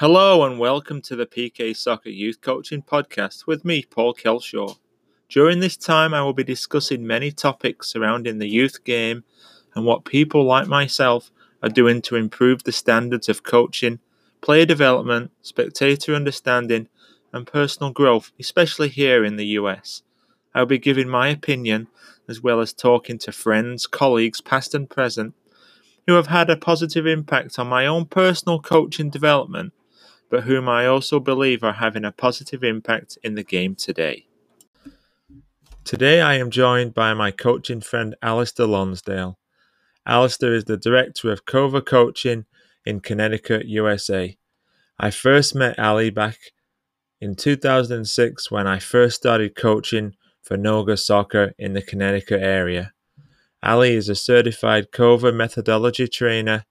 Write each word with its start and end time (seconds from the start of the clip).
Hello 0.00 0.44
and 0.44 0.60
welcome 0.60 1.02
to 1.02 1.16
the 1.16 1.26
PK 1.26 1.76
Soccer 1.76 2.10
Youth 2.10 2.40
Coaching 2.40 2.82
Podcast 2.82 3.48
with 3.48 3.64
me, 3.64 3.82
Paul 3.82 4.14
Kelshaw. 4.14 4.76
During 5.28 5.58
this 5.58 5.76
time, 5.76 6.14
I 6.14 6.22
will 6.22 6.32
be 6.32 6.44
discussing 6.44 7.04
many 7.04 7.32
topics 7.32 7.88
surrounding 7.88 8.38
the 8.38 8.46
youth 8.46 8.84
game 8.84 9.24
and 9.74 9.84
what 9.84 10.04
people 10.04 10.44
like 10.44 10.68
myself 10.68 11.32
are 11.64 11.68
doing 11.68 12.00
to 12.02 12.14
improve 12.14 12.62
the 12.62 12.70
standards 12.70 13.28
of 13.28 13.42
coaching, 13.42 13.98
player 14.40 14.64
development, 14.64 15.32
spectator 15.42 16.14
understanding, 16.14 16.86
and 17.32 17.44
personal 17.44 17.90
growth, 17.90 18.30
especially 18.38 18.90
here 18.90 19.24
in 19.24 19.34
the 19.34 19.46
US. 19.46 20.04
I 20.54 20.60
will 20.60 20.66
be 20.66 20.78
giving 20.78 21.08
my 21.08 21.26
opinion 21.26 21.88
as 22.28 22.40
well 22.40 22.60
as 22.60 22.72
talking 22.72 23.18
to 23.18 23.32
friends, 23.32 23.88
colleagues, 23.88 24.40
past 24.40 24.76
and 24.76 24.88
present, 24.88 25.34
who 26.06 26.12
have 26.12 26.28
had 26.28 26.48
a 26.50 26.56
positive 26.56 27.04
impact 27.04 27.58
on 27.58 27.66
my 27.66 27.84
own 27.84 28.06
personal 28.06 28.60
coaching 28.60 29.10
development, 29.10 29.72
but 30.30 30.44
whom 30.44 30.68
I 30.68 30.86
also 30.86 31.20
believe 31.20 31.62
are 31.62 31.74
having 31.74 32.04
a 32.04 32.12
positive 32.12 32.62
impact 32.62 33.18
in 33.22 33.34
the 33.34 33.42
game 33.42 33.74
today. 33.74 34.26
Today 35.84 36.20
I 36.20 36.34
am 36.34 36.50
joined 36.50 36.92
by 36.92 37.14
my 37.14 37.30
coaching 37.30 37.80
friend 37.80 38.14
Alistair 38.20 38.66
Lonsdale. 38.66 39.38
Alistair 40.06 40.54
is 40.54 40.64
the 40.64 40.76
director 40.76 41.32
of 41.32 41.46
Coerver 41.46 41.84
Coaching 41.84 42.44
in 42.84 43.00
Connecticut, 43.00 43.66
USA. 43.66 44.36
I 44.98 45.10
first 45.10 45.54
met 45.54 45.78
Ali 45.78 46.10
back 46.10 46.38
in 47.20 47.36
2006 47.36 48.50
when 48.50 48.66
I 48.66 48.78
first 48.78 49.16
started 49.16 49.54
coaching 49.54 50.14
for 50.42 50.56
Noga 50.56 50.98
Soccer 50.98 51.54
in 51.58 51.72
the 51.72 51.82
Connecticut 51.82 52.42
area. 52.42 52.92
Ali 53.62 53.94
is 53.94 54.08
a 54.08 54.14
certified 54.14 54.90
Coerver 54.92 55.34
methodology 55.34 56.06
trainer 56.06 56.64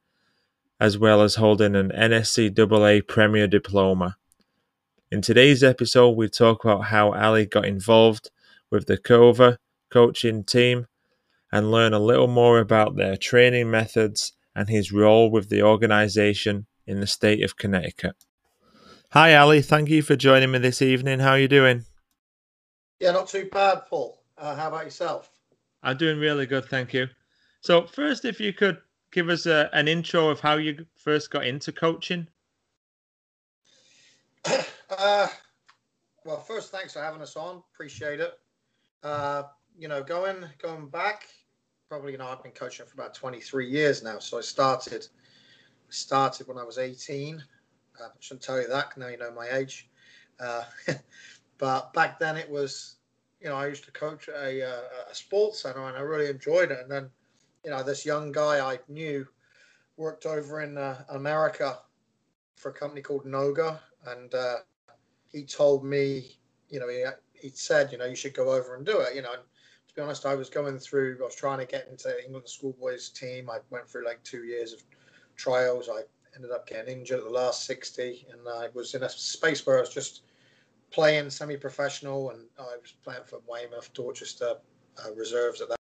as 0.79 0.97
well 0.97 1.21
as 1.21 1.35
holding 1.35 1.75
an 1.75 1.89
NSCAA 1.89 3.07
Premier 3.07 3.47
Diploma. 3.47 4.17
In 5.11 5.21
today's 5.21 5.63
episode, 5.63 6.11
we 6.11 6.29
talk 6.29 6.63
about 6.63 6.85
how 6.85 7.13
Ali 7.13 7.45
got 7.45 7.65
involved 7.65 8.29
with 8.69 8.85
the 8.85 8.97
Coerver 8.97 9.57
coaching 9.89 10.43
team 10.43 10.87
and 11.51 11.71
learn 11.71 11.93
a 11.93 11.99
little 11.99 12.27
more 12.27 12.59
about 12.59 12.95
their 12.95 13.15
training 13.15 13.71
methods 13.71 14.33
and 14.53 14.69
his 14.69 14.91
role 14.91 15.31
with 15.31 15.49
the 15.49 15.63
organization 15.63 16.67
in 16.85 16.99
the 16.99 17.07
state 17.07 17.43
of 17.43 17.57
Connecticut. 17.57 18.15
Hi, 19.11 19.35
Ali. 19.35 19.61
Thank 19.61 19.89
you 19.89 20.01
for 20.01 20.15
joining 20.15 20.51
me 20.51 20.59
this 20.59 20.81
evening. 20.81 21.19
How 21.19 21.31
are 21.31 21.39
you 21.39 21.47
doing? 21.47 21.85
Yeah, 22.99 23.11
not 23.11 23.29
too 23.29 23.47
bad, 23.51 23.83
Paul. 23.89 24.21
Uh, 24.37 24.55
how 24.55 24.67
about 24.67 24.83
yourself? 24.83 25.29
I'm 25.81 25.97
doing 25.97 26.19
really 26.19 26.45
good, 26.45 26.65
thank 26.65 26.93
you. 26.93 27.07
So, 27.61 27.83
first, 27.83 28.25
if 28.25 28.39
you 28.39 28.51
could 28.51 28.77
give 29.11 29.29
us 29.29 29.45
a, 29.45 29.69
an 29.73 29.87
intro 29.87 30.29
of 30.29 30.39
how 30.39 30.57
you 30.57 30.85
first 30.95 31.31
got 31.31 31.45
into 31.45 31.71
coaching? 31.71 32.27
Uh, 34.89 35.27
well, 36.23 36.39
first, 36.39 36.71
thanks 36.71 36.93
for 36.93 37.01
having 37.01 37.21
us 37.21 37.35
on. 37.35 37.61
Appreciate 37.73 38.21
it. 38.21 38.39
Uh, 39.03 39.43
you 39.77 39.89
know, 39.89 40.01
going 40.01 40.45
going 40.61 40.87
back, 40.87 41.27
probably 41.89 42.13
you 42.13 42.17
know 42.17 42.27
I've 42.27 42.41
been 42.41 42.53
coaching 42.53 42.85
for 42.85 42.93
about 42.93 43.13
23 43.13 43.69
years 43.69 44.01
now. 44.01 44.19
So 44.19 44.37
I 44.37 44.41
started 44.41 45.05
started 45.89 46.47
when 46.47 46.57
I 46.57 46.63
was 46.63 46.77
18. 46.77 47.43
Uh, 47.99 48.03
I 48.05 48.07
shouldn't 48.19 48.43
tell 48.43 48.61
you 48.61 48.67
that. 48.67 48.97
Now 48.97 49.07
you 49.07 49.17
know 49.17 49.31
my 49.31 49.49
age. 49.49 49.89
Uh, 50.39 50.63
but 51.57 51.93
back 51.93 52.19
then 52.19 52.37
it 52.37 52.49
was, 52.49 52.95
you 53.41 53.49
know, 53.49 53.55
I 53.55 53.67
used 53.67 53.85
to 53.85 53.91
coach 53.91 54.27
a, 54.27 54.61
a, 54.61 54.79
a 55.11 55.15
sports 55.15 55.61
center 55.61 55.85
and 55.87 55.97
I 55.97 56.01
really 56.01 56.29
enjoyed 56.29 56.71
it. 56.71 56.79
And 56.79 56.91
then 56.91 57.09
you 57.63 57.71
know, 57.71 57.83
this 57.83 58.05
young 58.05 58.31
guy 58.31 58.59
I 58.59 58.79
knew 58.87 59.27
worked 59.97 60.25
over 60.25 60.61
in 60.61 60.77
uh, 60.77 61.03
America 61.09 61.79
for 62.55 62.69
a 62.69 62.73
company 62.73 63.01
called 63.01 63.25
Noga, 63.25 63.79
and 64.05 64.33
uh, 64.33 64.57
he 65.31 65.43
told 65.43 65.83
me, 65.83 66.37
you 66.69 66.79
know, 66.79 66.87
he, 66.87 67.03
he 67.33 67.49
said, 67.49 67.91
you 67.91 67.97
know, 67.97 68.05
you 68.05 68.15
should 68.15 68.33
go 68.33 68.51
over 68.51 68.75
and 68.75 68.85
do 68.85 68.99
it. 68.99 69.15
You 69.15 69.21
know, 69.21 69.33
and 69.33 69.41
to 69.87 69.95
be 69.95 70.01
honest, 70.01 70.25
I 70.25 70.35
was 70.35 70.49
going 70.49 70.77
through, 70.79 71.17
I 71.21 71.25
was 71.25 71.35
trying 71.35 71.59
to 71.59 71.65
get 71.65 71.87
into 71.89 72.23
England 72.23 72.47
schoolboys 72.47 73.09
team. 73.09 73.49
I 73.49 73.59
went 73.69 73.87
through 73.87 74.05
like 74.05 74.23
two 74.23 74.43
years 74.43 74.73
of 74.73 74.83
trials. 75.35 75.89
I 75.89 76.01
ended 76.35 76.51
up 76.51 76.67
getting 76.67 76.99
injured 76.99 77.19
at 77.19 77.25
the 77.25 77.31
last 77.31 77.65
60, 77.65 78.27
and 78.31 78.41
I 78.47 78.69
was 78.73 78.93
in 78.93 79.03
a 79.03 79.09
space 79.09 79.65
where 79.65 79.77
I 79.77 79.81
was 79.81 79.93
just 79.93 80.21
playing 80.91 81.29
semi-professional, 81.29 82.31
and 82.31 82.45
I 82.59 82.77
was 82.81 82.93
playing 83.03 83.23
for 83.25 83.39
Weymouth, 83.47 83.91
Dorchester 83.93 84.55
uh, 85.03 85.13
reserves 85.13 85.61
at 85.61 85.69
that 85.69 85.76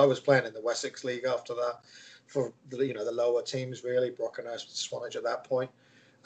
I 0.00 0.06
was 0.06 0.20
playing 0.20 0.46
in 0.46 0.54
the 0.54 0.62
Wessex 0.62 1.04
League 1.04 1.24
after 1.24 1.54
that 1.54 1.80
for 2.26 2.52
the, 2.70 2.86
you 2.86 2.94
know 2.94 3.04
the 3.04 3.12
lower 3.12 3.42
teams 3.42 3.84
really, 3.84 4.10
Brockenhurst, 4.10 4.74
Swanage 4.74 5.16
at 5.16 5.24
that 5.24 5.44
point. 5.44 5.70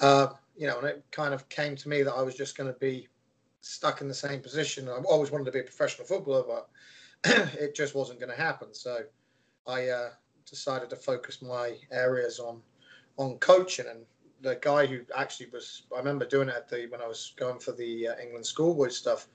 Uh, 0.01 0.29
you 0.57 0.67
know, 0.67 0.79
and 0.79 0.87
it 0.87 1.05
kind 1.11 1.35
of 1.35 1.49
came 1.49 1.77
to 1.77 1.89
me 1.89 2.03
that 2.03 2.13
I 2.13 2.23
was 2.23 2.34
just 2.34 2.57
going 2.57 2.73
to 2.73 2.79
be 2.79 3.09
stuck 3.61 4.01
in 4.01 4.09
the 4.09 4.15
same 4.15 4.41
position. 4.41 4.89
I 4.89 4.99
always 5.09 5.31
wanted 5.31 5.47
to 5.47 5.53
be 5.53 5.61
a 5.61 5.65
professional 5.65 6.07
footballer, 6.07 6.45
but 6.47 6.69
it 7.59 7.75
just 7.75 7.95
wasn't 7.95 8.21
going 8.21 8.31
to 8.31 8.41
happen. 8.41 8.75
So 8.75 9.01
I 9.67 9.89
uh, 9.89 10.11
decided 10.49 10.91
to 10.91 10.97
focus 10.97 11.43
my 11.43 11.77
areas 11.91 12.39
on 12.39 12.61
on 13.17 13.39
coaching. 13.39 13.87
And 13.89 14.01
the 14.41 14.59
guy 14.61 14.87
who 14.87 15.01
actually 15.17 15.47
was, 15.53 15.83
I 15.95 15.99
remember 15.99 16.27
doing 16.27 16.49
it 16.49 16.69
the 16.69 16.87
when 16.89 17.01
I 17.01 17.07
was 17.07 17.33
going 17.37 17.59
for 17.59 17.73
the 17.73 18.09
uh, 18.09 18.15
England 18.23 18.47
schoolboy 18.47 18.89
stuff 18.89 19.29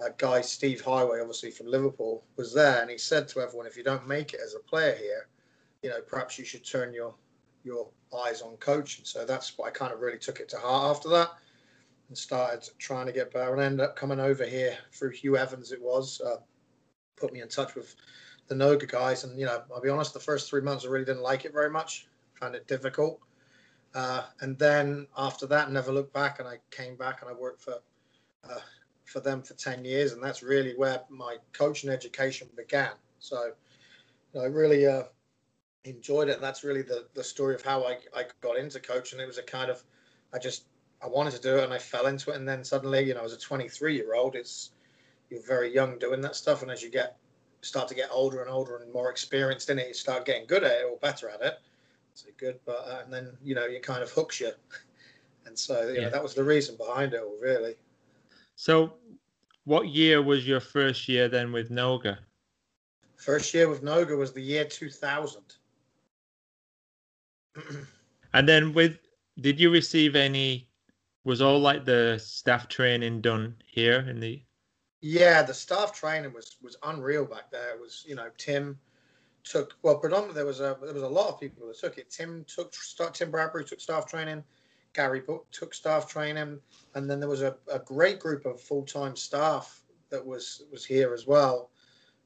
uh, 0.00 0.10
guy 0.16 0.40
Steve 0.40 0.82
Heighway, 0.82 1.20
obviously 1.20 1.50
from 1.50 1.66
Liverpool, 1.66 2.24
was 2.36 2.54
there, 2.54 2.80
and 2.80 2.90
he 2.90 2.98
said 2.98 3.28
to 3.28 3.40
everyone, 3.40 3.66
"If 3.66 3.76
you 3.76 3.82
don't 3.82 4.06
make 4.06 4.32
it 4.32 4.40
as 4.44 4.54
a 4.54 4.60
player 4.60 4.94
here, 4.94 5.28
you 5.82 5.90
know, 5.90 6.00
perhaps 6.00 6.38
you 6.38 6.44
should 6.44 6.64
turn 6.64 6.92
your 6.94 7.14
your 7.64 7.88
eyes 8.24 8.42
on 8.42 8.56
coaching." 8.58 9.04
So 9.04 9.24
that's 9.24 9.56
what 9.58 9.68
I 9.68 9.70
kind 9.70 9.92
of 9.92 10.00
really 10.00 10.18
took 10.18 10.40
it 10.40 10.48
to 10.50 10.58
heart 10.58 10.96
after 10.96 11.08
that, 11.10 11.30
and 12.08 12.16
started 12.16 12.68
trying 12.78 13.06
to 13.06 13.12
get 13.12 13.32
better, 13.32 13.52
and 13.52 13.62
ended 13.62 13.80
up 13.80 13.96
coming 13.96 14.20
over 14.20 14.44
here 14.44 14.76
through 14.92 15.10
Hugh 15.10 15.36
Evans. 15.36 15.72
It 15.72 15.82
was 15.82 16.20
uh, 16.20 16.36
put 17.16 17.32
me 17.32 17.40
in 17.40 17.48
touch 17.48 17.74
with 17.74 17.94
the 18.46 18.54
Noga 18.54 18.88
guys, 18.88 19.24
and 19.24 19.38
you 19.38 19.46
know, 19.46 19.62
I'll 19.74 19.80
be 19.80 19.90
honest, 19.90 20.14
the 20.14 20.20
first 20.20 20.48
three 20.48 20.62
months 20.62 20.84
I 20.84 20.88
really 20.88 21.04
didn't 21.04 21.22
like 21.22 21.44
it 21.44 21.52
very 21.52 21.70
much, 21.70 22.06
found 22.34 22.54
it 22.54 22.66
difficult. 22.66 23.20
Uh, 23.94 24.24
and 24.40 24.58
then 24.58 25.06
after 25.16 25.46
that, 25.46 25.70
never 25.70 25.92
looked 25.92 26.12
back, 26.12 26.38
and 26.38 26.48
I 26.48 26.58
came 26.70 26.96
back 26.96 27.20
and 27.20 27.30
I 27.30 27.34
worked 27.34 27.62
for 27.62 27.80
uh, 28.44 28.60
for 29.08 29.20
them 29.20 29.42
for 29.42 29.54
10 29.54 29.84
years, 29.84 30.12
and 30.12 30.22
that's 30.22 30.42
really 30.42 30.74
where 30.76 31.00
my 31.08 31.36
coaching 31.52 31.90
education 31.90 32.48
began. 32.56 32.92
So 33.18 33.52
you 34.32 34.40
know, 34.40 34.42
I 34.42 34.48
really 34.48 34.86
uh, 34.86 35.04
enjoyed 35.84 36.28
it. 36.28 36.34
And 36.34 36.42
that's 36.42 36.64
really 36.64 36.82
the, 36.82 37.06
the 37.14 37.24
story 37.24 37.54
of 37.54 37.62
how 37.62 37.84
I, 37.84 37.98
I 38.14 38.24
got 38.40 38.56
into 38.56 38.80
coaching. 38.80 39.20
It 39.20 39.26
was 39.26 39.38
a 39.38 39.42
kind 39.42 39.70
of, 39.70 39.82
I 40.32 40.38
just, 40.38 40.64
I 41.02 41.06
wanted 41.06 41.32
to 41.34 41.40
do 41.40 41.58
it 41.58 41.64
and 41.64 41.72
I 41.72 41.78
fell 41.78 42.06
into 42.06 42.30
it. 42.30 42.36
And 42.36 42.48
then 42.48 42.64
suddenly, 42.64 43.02
you 43.04 43.14
know, 43.14 43.24
as 43.24 43.32
a 43.32 43.38
23 43.38 43.94
year 43.94 44.14
old, 44.14 44.34
it's, 44.34 44.70
you're 45.30 45.42
very 45.42 45.72
young 45.72 45.98
doing 45.98 46.20
that 46.22 46.36
stuff. 46.36 46.62
And 46.62 46.70
as 46.70 46.82
you 46.82 46.90
get, 46.90 47.16
start 47.60 47.88
to 47.88 47.94
get 47.94 48.08
older 48.12 48.42
and 48.42 48.50
older 48.50 48.76
and 48.76 48.92
more 48.92 49.10
experienced 49.10 49.70
in 49.70 49.78
it, 49.78 49.88
you 49.88 49.94
start 49.94 50.24
getting 50.24 50.46
good 50.46 50.64
at 50.64 50.80
it 50.80 50.86
or 50.90 50.96
better 50.98 51.28
at 51.28 51.40
it. 51.42 51.54
So 52.14 52.28
good, 52.36 52.58
but, 52.66 52.84
uh, 52.86 53.00
and 53.04 53.12
then, 53.12 53.36
you 53.42 53.54
know, 53.54 53.64
it 53.64 53.82
kind 53.82 54.02
of 54.02 54.10
hooks 54.10 54.40
you. 54.40 54.52
And 55.46 55.58
so, 55.58 55.88
you 55.88 55.94
yeah. 55.94 56.00
know, 56.02 56.10
that 56.10 56.22
was 56.22 56.34
the 56.34 56.44
reason 56.44 56.76
behind 56.76 57.14
it 57.14 57.22
all, 57.22 57.34
really. 57.40 57.74
So, 58.58 58.94
what 59.66 59.86
year 59.86 60.20
was 60.20 60.44
your 60.44 60.58
first 60.58 61.08
year 61.08 61.28
then 61.28 61.52
with 61.52 61.70
Noga? 61.70 62.18
First 63.14 63.54
year 63.54 63.68
with 63.68 63.84
Noga 63.84 64.18
was 64.18 64.32
the 64.32 64.42
year 64.42 64.64
2000. 64.64 65.42
and 68.34 68.48
then 68.48 68.74
with, 68.74 68.98
did 69.40 69.60
you 69.60 69.70
receive 69.70 70.16
any? 70.16 70.68
Was 71.22 71.40
all 71.40 71.60
like 71.60 71.84
the 71.84 72.18
staff 72.20 72.66
training 72.68 73.20
done 73.20 73.54
here 73.64 74.00
in 74.10 74.18
the? 74.18 74.42
Yeah, 75.02 75.42
the 75.42 75.54
staff 75.54 75.92
training 75.92 76.32
was 76.32 76.56
was 76.60 76.76
unreal 76.82 77.26
back 77.26 77.52
there. 77.52 77.74
It 77.74 77.80
was 77.80 78.04
you 78.08 78.16
know 78.16 78.28
Tim 78.38 78.76
took 79.44 79.76
well 79.82 79.98
predominantly 79.98 80.34
there 80.34 80.46
was 80.46 80.60
a 80.60 80.76
there 80.82 80.94
was 80.94 81.02
a 81.04 81.08
lot 81.08 81.28
of 81.28 81.38
people 81.38 81.68
that 81.68 81.78
took 81.78 81.96
it. 81.96 82.10
Tim 82.10 82.44
took 82.48 82.72
Tim 83.12 83.30
Bradbury 83.30 83.64
took 83.64 83.80
staff 83.80 84.06
training. 84.06 84.42
Gary 84.98 85.22
took 85.52 85.74
staff 85.74 86.08
training, 86.08 86.58
and 86.96 87.08
then 87.08 87.20
there 87.20 87.28
was 87.28 87.42
a, 87.42 87.56
a 87.72 87.78
great 87.78 88.18
group 88.18 88.44
of 88.46 88.60
full 88.60 88.82
time 88.82 89.14
staff 89.14 89.84
that 90.10 90.26
was 90.26 90.64
was 90.72 90.84
here 90.84 91.14
as 91.14 91.24
well. 91.24 91.70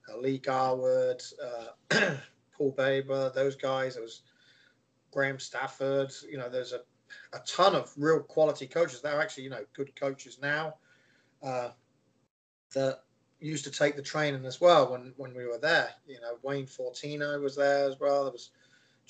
Uh, 0.09 0.17
Lee 0.17 0.39
Garwood, 0.39 1.23
uh, 1.45 2.15
Paul 2.57 2.73
Baber, 2.73 3.31
those 3.35 3.57
guys. 3.57 3.97
It 3.97 4.03
was 4.03 4.23
Graham 5.11 5.39
Stafford. 5.39 6.13
You 6.27 6.39
know, 6.39 6.49
there's 6.49 6.73
a, 6.73 6.81
a 7.35 7.41
ton 7.41 7.75
of 7.75 7.93
real 7.99 8.21
quality 8.21 8.67
coaches. 8.67 9.03
They're 9.03 9.21
actually 9.21 9.45
you 9.45 9.51
know 9.51 9.67
good 9.75 9.95
coaches 9.95 10.39
now. 10.41 10.77
Uh, 11.43 11.73
that 12.73 13.01
used 13.39 13.65
to 13.65 13.71
take 13.71 13.97
the 13.97 14.03
training 14.03 14.47
as 14.47 14.63
well 14.63 14.93
when 14.93 15.13
when 15.19 15.35
we 15.35 15.45
were 15.45 15.59
there. 15.59 15.91
You 16.07 16.23
know, 16.23 16.39
Wayne 16.43 16.67
Fortino 16.67 17.39
was 17.39 17.55
there 17.55 17.87
as 17.87 18.01
well. 18.01 18.23
There 18.23 18.33
was 18.33 18.51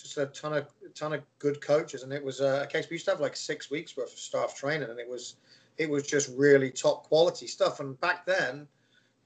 just 0.02 0.18
a 0.18 0.26
ton 0.26 0.54
of 0.54 0.66
ton 0.94 1.12
of 1.12 1.22
good 1.38 1.60
coaches, 1.60 2.02
and 2.02 2.12
it 2.12 2.22
was 2.22 2.40
uh, 2.40 2.64
a 2.64 2.66
case 2.66 2.88
we 2.90 2.94
used 2.94 3.06
to 3.06 3.12
have 3.12 3.20
like 3.20 3.36
six 3.36 3.70
weeks 3.70 3.96
worth 3.96 4.12
of 4.12 4.18
staff 4.18 4.56
training, 4.56 4.90
and 4.90 4.98
it 4.98 5.08
was 5.08 5.36
it 5.78 5.88
was 5.88 6.06
just 6.06 6.30
really 6.36 6.70
top 6.70 7.04
quality 7.04 7.46
stuff. 7.46 7.80
And 7.80 7.98
back 8.00 8.26
then, 8.26 8.66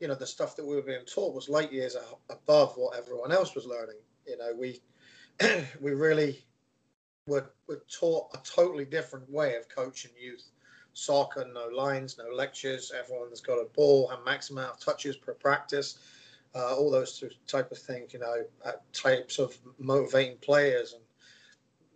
you 0.01 0.09
know, 0.09 0.15
the 0.15 0.27
stuff 0.27 0.57
that 0.57 0.67
we 0.67 0.77
were 0.77 0.83
being 0.83 1.05
taught 1.05 1.35
was 1.35 1.49
light 1.49 1.73
years 1.73 1.97
above 2.31 2.77
what 2.77 2.97
everyone 2.97 3.33
else 3.33 3.55
was 3.55 3.67
learning. 3.67 3.97
You 4.27 4.39
know, 4.39 4.53
we 4.59 4.81
we 5.81 5.93
really 5.93 6.45
were, 7.27 7.51
were 7.67 7.83
taught 7.91 8.35
a 8.35 8.39
totally 8.45 8.85
different 8.85 9.29
way 9.31 9.57
of 9.57 9.69
coaching 9.69 10.13
youth 10.21 10.45
soccer. 10.93 11.47
No 11.53 11.69
lines, 11.69 12.19
no 12.19 12.35
lectures. 12.35 12.93
Everyone's 12.97 13.41
got 13.41 13.57
a 13.57 13.67
ball 13.75 14.11
and 14.11 14.25
max 14.25 14.51
amount 14.51 14.75
of 14.75 14.81
touches 14.81 15.17
per 15.17 15.35
practice. 15.35 15.99
Uh, 16.57 16.75
all 16.75 16.91
those 16.91 17.23
type 17.47 17.71
of 17.71 17.79
things, 17.79 18.15
you 18.15 18.21
know, 18.21 18.43
uh, 18.65 18.73
types 18.93 19.39
of 19.39 19.57
motivating 19.79 20.39
players 20.39 20.95
and 20.95 21.03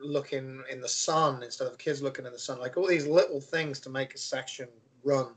looking 0.01 0.62
in 0.71 0.81
the 0.83 0.89
sun 0.89 1.43
instead 1.43 1.67
of 1.67 1.79
kids 1.79 2.03
looking 2.03 2.27
in 2.27 2.33
the 2.33 2.39
sun. 2.39 2.59
Like 2.59 2.77
all 2.77 2.87
these 2.87 3.07
little 3.07 3.41
things 3.41 3.81
to 3.81 3.91
make 3.91 4.15
a 4.15 4.19
section 4.19 4.69
run 5.03 5.29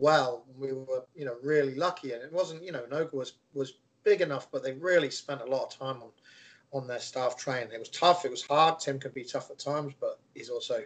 well. 0.00 0.44
We 0.56 0.72
were, 0.72 1.04
you 1.16 1.24
know, 1.24 1.36
really 1.42 1.74
lucky, 1.74 2.12
and 2.12 2.22
it 2.22 2.32
wasn't, 2.32 2.62
you 2.62 2.72
know, 2.72 2.84
Noga 2.90 3.14
was 3.14 3.32
was 3.54 3.74
big 4.04 4.20
enough, 4.20 4.48
but 4.52 4.62
they 4.62 4.74
really 4.74 5.10
spent 5.10 5.40
a 5.40 5.46
lot 5.46 5.64
of 5.64 5.78
time 5.78 6.02
on 6.02 6.10
on 6.72 6.86
their 6.86 7.00
staff 7.00 7.36
training. 7.36 7.72
It 7.72 7.78
was 7.78 7.88
tough. 7.88 8.24
It 8.24 8.30
was 8.30 8.44
hard. 8.44 8.78
Tim 8.78 8.98
can 8.98 9.12
be 9.12 9.24
tough 9.24 9.50
at 9.50 9.58
times, 9.58 9.94
but 10.00 10.18
he's 10.34 10.50
also 10.50 10.84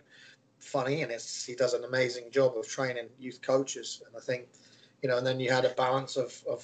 funny, 0.59 1.03
and 1.03 1.11
it's, 1.11 1.45
he 1.45 1.55
does 1.55 1.75
an 1.75 1.85
amazing 1.85 2.31
job 2.31 2.57
of 2.57 2.69
training 2.69 3.09
youth 3.19 3.41
coaches. 3.43 4.03
And 4.07 4.15
I 4.17 4.21
think, 4.21 4.49
you 5.03 5.09
know, 5.09 5.19
and 5.19 5.27
then 5.27 5.41
you 5.41 5.51
had 5.51 5.65
a 5.65 5.71
balance 5.71 6.17
of 6.17 6.43
of 6.49 6.63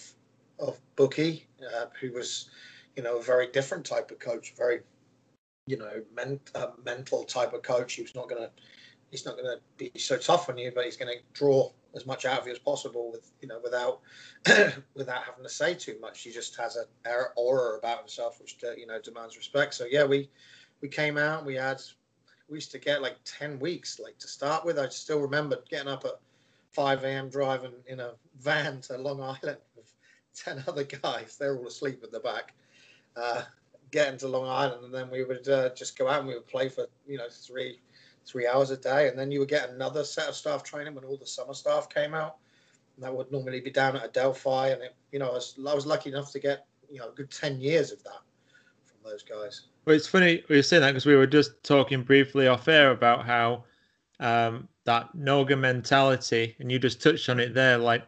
of 0.59 0.79
Bookie, 0.97 1.47
uh, 1.75 1.87
who 2.01 2.13
was, 2.13 2.51
you 2.97 3.03
know, 3.03 3.19
a 3.19 3.23
very 3.23 3.49
different 3.49 3.85
type 3.85 4.11
of 4.11 4.19
coach, 4.19 4.55
very, 4.57 4.81
you 5.67 5.77
know, 5.77 6.03
men, 6.15 6.41
uh, 6.55 6.69
mental 6.85 7.25
type 7.25 7.53
of 7.53 7.63
coach. 7.63 7.95
He 7.95 8.03
was 8.03 8.15
not 8.15 8.29
going 8.29 8.43
to 8.43 8.51
he's 9.11 9.25
not 9.25 9.37
going 9.37 9.47
to 9.47 9.61
be 9.77 9.91
so 9.99 10.17
tough 10.17 10.49
on 10.49 10.59
you, 10.59 10.73
but 10.75 10.85
he's 10.85 10.97
going 10.97 11.13
to 11.17 11.23
draw 11.33 11.71
as 11.95 12.07
much 12.07 12.25
out 12.25 12.41
of 12.41 12.47
you 12.47 12.53
as 12.53 12.59
possible 12.59 13.11
with 13.11 13.33
you 13.41 13.49
know 13.49 13.59
without 13.63 14.01
without 14.95 15.25
having 15.25 15.43
to 15.43 15.49
say 15.49 15.75
too 15.75 15.97
much. 16.01 16.23
He 16.23 16.31
just 16.31 16.57
has 16.57 16.77
an 16.77 16.87
aura 17.37 17.79
about 17.79 18.01
himself 18.01 18.41
which 18.41 18.57
uh, 18.65 18.73
you 18.77 18.87
know 18.87 19.01
demands 19.01 19.37
respect. 19.37 19.75
So 19.75 19.87
yeah, 19.91 20.05
we 20.05 20.29
we 20.81 20.89
came 20.89 21.17
out. 21.17 21.45
We 21.45 21.55
had 21.55 21.81
we 22.49 22.57
used 22.59 22.73
to 22.73 22.79
get 22.79 23.03
like 23.03 23.17
ten 23.25 23.59
weeks 23.59 23.99
like 23.99 24.19
to 24.19 24.29
start 24.29 24.65
with. 24.65 24.79
I 24.79 24.89
still 24.89 25.21
remember 25.21 25.59
getting 25.69 25.89
up 25.89 26.05
at 26.05 26.21
5 26.73 27.05
a.m. 27.05 27.31
driving 27.31 27.73
in 27.87 28.01
a 28.01 28.13
van 28.39 28.83
to 28.83 28.99
Long 28.99 29.23
Island 29.23 29.59
10 30.37 30.65
other 30.67 30.85
guys. 30.85 31.37
They're 31.39 31.57
all 31.57 31.67
asleep 31.67 32.01
at 32.03 32.13
the 32.13 32.21
back. 32.21 32.55
Uh, 33.17 33.43
getting 33.91 34.19
to 34.19 34.29
Long 34.29 34.49
Island, 34.49 34.85
and 34.85 34.95
then 34.95 35.11
we 35.11 35.25
would 35.25 35.49
uh, 35.49 35.71
just 35.75 35.99
go 35.99 36.09
out 36.09 36.21
and 36.21 36.29
we 36.29 36.35
would 36.35 36.47
play 36.47 36.69
for 36.69 36.87
you 37.07 37.19
know 37.19 37.29
three 37.31 37.79
three 38.27 38.47
hours 38.47 38.71
a 38.71 38.77
day, 38.77 39.09
and 39.09 39.19
then 39.19 39.31
you 39.31 39.39
would 39.41 39.49
get 39.49 39.71
another 39.71 40.05
set 40.05 40.29
of 40.29 40.35
staff 40.35 40.63
training 40.63 40.95
when 40.95 41.05
all 41.05 41.17
the 41.17 41.27
summer 41.27 41.55
staff 41.55 41.89
came 41.89 42.13
out. 42.13 42.37
And 42.97 43.05
that 43.05 43.15
would 43.15 43.31
normally 43.31 43.61
be 43.61 43.71
down 43.71 43.97
at 43.97 44.05
Adelphi, 44.05 44.73
and 44.73 44.83
it, 44.83 44.95
you 45.13 45.19
know, 45.19 45.31
I 45.31 45.35
was, 45.35 45.55
I 45.59 45.75
was 45.75 45.87
lucky 45.87 46.11
enough 46.11 46.33
to 46.33 46.39
get 46.39 46.67
you 46.91 46.99
know 46.99 47.09
a 47.09 47.13
good 47.13 47.31
ten 47.31 47.61
years 47.61 47.93
of 47.93 48.03
that 48.05 48.21
from 48.85 49.11
those 49.11 49.23
guys. 49.23 49.63
Well, 49.85 49.95
it's 49.95 50.09
funny 50.09 50.43
we 50.49 50.57
were 50.57 50.63
saying 50.63 50.83
that 50.83 50.91
because 50.91 51.07
we 51.07 51.15
were 51.15 51.27
just 51.27 51.63
talking 51.63 52.03
briefly 52.03 52.49
off 52.49 52.67
air 52.69 52.91
about 52.91 53.25
how 53.25 53.65
um, 54.19 54.69
that 54.85 55.17
Noga 55.17 55.59
mentality, 55.59 56.57
and 56.59 56.71
you 56.71 56.79
just 56.79 57.03
touched 57.03 57.29
on 57.29 57.39
it 57.39 57.55
there. 57.55 57.79
Like, 57.79 58.03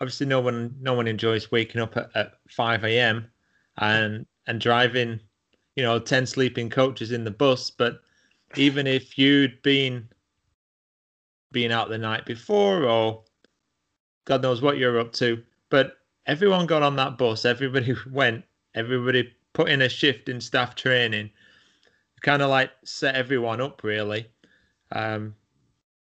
obviously, 0.00 0.26
no 0.26 0.40
one 0.40 0.74
no 0.80 0.94
one 0.94 1.06
enjoys 1.06 1.50
waking 1.50 1.80
up 1.80 1.96
at, 1.96 2.10
at 2.14 2.32
five 2.48 2.84
a.m. 2.84 3.30
and 3.78 4.26
and 4.46 4.60
driving, 4.60 5.20
you 5.76 5.82
know, 5.82 5.98
ten 5.98 6.26
sleeping 6.26 6.70
coaches 6.70 7.12
in 7.12 7.24
the 7.24 7.30
bus, 7.30 7.70
but 7.70 8.00
even 8.56 8.86
if 8.86 9.16
you'd 9.18 9.60
been 9.62 10.08
been 11.52 11.72
out 11.72 11.88
the 11.88 11.98
night 11.98 12.24
before 12.26 12.84
or 12.84 13.22
God 14.24 14.42
knows 14.42 14.62
what 14.62 14.78
you're 14.78 15.00
up 15.00 15.12
to, 15.14 15.42
but 15.68 15.98
everyone 16.26 16.66
got 16.66 16.82
on 16.82 16.96
that 16.96 17.18
bus, 17.18 17.44
everybody 17.44 17.94
went, 18.10 18.44
everybody 18.74 19.32
put 19.52 19.68
in 19.68 19.82
a 19.82 19.88
shift 19.88 20.28
in 20.28 20.40
staff 20.40 20.74
training, 20.74 21.30
kind 22.22 22.42
of 22.42 22.50
like 22.50 22.70
set 22.84 23.14
everyone 23.14 23.60
up 23.60 23.82
really, 23.82 24.26
um, 24.92 25.34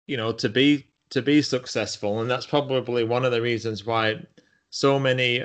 you 0.07 0.17
know, 0.17 0.33
to 0.33 0.49
be 0.49 0.87
to 1.13 1.23
be 1.23 1.41
successful, 1.41 2.21
and 2.21 2.31
that's 2.31 2.47
probably 2.47 3.05
one 3.05 3.25
of 3.25 3.33
the 3.33 3.41
reasons 3.41 3.87
why 3.87 4.21
so 4.71 4.99
many 4.99 5.45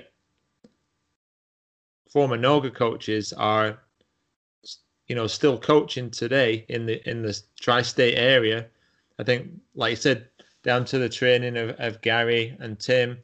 former 2.10 2.38
Noga 2.38 2.74
coaches 2.74 3.34
are 3.34 3.80
you 5.08 5.16
know, 5.16 5.28
still 5.28 5.58
coaching 5.58 6.10
today 6.10 6.66
in 6.70 6.86
the 6.86 7.10
in 7.10 7.22
the 7.22 7.40
tri-state 7.60 8.16
area. 8.18 8.68
I 9.20 9.24
think, 9.24 9.50
like 9.74 9.92
you 9.92 9.96
said, 9.96 10.28
down 10.64 10.86
to 10.86 11.00
the 11.00 11.10
training 11.10 11.58
of, 11.58 11.70
of 11.80 12.02
Gary 12.02 12.56
and 12.60 12.80
Tim. 12.80 13.18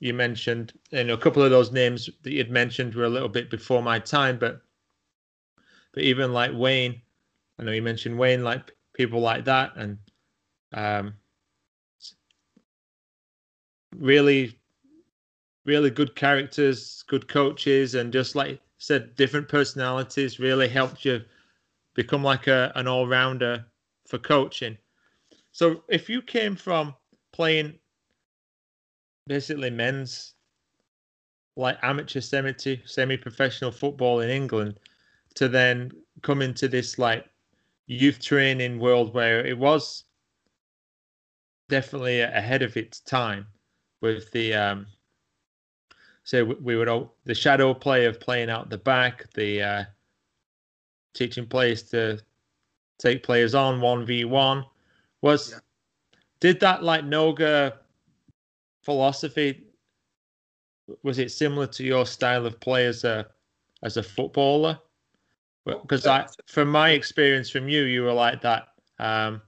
You 0.00 0.14
mentioned, 0.14 0.74
you 0.90 1.04
know, 1.04 1.14
a 1.14 1.18
couple 1.18 1.42
of 1.42 1.50
those 1.50 1.72
names 1.72 2.08
that 2.22 2.32
you'd 2.32 2.50
mentioned 2.50 2.94
were 2.94 3.04
a 3.04 3.08
little 3.08 3.28
bit 3.28 3.50
before 3.50 3.82
my 3.82 3.98
time, 3.98 4.38
but 4.38 4.60
but 5.92 6.02
even 6.02 6.32
like 6.32 6.52
Wayne, 6.54 7.00
I 7.58 7.64
know 7.64 7.72
you 7.72 7.82
mentioned 7.82 8.18
Wayne, 8.18 8.44
like 8.44 8.70
people 8.92 9.20
like 9.20 9.44
that, 9.46 9.72
and 9.76 9.98
um, 10.74 11.14
really, 13.96 14.58
really 15.64 15.90
good 15.90 16.14
characters, 16.14 17.04
good 17.08 17.28
coaches, 17.28 17.94
and 17.94 18.12
just 18.12 18.34
like 18.34 18.60
said 18.78 19.14
different 19.16 19.48
personalities 19.48 20.38
really 20.38 20.68
helped 20.68 21.04
you 21.04 21.20
become 21.94 22.22
like 22.22 22.46
a 22.46 22.72
an 22.76 22.86
all 22.86 23.06
rounder 23.06 23.64
for 24.06 24.18
coaching. 24.18 24.78
So 25.52 25.82
if 25.88 26.08
you 26.08 26.22
came 26.22 26.54
from 26.54 26.94
playing 27.32 27.78
basically 29.26 29.70
men's 29.70 30.34
like 31.56 31.76
amateur 31.82 32.20
semi 32.20 32.54
semi 32.84 33.16
professional 33.16 33.72
football 33.72 34.20
in 34.20 34.30
England 34.30 34.78
to 35.34 35.48
then 35.48 35.90
come 36.22 36.40
into 36.40 36.68
this 36.68 36.98
like 36.98 37.28
youth 37.86 38.20
training 38.20 38.78
world 38.78 39.12
where 39.12 39.44
it 39.44 39.58
was 39.58 40.04
definitely 41.68 42.20
ahead 42.20 42.62
of 42.62 42.76
its 42.76 43.00
time 43.00 43.46
with 44.00 44.30
the 44.32 44.54
um, 44.54 44.86
so 46.24 46.44
we 46.44 46.76
would 46.76 46.88
all 46.88 47.14
the 47.24 47.34
shadow 47.34 47.72
play 47.72 48.04
of 48.04 48.20
playing 48.20 48.50
out 48.50 48.70
the 48.70 48.78
back, 48.78 49.32
the 49.32 49.62
uh, 49.62 49.84
teaching 51.14 51.46
players 51.46 51.82
to 51.84 52.20
take 52.98 53.22
players 53.22 53.54
on 53.54 53.80
one 53.80 54.04
v 54.04 54.24
one. 54.24 54.64
Was 55.22 55.52
yeah. 55.52 55.58
did 56.40 56.60
that 56.60 56.82
like 56.82 57.04
Noga 57.04 57.74
philosophy? 58.82 59.64
Was 61.02 61.18
it 61.18 61.30
similar 61.30 61.66
to 61.66 61.84
your 61.84 62.06
style 62.06 62.46
of 62.46 62.60
play 62.60 62.86
as 62.86 63.04
a 63.04 63.26
as 63.82 63.96
a 63.96 64.02
footballer? 64.02 64.78
Because 65.64 66.06
I, 66.06 66.26
from 66.46 66.68
my 66.70 66.90
experience 66.90 67.50
from 67.50 67.68
you, 67.68 67.82
you 67.82 68.02
were 68.02 68.12
like 68.12 68.40
that. 68.40 68.68
Um, 68.98 69.42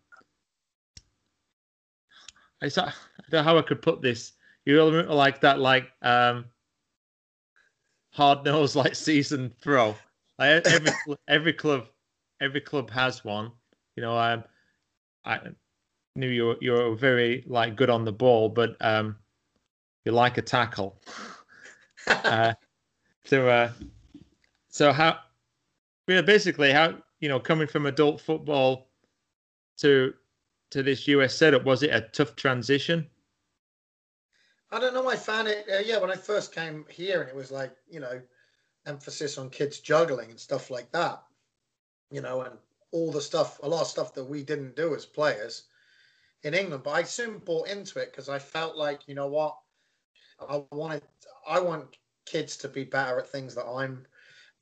I 2.63 2.69
don't 2.69 2.93
know 3.33 3.43
how 3.43 3.57
I 3.57 3.63
could 3.63 3.81
put 3.81 4.03
this. 4.03 4.33
You 4.67 4.77
were 4.77 5.03
like 5.05 5.41
that, 5.41 5.59
like 5.59 5.91
um, 6.03 6.45
hard 8.13 8.45
nosed 8.45 8.77
like 8.77 8.95
season 8.95 9.53
throw. 9.61 9.97
Like 10.39 10.67
every 10.67 10.91
every 11.29 11.53
club 11.53 11.87
every 12.41 12.61
club 12.61 12.91
has 12.91 13.25
one. 13.25 13.53
You 13.97 14.03
know, 14.03 14.17
um, 14.19 14.45
I 15.25 15.41
knew 16.17 16.29
you 16.29 16.47
were, 16.47 16.57
you 16.61 16.73
were 16.73 16.95
very 16.95 17.45
like 17.47 17.77
good 17.77 17.91
on 17.91 18.05
the 18.05 18.13
ball, 18.13 18.49
but 18.49 18.77
um, 18.81 19.17
you 20.05 20.13
like 20.13 20.39
a 20.39 20.43
tackle. 20.43 21.01
uh, 22.07 22.55
so 23.25 23.49
uh, 23.49 23.71
so 24.69 24.93
how? 24.93 25.19
Yeah, 26.07 26.23
basically 26.23 26.73
how 26.73 26.95
you 27.21 27.29
know 27.29 27.39
coming 27.39 27.67
from 27.67 27.87
adult 27.87 28.21
football 28.21 28.89
to 29.79 30.15
to 30.71 30.83
this 30.83 31.09
US 31.09 31.35
setup 31.35 31.65
was 31.65 31.83
it 31.83 31.91
a 31.95 32.03
tough 32.13 32.37
transition? 32.37 33.07
I 34.73 34.79
don't 34.79 34.95
know. 34.95 35.09
I 35.09 35.17
found 35.17 35.49
it. 35.49 35.67
Uh, 35.73 35.79
yeah, 35.79 35.99
when 35.99 36.11
I 36.11 36.17
first 36.17 36.55
came 36.55 36.85
here, 36.89 37.21
and 37.21 37.29
it 37.29 37.35
was 37.35 37.51
like 37.51 37.73
you 37.89 38.01
know, 38.01 38.21
emphasis 38.87 39.39
on 39.39 39.51
kids 39.51 39.81
juggling 39.81 40.31
and 40.31 40.39
stuff 40.39 40.71
like 40.71 40.91
that. 40.93 41.23
You 42.11 42.21
know, 42.21 42.43
and 42.43 42.55
all 42.93 43.11
the 43.11 43.21
stuff, 43.21 43.59
a 43.63 43.69
lot 43.69 43.83
of 43.83 43.87
stuff 43.87 44.15
that 44.15 44.25
we 44.25 44.43
didn't 44.43 44.77
do 44.77 44.95
as 44.95 45.07
players 45.07 45.65
in 46.43 46.55
England. 46.55 46.85
But 46.85 46.91
I 46.91 47.03
soon 47.03 47.39
bought 47.39 47.69
into 47.69 47.99
it 47.99 48.11
because 48.11 48.29
I 48.29 48.39
felt 48.39 48.77
like 48.77 49.01
you 49.07 49.15
know 49.15 49.27
what, 49.27 49.57
I 50.49 50.63
wanted. 50.71 51.03
I 51.49 51.59
want 51.59 51.97
kids 52.27 52.57
to 52.59 52.69
be 52.69 52.85
better 52.85 53.19
at 53.19 53.29
things 53.29 53.55
that 53.57 53.67
I'm 53.67 54.07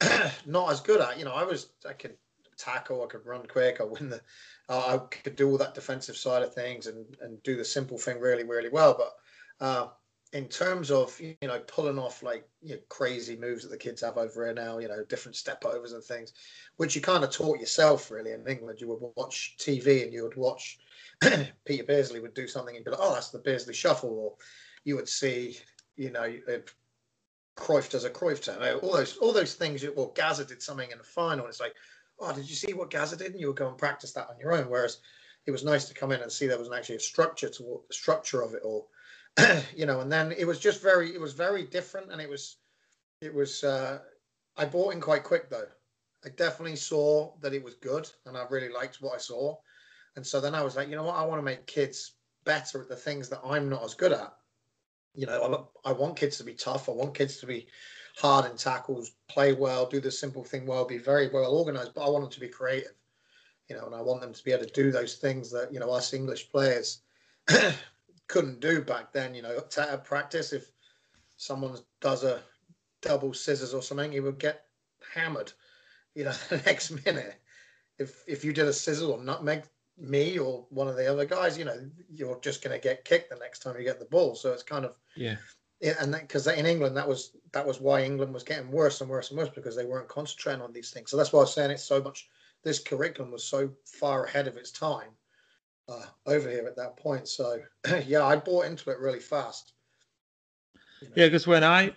not 0.47 0.73
as 0.73 0.81
good 0.81 1.03
at. 1.03 1.19
You 1.19 1.27
know, 1.27 1.35
I 1.35 1.45
was. 1.45 1.69
I 1.87 1.93
could 1.93 2.17
tackle. 2.57 3.05
I 3.05 3.07
could 3.07 3.27
run 3.27 3.47
quick. 3.47 3.79
I 3.81 3.85
win 3.85 4.09
the. 4.09 4.23
Uh, 4.71 4.99
I 4.99 4.99
could 5.15 5.37
do 5.37 5.50
all 5.50 5.59
that 5.59 5.75
defensive 5.75 6.17
side 6.17 6.43
of 6.43 6.55
things 6.55 6.87
and 6.87 7.05
and 7.21 7.43
do 7.43 7.57
the 7.57 7.65
simple 7.65 7.99
thing 7.99 8.19
really 8.21 8.45
really 8.45 8.71
well. 8.71 8.95
But 8.99 9.65
uh, 9.65 9.88
in 10.32 10.47
terms 10.47 10.90
of 10.90 11.18
you 11.20 11.37
know 11.42 11.61
pulling 11.66 11.99
off 11.99 12.23
like 12.23 12.47
you 12.62 12.75
know, 12.75 12.80
crazy 12.88 13.37
moves 13.37 13.62
that 13.62 13.70
the 13.70 13.76
kids 13.76 14.02
have 14.02 14.18
over 14.18 14.44
here 14.44 14.54
now, 14.54 14.78
you 14.78 14.88
know 14.88 15.04
different 15.08 15.37
step 15.37 15.64
overs 15.64 15.92
and 15.92 16.04
things, 16.04 16.32
which 16.76 16.94
you 16.94 17.00
kind 17.00 17.25
of 17.25 17.30
taught 17.30 17.61
yourself 17.61 18.11
really 18.11 18.32
in 18.32 18.47
England. 18.47 18.80
You 18.80 18.88
would 18.88 19.11
watch 19.16 19.56
TV 19.58 20.02
and 20.02 20.12
you 20.12 20.25
would 20.25 20.37
watch 20.37 20.78
Peter 21.64 21.85
Beardsley 21.85 22.20
would 22.20 22.35
do 22.35 22.47
something 22.47 22.76
and 22.76 22.85
be 22.85 22.90
like, 22.90 23.00
oh, 23.02 23.14
that's 23.14 23.30
the 23.30 23.38
Beardsley 23.38 23.75
shuffle, 23.75 24.11
or 24.11 24.35
you 24.85 24.97
would 24.97 25.08
see 25.08 25.58
you 25.97 26.11
know 26.11 26.32
uh, 26.52 26.58
Cruyff 27.58 27.90
does 27.90 28.04
a 28.04 28.11
Cruyff 28.11 28.42
turn, 28.42 28.62
all 28.82 28.92
those 28.92 29.16
all 29.18 29.32
those 29.32 29.54
things. 29.54 29.85
Well, 29.97 30.12
Gazza 30.14 30.44
did 30.44 30.62
something 30.62 30.90
in 30.90 30.99
the 30.99 31.04
final. 31.04 31.44
And 31.44 31.49
it's 31.49 31.61
like, 31.61 31.75
oh, 32.20 32.32
did 32.32 32.49
you 32.49 32.54
see 32.54 32.73
what 32.73 32.90
Gazza 32.90 33.16
did? 33.16 33.32
And 33.32 33.40
you 33.40 33.49
would 33.49 33.56
go 33.56 33.68
and 33.68 33.76
practice 33.76 34.12
that 34.12 34.28
on 34.30 34.38
your 34.38 34.52
own. 34.52 34.70
Whereas 34.70 34.99
it 35.47 35.50
was 35.50 35.64
nice 35.64 35.87
to 35.87 35.94
come 35.94 36.12
in 36.12 36.20
and 36.20 36.30
see 36.30 36.47
there 36.47 36.58
was 36.58 36.70
actually 36.70 36.97
a 36.97 37.00
structure 37.00 37.49
to 37.49 37.82
the 37.88 37.94
structure 37.94 38.42
of 38.42 38.54
it 38.54 38.62
all, 38.62 38.88
you 39.76 39.87
know. 39.87 40.00
And 40.00 40.11
then 40.11 40.33
it 40.33 40.47
was 40.47 40.59
just 40.59 40.83
very, 40.83 41.14
it 41.14 41.21
was 41.21 41.33
very 41.33 41.64
different, 41.64 42.12
and 42.12 42.21
it 42.21 42.28
was, 42.28 42.57
it 43.21 43.33
was. 43.33 43.64
Uh, 43.64 44.00
I 44.57 44.64
bought 44.64 44.92
in 44.92 45.00
quite 45.00 45.25
quick 45.25 45.49
though. 45.49 45.68
I 46.25 46.30
definitely 46.30 46.76
saw 46.76 47.33
that 47.40 47.54
it 47.54 47.62
was 47.62 47.75
good, 47.75 48.11
and 48.26 48.37
I 48.37 48.45
really 48.50 48.71
liked 48.71 49.00
what 49.00 49.14
I 49.14 49.18
saw. 49.18 49.57
And 50.16 50.26
so 50.26 50.40
then 50.40 50.54
I 50.54 50.62
was 50.62 50.75
like, 50.75 50.88
you 50.88 50.97
know 50.97 51.04
what, 51.04 51.16
I 51.16 51.25
want 51.25 51.38
to 51.38 51.45
make 51.45 51.66
kids 51.66 52.14
better 52.45 52.83
at 52.83 52.88
the 52.88 52.97
things 52.97 53.28
that 53.28 53.40
I'm 53.45 53.68
not 53.68 53.85
as 53.85 53.95
good 53.95 54.12
at. 54.12 54.35
You 55.14 55.26
know, 55.26 55.68
I, 55.85 55.90
I 55.90 55.92
want 55.92 56.16
kids 56.16 56.38
to 56.38 56.45
be 56.45 56.54
tough. 56.54 56.88
I 56.88 56.92
want 56.92 57.14
kids 57.14 57.37
to 57.38 57.47
be 57.47 57.68
hard 58.16 58.50
in 58.50 58.57
tackles, 58.57 59.12
play 59.28 59.52
well, 59.52 59.87
do 59.87 60.00
the 60.00 60.11
simple 60.11 60.42
thing 60.42 60.66
well, 60.66 60.85
be 60.85 60.99
very 60.99 61.28
well 61.28 61.52
organized. 61.52 61.95
But 61.95 62.04
I 62.04 62.11
want 62.11 62.25
them 62.25 62.33
to 62.33 62.40
be 62.40 62.49
creative. 62.49 62.95
You 63.68 63.76
know, 63.76 63.87
and 63.87 63.95
I 63.95 64.00
want 64.00 64.21
them 64.21 64.33
to 64.33 64.45
be 64.45 64.50
able 64.50 64.64
to 64.64 64.73
do 64.73 64.90
those 64.90 65.16
things 65.16 65.50
that 65.52 65.73
you 65.73 65.78
know 65.78 65.90
us 65.90 66.14
English 66.14 66.50
players 66.50 67.02
couldn't 68.28 68.61
do 68.61 68.82
back 68.82 69.12
then. 69.12 69.35
You 69.35 69.42
know, 69.42 69.58
at 69.78 70.04
practice, 70.04 70.52
if 70.52 70.70
someone 71.37 71.78
does 72.00 72.25
a 72.25 72.40
double 73.02 73.35
scissors 73.35 73.75
or 73.75 73.82
something, 73.82 74.12
he 74.12 74.20
would 74.20 74.38
get 74.38 74.64
hammered. 75.14 75.52
You 76.14 76.25
know, 76.25 76.32
the 76.49 76.62
next 76.64 76.90
minute, 77.04 77.35
if 77.99 78.23
if 78.26 78.44
you 78.44 78.52
did 78.52 78.68
a 78.68 78.73
scissors 78.73 79.08
or 79.08 79.18
nutmeg 79.18 79.64
me 79.97 80.38
or 80.38 80.64
one 80.70 80.87
of 80.87 80.97
the 80.97 81.11
other 81.11 81.25
guys, 81.25 81.58
you 81.58 81.64
know, 81.64 81.76
you're 82.08 82.38
just 82.40 82.62
going 82.62 82.78
to 82.78 82.82
get 82.82 83.04
kicked 83.04 83.30
the 83.30 83.37
next 83.37 83.61
time 83.61 83.76
you 83.76 83.82
get 83.82 83.99
the 83.99 84.04
ball. 84.04 84.35
So 84.35 84.52
it's 84.52 84.62
kind 84.62 84.85
of 84.85 84.94
yeah. 85.16 85.37
Yeah, 85.80 85.94
and 86.00 86.12
because 86.12 86.49
in 86.49 86.66
England 86.66 86.97
that 86.97 87.06
was 87.06 87.37
that 87.52 87.64
was 87.64 87.80
why 87.80 88.02
England 88.02 88.35
was 88.35 88.42
getting 88.42 88.70
worse 88.70 89.00
and 89.00 89.08
worse 89.08 89.30
and 89.30 89.38
worse 89.38 89.50
because 89.50 89.76
they 89.76 89.85
weren't 89.85 90.08
concentrating 90.08 90.61
on 90.61 90.73
these 90.73 90.90
things. 90.90 91.11
So 91.11 91.16
that's 91.16 91.32
why 91.32 91.38
I 91.38 91.42
was 91.42 91.54
saying 91.54 91.70
it's 91.70 91.85
so 91.85 92.02
much. 92.02 92.28
This 92.64 92.80
curriculum 92.80 93.30
was 93.30 93.44
so 93.44 93.70
far 93.85 94.25
ahead 94.25 94.49
of 94.49 94.56
its 94.56 94.73
time 94.73 95.11
uh, 95.88 96.04
over 96.26 96.49
here 96.50 96.66
at 96.66 96.76
that 96.76 96.97
point. 96.97 97.28
So 97.28 97.61
yeah, 98.07 98.25
I 98.25 98.37
bought 98.37 98.66
into 98.66 98.90
it 98.90 98.99
really 98.99 99.21
fast. 99.21 99.73
You 101.00 101.09
know? 101.09 101.14
Yeah, 101.16 101.26
because 101.26 101.47
when 101.47 101.64
I, 101.64 101.92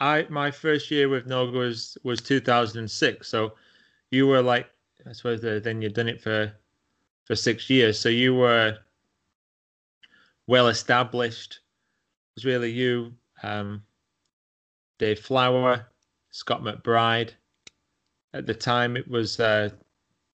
I 0.00 0.26
my 0.28 0.50
first 0.50 0.90
year 0.90 1.08
with 1.08 1.26
Noga 1.26 1.52
was 1.52 1.96
was 2.02 2.20
2006. 2.20 3.28
So 3.28 3.52
you 4.10 4.26
were 4.26 4.42
like, 4.42 4.68
I 5.08 5.12
suppose 5.12 5.40
then 5.40 5.82
you'd 5.82 5.94
done 5.94 6.08
it 6.08 6.20
for 6.20 6.52
for 7.24 7.34
six 7.34 7.70
years. 7.70 7.98
So 7.98 8.08
you 8.08 8.34
were 8.34 8.78
well 10.46 10.68
established. 10.68 11.60
It 12.30 12.40
was 12.40 12.44
really 12.44 12.70
you, 12.70 13.12
um, 13.42 13.82
Dave 14.98 15.20
Flower, 15.20 15.86
Scott 16.30 16.62
McBride. 16.62 17.30
At 18.32 18.46
the 18.46 18.54
time, 18.54 18.96
it 18.96 19.08
was 19.08 19.38
uh, 19.38 19.70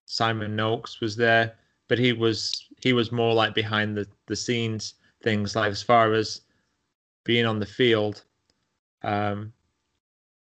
Simon 0.06 0.56
Noakes 0.56 1.00
was 1.00 1.16
there, 1.16 1.54
but 1.90 1.98
he 1.98 2.12
was 2.12 2.68
he 2.80 2.92
was 2.92 3.10
more 3.10 3.34
like 3.34 3.52
behind 3.52 3.96
the 3.96 4.06
the 4.28 4.36
scenes 4.36 4.94
things, 5.24 5.56
like 5.56 5.72
as 5.72 5.82
far 5.82 6.14
as 6.14 6.42
being 7.24 7.44
on 7.44 7.58
the 7.58 7.66
field. 7.66 8.22
Um, 9.02 9.52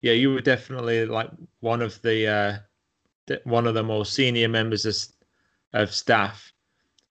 yeah, 0.01 0.13
you 0.13 0.31
were 0.31 0.41
definitely 0.41 1.05
like 1.05 1.31
one 1.59 1.81
of 1.81 1.99
the 2.03 2.27
uh, 2.27 3.37
one 3.45 3.65
of 3.65 3.73
the 3.73 3.81
more 3.81 4.05
senior 4.05 4.47
members 4.47 4.85
of 4.85 4.95
of 5.73 5.93
staff 5.93 6.53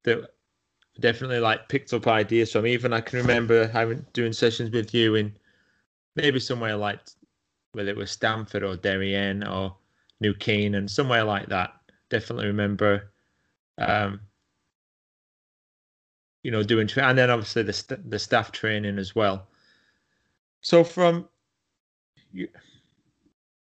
that 0.04 0.30
definitely 1.00 1.40
like 1.40 1.68
picked 1.68 1.92
up 1.92 2.06
ideas 2.06 2.52
from. 2.52 2.64
Even 2.64 2.92
I 2.92 3.00
can 3.00 3.18
remember 3.18 3.66
having 3.66 4.06
doing 4.12 4.32
sessions 4.32 4.70
with 4.70 4.94
you 4.94 5.16
in 5.16 5.36
maybe 6.14 6.38
somewhere 6.38 6.76
like 6.76 7.00
whether 7.72 7.90
it 7.90 7.96
was 7.96 8.12
Stamford 8.12 8.62
or 8.62 8.76
Darien 8.76 9.44
or 9.44 9.76
New 10.20 10.34
and 10.48 10.88
somewhere 10.88 11.24
like 11.24 11.48
that. 11.48 11.74
Definitely 12.08 12.46
remember, 12.46 13.12
um, 13.78 14.20
you 16.48 16.52
know, 16.52 16.62
doing 16.62 16.88
and 16.96 17.18
then 17.18 17.28
obviously 17.28 17.62
the 17.62 17.74
st- 17.74 18.10
the 18.10 18.18
staff 18.18 18.52
training 18.52 18.96
as 18.96 19.14
well. 19.14 19.48
So 20.62 20.82
from 20.82 21.28
you, 22.32 22.48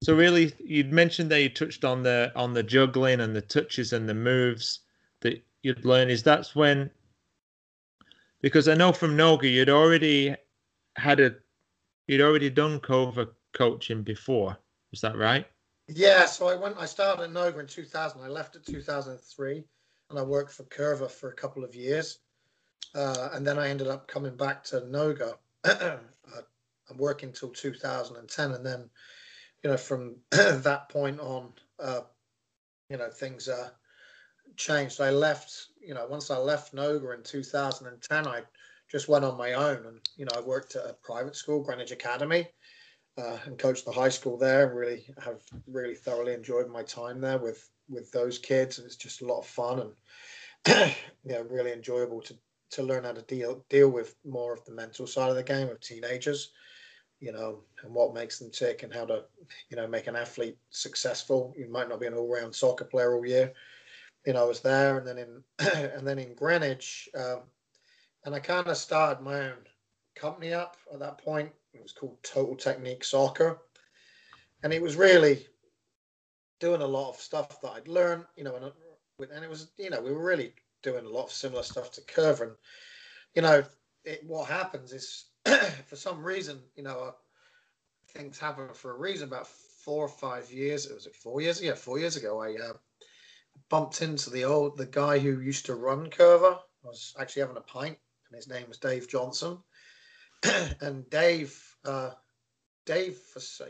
so 0.04 0.14
really, 0.14 0.54
you'd 0.64 0.94
mentioned 0.94 1.32
that 1.32 1.42
you 1.42 1.50
touched 1.50 1.84
on 1.84 2.04
the 2.04 2.32
on 2.36 2.54
the 2.54 2.62
juggling 2.62 3.22
and 3.22 3.36
the 3.36 3.42
touches 3.42 3.92
and 3.92 4.08
the 4.08 4.14
moves 4.14 4.82
that 5.22 5.44
you'd 5.64 5.84
learn. 5.84 6.12
Is 6.12 6.22
that's 6.22 6.56
when 6.56 6.92
because 8.44 8.68
I 8.68 8.76
know 8.76 8.94
from 8.94 9.18
Noga 9.18 9.52
you'd 9.52 9.68
already 9.68 10.36
had 10.96 11.20
a 11.20 11.34
you'd 12.06 12.22
already 12.22 12.52
done 12.52 12.80
Coerver 12.80 13.30
coaching 13.56 14.04
before. 14.04 14.56
Is 14.94 15.02
that 15.02 15.18
right? 15.18 15.48
Yeah, 15.88 16.28
so 16.28 16.50
I 16.50 16.56
went. 16.56 16.78
I 16.78 16.86
started 16.86 17.24
at 17.24 17.32
Noga 17.32 17.62
in 17.62 17.66
2000. 17.66 18.22
I 18.22 18.28
left 18.28 18.56
in 18.56 18.62
2003, 18.62 19.64
and 20.12 20.20
I 20.20 20.22
worked 20.22 20.52
for 20.52 20.66
Coerver 20.66 21.10
for 21.10 21.30
a 21.30 21.36
couple 21.36 21.64
of 21.64 21.74
years, 21.74 22.20
uh, 22.94 23.30
and 23.34 23.46
then 23.46 23.60
I 23.60 23.70
ended 23.70 23.88
up 23.88 24.08
coming 24.08 24.36
back 24.36 24.64
to 24.66 24.82
Noga. 24.82 25.36
I'm 25.66 26.98
working 26.98 27.32
till 27.32 27.50
2010, 27.50 28.52
and 28.52 28.66
then 28.66 28.90
you 29.66 29.72
know, 29.72 29.78
from 29.78 30.16
that 30.32 30.90
point 30.90 31.20
on, 31.20 31.52
uh, 31.80 32.02
you 32.92 32.98
know, 32.98 33.10
things 33.10 33.50
uh, 33.50 33.70
changed. 34.56 35.02
I 35.02 35.10
left, 35.10 35.70
you 35.82 35.96
know, 35.96 36.06
once 36.08 36.30
I 36.30 36.38
left 36.38 36.76
Noga 36.76 37.16
in 37.16 37.24
2010, 37.24 38.28
I 38.28 38.44
just 38.92 39.10
went 39.10 39.26
on 39.26 39.40
my 39.40 39.54
own 39.54 39.88
and, 39.88 40.00
you 40.18 40.26
know, 40.26 40.34
I 40.38 40.42
worked 40.42 40.76
at 40.76 40.86
a 40.86 40.96
private 41.02 41.36
school, 41.36 41.64
Greenwich 41.64 41.90
Academy, 41.90 42.48
uh, 43.18 43.40
and 43.46 43.58
coached 43.58 43.86
the 43.86 43.92
high 43.92 44.10
school 44.10 44.38
there. 44.38 44.68
And 44.68 44.78
Really 44.78 45.06
have 45.24 45.42
really 45.66 45.96
thoroughly 45.96 46.34
enjoyed 46.34 46.70
my 46.70 46.84
time 46.84 47.20
there 47.20 47.40
with, 47.40 47.68
with 47.90 48.12
those 48.12 48.38
kids. 48.38 48.78
And 48.78 48.86
it's 48.86 48.96
just 48.96 49.24
a 49.24 49.26
lot 49.26 49.40
of 49.40 49.48
fun 49.48 49.80
and, 49.80 50.94
you 51.26 51.34
know, 51.34 51.42
really 51.50 51.72
enjoyable 51.72 52.22
to, 52.22 52.36
to 52.72 52.84
learn 52.84 53.04
how 53.04 53.14
to 53.14 53.22
deal, 53.24 53.64
deal 53.70 53.90
with 53.90 54.16
more 54.26 54.54
of 54.54 54.64
the 54.66 54.72
mental 54.72 55.08
side 55.08 55.30
of 55.30 55.36
the 55.36 55.44
game 55.44 55.70
of 55.70 55.80
teenagers 55.80 56.52
you 57.20 57.32
know, 57.32 57.64
and 57.84 57.94
what 57.94 58.14
makes 58.14 58.40
them 58.40 58.52
tick 58.52 58.84
and 58.84 58.94
how 58.94 59.06
to, 59.06 59.24
you 59.70 59.78
know, 59.78 59.88
make 59.88 60.08
an 60.08 60.16
athlete 60.16 60.58
successful. 60.70 61.54
You 61.58 61.68
might 61.70 61.90
not 61.90 62.00
be 62.00 62.08
an 62.08 62.14
all-round 62.14 62.54
soccer 62.54 62.86
player 62.86 63.16
all 63.16 63.26
year. 63.26 63.54
You 64.26 64.34
know, 64.34 64.44
I 64.44 64.48
was 64.48 64.60
there, 64.60 64.98
and 64.98 65.08
then 65.08 65.18
in 65.18 65.44
and 65.76 66.06
then 66.06 66.20
in 66.20 66.36
Greenwich, 66.36 67.10
um, 67.18 67.42
and 68.26 68.36
I 68.36 68.40
kind 68.40 68.68
of 68.68 68.78
started 68.78 69.24
my 69.24 69.40
own 69.50 69.58
company 70.16 70.54
up 70.54 70.78
at 70.94 71.00
that 71.00 71.20
point. 71.20 71.52
It 71.74 71.82
was 71.82 71.94
called 71.94 72.22
Total 72.24 72.56
Technique 72.56 73.04
Soccer, 73.04 73.60
and 74.64 74.74
it 74.74 74.82
was 74.82 74.96
really 74.96 75.46
doing 76.60 76.82
a 76.82 76.88
lot 76.88 77.10
of 77.10 77.18
stuff 77.18 77.62
that 77.62 77.72
I'd 77.72 77.88
learned. 77.88 78.26
You 78.36 78.46
know, 78.46 78.56
and, 78.56 79.32
and 79.32 79.44
it 79.44 79.50
was, 79.50 79.72
you 79.78 79.90
know, 79.90 80.02
we 80.02 80.12
were 80.12 80.24
really 80.24 80.54
doing 80.86 81.06
a 81.06 81.10
lot 81.10 81.26
of 81.26 81.32
similar 81.32 81.64
stuff 81.64 81.92
to 81.92 82.02
Coerver, 82.02 82.44
and 82.44 82.56
you 83.34 83.42
know, 83.42 83.64
it, 84.06 84.24
what 84.26 84.48
happens 84.48 84.94
is 84.94 85.26
for 85.88 85.96
some 85.96 86.24
reason, 86.24 86.62
you 86.76 86.84
know, 86.84 87.00
uh, 87.00 87.12
things 88.10 88.40
happen 88.40 88.70
for 88.74 88.92
a 88.92 89.00
reason. 89.00 89.28
About 89.28 89.48
four 89.48 90.06
or 90.06 90.10
five 90.10 90.52
years, 90.52 90.86
it 90.86 90.94
was 90.94 91.08
it 91.08 91.16
four 91.16 91.42
years? 91.42 91.62
Yeah, 91.62 91.74
four 91.74 92.00
years 92.00 92.16
ago, 92.16 92.42
I 92.42 92.54
uh, 92.54 92.74
bumped 93.70 94.02
into 94.02 94.30
the 94.30 94.44
old 94.44 94.78
the 94.78 94.86
guy 94.86 95.20
who 95.20 95.42
used 95.42 95.66
to 95.66 95.76
run 95.76 96.10
Coerver. 96.10 96.60
I 96.84 96.88
was 96.88 97.16
actually 97.20 97.42
having 97.42 97.58
a 97.58 97.62
pint, 97.62 97.98
and 98.30 98.36
his 98.36 98.48
name 98.48 98.68
was 98.68 98.78
Dave 98.78 99.10
Johnson. 99.10 99.58
and 100.82 101.10
Dave, 101.10 101.60
uh, 101.84 102.12
Dave, 102.86 103.20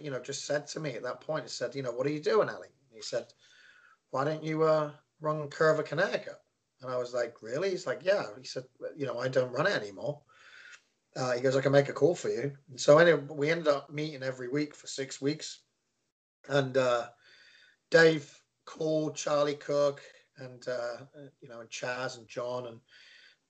you 0.01 0.12
know, 0.12 0.19
just 0.19 0.45
said 0.45 0.67
to 0.67 0.79
me 0.79 0.91
at 0.91 1.03
that 1.03 1.22
point, 1.22 1.43
he 1.43 1.50
said, 1.50 1.75
you 1.75 1.84
know, 1.84 1.91
what 1.91 2.05
are 2.05 2.12
you 2.12 2.22
doing, 2.22 2.50
Ali? 2.50 2.67
He 2.93 3.01
said, 3.01 3.25
why 4.12 4.24
don't 4.24 4.43
you 4.43 4.63
uh, 4.63 4.91
run 5.22 5.50
Coerver 5.50 5.86
Connecticut? 5.86 6.39
And 6.85 6.93
I 6.93 6.97
was 6.97 7.13
like, 7.13 7.41
really? 7.41 7.71
He's 7.71 7.87
like, 7.87 8.01
yeah. 8.03 8.23
He 8.39 8.45
said, 8.45 8.63
you 8.95 9.07
know, 9.07 9.19
I 9.19 9.27
don't 9.27 9.51
run 9.51 9.65
it 9.65 9.73
anymore. 9.73 10.21
Uh, 11.15 11.31
he 11.31 11.41
goes, 11.41 11.55
I 11.55 11.61
can 11.61 11.71
make 11.71 11.89
a 11.89 11.93
call 11.93 12.13
for 12.13 12.29
you. 12.29 12.51
And 12.69 12.79
so 12.79 12.97
anyway, 12.99 13.23
we 13.29 13.49
ended 13.49 13.67
up 13.67 13.89
meeting 13.89 14.21
every 14.21 14.49
week 14.49 14.75
for 14.75 14.85
six 14.85 15.19
weeks. 15.19 15.61
And 16.47 16.77
uh, 16.77 17.07
Dave 17.89 18.31
called 18.65 19.15
Charlie 19.15 19.55
Cooke 19.55 20.01
and, 20.37 20.67
uh, 20.67 21.05
you 21.41 21.49
know, 21.49 21.61
and 21.61 21.69
Chaz 21.69 22.17
and 22.17 22.27
John 22.27 22.67
and, 22.67 22.79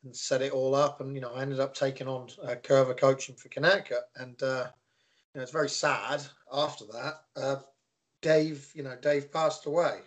and 0.05 0.15
set 0.15 0.41
it 0.41 0.53
all 0.53 0.75
up. 0.75 1.01
And, 1.01 1.13
you 1.13 1.21
know, 1.21 1.33
I 1.33 1.41
ended 1.41 1.59
up 1.59 1.73
taking 1.73 2.07
on 2.07 2.29
uh, 2.43 2.55
Coerver 2.63 2.97
coaching 2.97 3.35
for 3.35 3.49
Connecticut. 3.49 4.03
And, 4.15 4.41
uh, 4.43 4.67
you 5.33 5.39
know, 5.39 5.41
it's 5.41 5.51
very 5.51 5.69
sad 5.69 6.21
after 6.53 6.85
that. 6.85 7.13
Uh, 7.35 7.55
Dave, 8.21 8.71
you 8.73 8.83
know, 8.83 8.95
Dave 9.01 9.31
passed 9.31 9.65
away. 9.65 9.99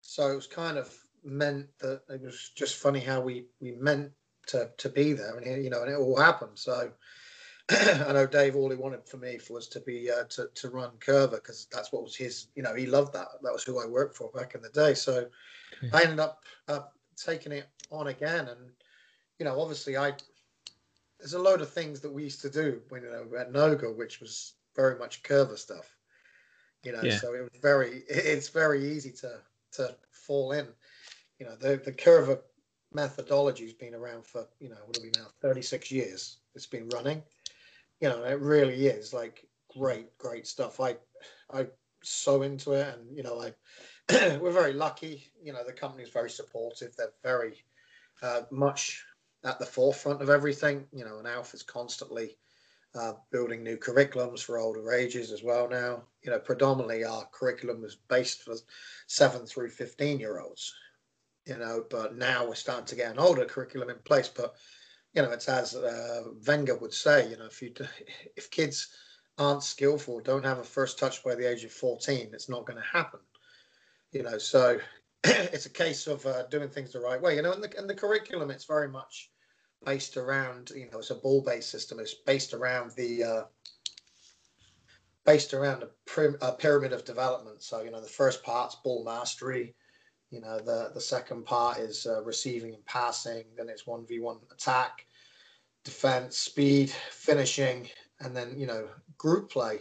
So 0.00 0.30
it 0.30 0.36
was 0.36 0.46
kind 0.46 0.78
of 0.78 0.96
meant 1.24 1.66
that 1.80 2.02
it 2.08 2.22
was 2.22 2.50
just 2.54 2.76
funny 2.76 3.00
how 3.00 3.20
we, 3.20 3.46
we 3.60 3.72
meant 3.72 4.12
to 4.46 4.70
to 4.78 4.88
be 4.88 5.12
there, 5.12 5.36
and 5.36 5.64
you 5.64 5.70
know, 5.70 5.82
and 5.82 5.92
it 5.92 5.98
all 5.98 6.18
happened. 6.18 6.58
So 6.58 6.90
I 7.70 8.12
know 8.12 8.26
Dave 8.26 8.56
all 8.56 8.70
he 8.70 8.76
wanted 8.76 9.06
for 9.06 9.16
me 9.16 9.38
was 9.48 9.68
to 9.68 9.80
be 9.80 10.10
uh, 10.10 10.24
to 10.30 10.48
to 10.54 10.70
run 10.70 10.90
Coerver 10.98 11.36
because 11.36 11.66
that's 11.72 11.92
what 11.92 12.02
was 12.02 12.16
his. 12.16 12.48
You 12.54 12.62
know, 12.62 12.74
he 12.74 12.86
loved 12.86 13.12
that. 13.12 13.28
That 13.42 13.52
was 13.52 13.62
who 13.62 13.80
I 13.80 13.86
worked 13.86 14.16
for 14.16 14.30
back 14.30 14.54
in 14.54 14.62
the 14.62 14.70
day. 14.70 14.94
So 14.94 15.26
okay. 15.84 15.90
I 15.92 16.02
ended 16.02 16.20
up 16.20 16.44
uh, 16.68 16.80
taking 17.16 17.52
it 17.52 17.68
on 17.90 18.08
again, 18.08 18.48
and 18.48 18.70
you 19.38 19.44
know, 19.44 19.60
obviously 19.60 19.96
I 19.96 20.14
there's 21.18 21.34
a 21.34 21.38
load 21.38 21.60
of 21.60 21.70
things 21.70 22.00
that 22.00 22.12
we 22.12 22.24
used 22.24 22.40
to 22.40 22.50
do 22.50 22.80
when 22.88 23.02
you 23.02 23.10
know 23.10 23.38
at 23.38 23.52
Noga, 23.52 23.94
which 23.94 24.20
was 24.20 24.54
very 24.74 24.98
much 24.98 25.22
Coerver 25.22 25.58
stuff. 25.58 25.94
You 26.82 26.92
know, 26.92 27.02
yeah. 27.02 27.18
so 27.18 27.34
it 27.34 27.40
was 27.40 27.60
very 27.60 28.02
it's 28.08 28.48
very 28.48 28.90
easy 28.92 29.12
to 29.20 29.38
to 29.72 29.94
fall 30.10 30.52
in. 30.52 30.66
You 31.40 31.46
know, 31.46 31.56
the 31.56 31.80
the 31.82 31.92
Coerver 31.92 32.38
methodology 32.92 33.64
has 33.64 33.72
been 33.72 33.94
around 33.94 34.26
for 34.26 34.46
you 34.60 34.68
know 34.68 34.76
what 34.84 34.98
are 34.98 35.02
we 35.02 35.10
now 35.16 35.28
36 35.40 35.90
years. 35.90 36.36
It's 36.54 36.66
been 36.66 36.88
running. 36.90 37.22
You 38.00 38.10
know, 38.10 38.22
it 38.24 38.38
really 38.40 38.86
is 38.86 39.12
like 39.14 39.46
great, 39.76 40.16
great 40.18 40.46
stuff. 40.46 40.80
I 40.80 40.96
I 41.50 41.66
so 42.02 42.42
into 42.42 42.72
it, 42.72 42.94
and 42.94 43.16
you 43.16 43.22
know, 43.22 43.40
I 43.40 44.36
we're 44.38 44.52
very 44.52 44.74
lucky. 44.74 45.32
You 45.42 45.54
know, 45.54 45.64
the 45.66 45.72
company 45.72 46.02
is 46.02 46.10
very 46.10 46.30
supportive. 46.30 46.94
They're 46.94 47.12
very 47.22 47.64
uh, 48.22 48.42
much 48.50 49.02
at 49.42 49.58
the 49.58 49.66
forefront 49.66 50.20
of 50.20 50.28
everything. 50.28 50.86
You 50.92 51.04
know, 51.06 51.18
and 51.18 51.26
Alf 51.26 51.54
is 51.54 51.62
constantly 51.62 52.36
uh, 52.94 53.12
building 53.30 53.62
new 53.62 53.76
curriculums 53.76 54.40
for 54.40 54.58
older 54.58 54.92
ages 54.92 55.32
as 55.32 55.42
well 55.42 55.68
now. 55.68 56.02
You 56.22 56.32
know, 56.32 56.38
predominantly 56.38 57.04
our 57.04 57.26
curriculum 57.32 57.84
is 57.84 57.96
based 58.08 58.42
for 58.42 58.56
seven 59.06 59.46
through 59.46 59.70
15 59.70 60.20
year 60.20 60.40
olds, 60.40 60.74
you 61.46 61.56
know, 61.56 61.84
but 61.90 62.16
now 62.16 62.46
we're 62.46 62.54
starting 62.54 62.86
to 62.86 62.96
get 62.96 63.10
an 63.10 63.18
older 63.18 63.44
curriculum 63.44 63.90
in 63.90 63.98
place. 64.04 64.28
But, 64.28 64.54
you 65.14 65.22
know, 65.22 65.30
it's 65.30 65.48
as 65.48 65.74
uh, 65.74 66.24
Wenger 66.46 66.76
would 66.76 66.94
say, 66.94 67.30
you 67.30 67.36
know, 67.36 67.46
if 67.46 67.60
you, 67.62 67.72
if 68.36 68.50
kids 68.50 68.88
aren't 69.38 69.62
skillful, 69.62 70.20
don't 70.20 70.44
have 70.44 70.58
a 70.58 70.64
first 70.64 70.98
touch 70.98 71.24
by 71.24 71.34
the 71.34 71.50
age 71.50 71.64
of 71.64 71.72
14, 71.72 72.30
it's 72.32 72.48
not 72.48 72.66
going 72.66 72.78
to 72.78 72.86
happen, 72.86 73.20
you 74.12 74.22
know, 74.22 74.36
so 74.38 74.78
it's 75.24 75.66
a 75.66 75.70
case 75.70 76.06
of 76.06 76.24
uh, 76.26 76.46
doing 76.48 76.68
things 76.68 76.92
the 76.92 77.00
right 77.00 77.20
way, 77.20 77.36
you 77.36 77.42
know, 77.42 77.52
and 77.52 77.62
the, 77.62 77.78
and 77.78 77.88
the 77.88 77.94
curriculum, 77.94 78.50
it's 78.50 78.66
very 78.66 78.88
much, 78.88 79.30
based 79.84 80.16
around 80.16 80.70
you 80.70 80.88
know 80.90 80.98
it's 80.98 81.10
a 81.10 81.14
ball 81.14 81.42
based 81.42 81.70
system 81.70 81.98
it's 81.98 82.14
based 82.14 82.52
around 82.52 82.90
the 82.96 83.24
uh, 83.24 83.42
based 85.24 85.54
around 85.54 85.82
a, 85.82 86.46
a, 86.46 86.52
pyramid 86.52 86.92
of 86.92 87.04
development 87.04 87.62
so 87.62 87.82
you 87.82 87.90
know 87.90 88.00
the 88.00 88.06
first 88.06 88.42
part's 88.42 88.76
ball 88.76 89.04
mastery 89.04 89.74
you 90.30 90.40
know 90.40 90.58
the 90.58 90.90
the 90.94 91.00
second 91.00 91.44
part 91.44 91.78
is 91.78 92.06
uh, 92.06 92.22
receiving 92.22 92.74
and 92.74 92.84
passing 92.86 93.44
then 93.56 93.68
it's 93.68 93.84
1v1 93.84 94.38
attack 94.52 95.06
defense 95.84 96.36
speed 96.36 96.90
finishing 97.10 97.88
and 98.20 98.36
then 98.36 98.54
you 98.56 98.66
know 98.66 98.86
group 99.18 99.50
play 99.50 99.78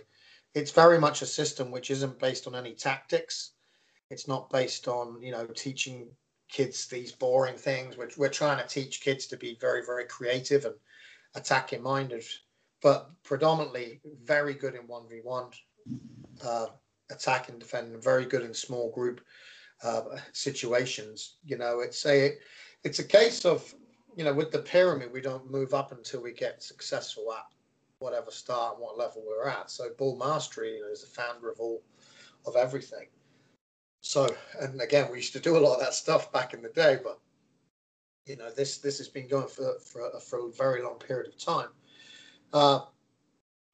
it's 0.56 0.72
very 0.72 1.00
much 1.00 1.22
a 1.22 1.25
system 1.25 1.72
which 1.72 1.91
isn't 1.91 2.20
based 2.20 2.48
on 2.48 2.56
any 2.56 2.74
tactics 2.74 3.51
it's 4.10 4.27
not 4.27 4.50
based 4.50 4.88
on 4.88 5.22
you 5.22 5.32
know 5.32 5.46
teaching 5.46 6.08
kids 6.50 6.88
these 6.88 7.12
boring 7.12 7.56
things. 7.56 7.96
We're, 7.96 8.10
we're 8.18 8.29
trying 8.29 8.58
to 8.58 8.68
teach 8.68 9.01
kids 9.01 9.27
to 9.27 9.38
be 9.38 9.58
very, 9.62 9.86
very 9.86 10.06
creative 10.06 10.65
and 10.65 10.75
attacking 11.36 11.82
minded, 11.82 12.25
but 12.82 13.12
predominantly 13.24 14.01
very 14.24 14.56
good 14.56 14.75
in 14.75 14.88
1v1, 14.88 15.53
uh, 16.44 16.65
attacking, 17.12 17.60
defending, 17.60 18.01
very 18.01 18.25
good 18.25 18.41
in 18.41 18.53
small 18.53 18.91
group 18.91 19.22
uh, 19.83 20.01
situations. 20.33 21.38
You 21.45 21.57
know, 21.57 21.79
it's 21.79 22.05
a, 22.05 22.36
it's 22.83 23.00
a 23.00 23.03
case 23.03 23.45
of, 23.45 23.74
you 24.15 24.24
know, 24.24 24.33
with 24.33 24.51
the 24.51 24.59
pyramid, 24.59 25.12
we 25.13 25.21
don't 25.21 25.50
move 25.50 25.74
up 25.74 25.91
until 25.91 26.21
we 26.21 26.33
get 26.33 26.63
successful 26.63 27.31
at 27.33 27.45
whatever 28.00 28.31
start 28.31 28.75
and 28.75 28.83
what 28.83 28.98
level 28.98 29.24
we're 29.25 29.48
at. 29.48 29.69
So 29.69 29.89
ball 29.98 30.17
mastery 30.17 30.75
you 30.75 30.81
know, 30.81 30.91
is 30.91 31.01
the 31.01 31.21
founder 31.21 31.50
of 31.50 31.59
all 31.59 31.81
of 32.45 32.55
everything. 32.55 33.07
So, 34.01 34.29
and 34.62 34.81
again, 34.81 35.09
we 35.12 35.17
used 35.17 35.33
to 35.33 35.39
do 35.39 35.57
a 35.57 35.59
lot 35.59 35.75
of 35.75 35.81
that 35.81 35.93
stuff 35.93 36.31
back 36.31 36.53
in 36.53 36.62
the 36.62 36.69
day, 36.69 36.98
but 37.03 37.19
you 38.25 38.38
know, 38.38 38.50
this 38.51 38.77
this 38.77 38.98
has 39.00 39.07
been 39.07 39.27
going 39.27 39.48
for 39.48 39.79
for, 39.79 40.09
for 40.19 40.48
a 40.48 40.51
very 40.51 40.81
long 40.81 41.00
period 41.00 41.27
of 41.27 41.38
time. 41.38 41.69
Uh, 42.53 42.81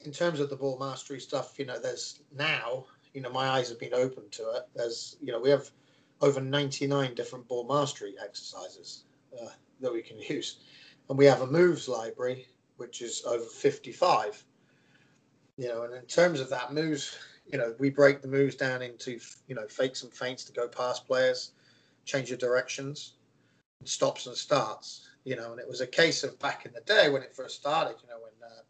in 0.01 0.11
terms 0.11 0.39
of 0.39 0.49
the 0.49 0.55
ball 0.55 0.77
mastery 0.79 1.19
stuff, 1.19 1.59
you 1.59 1.65
know, 1.65 1.79
there's 1.79 2.21
now, 2.35 2.85
you 3.13 3.21
know, 3.21 3.31
my 3.31 3.47
eyes 3.47 3.69
have 3.69 3.79
been 3.79 3.93
open 3.93 4.23
to 4.31 4.43
it. 4.51 4.63
There's, 4.75 5.17
you 5.21 5.31
know, 5.31 5.39
we 5.39 5.49
have 5.49 5.69
over 6.21 6.41
99 6.41 7.13
different 7.15 7.47
ball 7.47 7.67
mastery 7.67 8.15
exercises 8.23 9.03
uh, 9.41 9.49
that 9.81 9.91
we 9.91 10.01
can 10.01 10.19
use, 10.19 10.57
and 11.09 11.17
we 11.17 11.25
have 11.25 11.41
a 11.41 11.47
moves 11.47 11.87
library 11.87 12.47
which 12.77 13.01
is 13.01 13.23
over 13.25 13.45
55. 13.45 14.43
You 15.57 15.69
know, 15.69 15.83
and 15.83 15.93
in 15.93 16.05
terms 16.05 16.41
of 16.41 16.49
that 16.49 16.73
moves 16.73 17.17
you 17.47 17.57
know, 17.57 17.75
we 17.79 17.89
break 17.89 18.21
the 18.21 18.27
moves 18.27 18.55
down 18.55 18.81
into, 18.81 19.19
you 19.47 19.55
know, 19.55 19.67
fakes 19.67 20.03
and 20.03 20.13
feints 20.13 20.43
to 20.45 20.53
go 20.53 20.67
past 20.67 21.05
players, 21.05 21.51
change 22.03 22.29
your 22.29 22.37
directions, 22.37 23.13
stops 23.83 24.25
and 24.25 24.35
starts, 24.35 25.07
you 25.23 25.35
know, 25.35 25.51
and 25.51 25.59
it 25.59 25.67
was 25.67 25.81
a 25.81 25.87
case 25.87 26.23
of 26.23 26.37
back 26.39 26.65
in 26.65 26.73
the 26.73 26.81
day 26.81 27.09
when 27.09 27.21
it 27.21 27.35
first 27.35 27.59
started, 27.59 27.95
you 28.01 28.09
know, 28.09 28.17
when, 28.19 28.49
uh, 28.49 28.61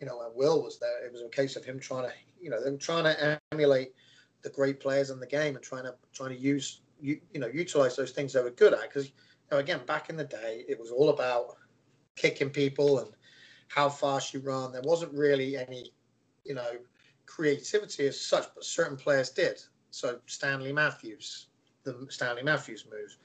you 0.00 0.06
know, 0.06 0.18
when 0.18 0.28
Will 0.34 0.62
was 0.62 0.78
there, 0.78 1.04
it 1.04 1.12
was 1.12 1.22
a 1.22 1.28
case 1.28 1.56
of 1.56 1.64
him 1.64 1.78
trying 1.78 2.04
to, 2.04 2.12
you 2.40 2.50
know, 2.50 2.62
them 2.62 2.78
trying 2.78 3.04
to 3.04 3.40
emulate 3.52 3.92
the 4.46 4.52
great 4.52 4.78
players 4.78 5.10
in 5.10 5.18
the 5.18 5.26
game 5.26 5.56
and 5.56 5.64
trying 5.64 5.82
to, 5.82 5.94
trying 6.14 6.30
to 6.30 6.40
use, 6.40 6.80
you, 7.00 7.20
you 7.34 7.40
know, 7.40 7.48
utilize 7.48 7.96
those 7.96 8.12
things 8.12 8.32
they 8.32 8.40
were 8.40 8.50
good 8.50 8.72
at. 8.72 8.82
Because, 8.82 9.06
you 9.06 9.12
know, 9.50 9.58
again, 9.58 9.80
back 9.86 10.08
in 10.08 10.16
the 10.16 10.24
day, 10.24 10.64
it 10.68 10.78
was 10.78 10.92
all 10.92 11.08
about 11.08 11.56
kicking 12.14 12.48
people 12.48 13.00
and 13.00 13.10
how 13.66 13.88
fast 13.88 14.32
you 14.32 14.38
run. 14.38 14.70
There 14.70 14.82
wasn't 14.82 15.12
really 15.12 15.56
any, 15.56 15.92
you 16.44 16.54
know, 16.54 16.78
creativity 17.26 18.06
as 18.06 18.20
such, 18.20 18.46
but 18.54 18.64
certain 18.64 18.96
players 18.96 19.30
did. 19.30 19.60
So 19.90 20.20
Stanley 20.26 20.72
Matthews, 20.72 21.48
the 21.82 22.06
Stanley 22.08 22.44
Matthews 22.44 22.86
moves, 22.88 23.18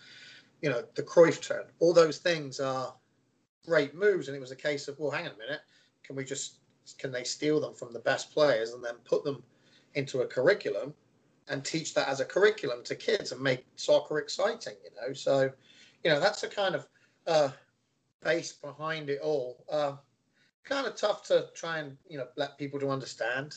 you 0.64 0.72
know, 0.72 0.84
the 0.96 1.04
Cruyff 1.04 1.40
turn, 1.40 1.66
all 1.80 1.94
those 1.94 2.18
things 2.18 2.60
are 2.60 2.96
great 3.64 3.94
moves. 3.94 4.28
And 4.28 4.36
it 4.36 4.40
was 4.40 4.52
a 4.52 4.56
case 4.56 4.88
of, 4.88 4.98
well, 4.98 5.12
hang 5.12 5.28
on 5.28 5.36
a 5.36 5.38
minute, 5.38 5.62
can 6.04 6.16
we 6.16 6.26
just 6.26 6.56
can 6.98 7.12
they 7.12 7.24
steal 7.24 7.60
them 7.60 7.76
from 7.76 7.94
the 7.94 8.00
best 8.00 8.34
players 8.34 8.72
and 8.72 8.84
then 8.84 8.96
put 9.06 9.24
them 9.24 9.44
into 9.94 10.22
a 10.22 10.28
curriculum 10.28 10.94
and 11.52 11.64
teach 11.64 11.94
that 11.94 12.08
as 12.08 12.20
a 12.20 12.26
curriculum 12.26 12.84
to 12.86 12.96
kids 12.96 13.32
and 13.32 13.42
make 13.42 13.66
soccer 13.76 14.18
exciting, 14.18 14.76
you 14.84 14.90
know? 15.00 15.14
So, 15.14 15.52
you 16.04 16.10
know, 16.10 16.20
that's 16.20 16.42
the 16.42 16.48
kind 16.48 16.74
of 16.74 16.88
uh, 17.28 17.50
base 18.24 18.54
behind 18.54 19.10
it 19.10 19.20
all. 19.22 19.64
Uh, 19.70 19.94
kind 20.64 20.88
of 20.88 20.96
tough 20.96 21.24
to 21.28 21.48
try 21.54 21.80
and 21.80 21.98
you 22.08 22.18
know 22.18 22.28
let 22.36 22.58
people 22.58 22.80
to 22.80 22.90
understand 22.90 23.56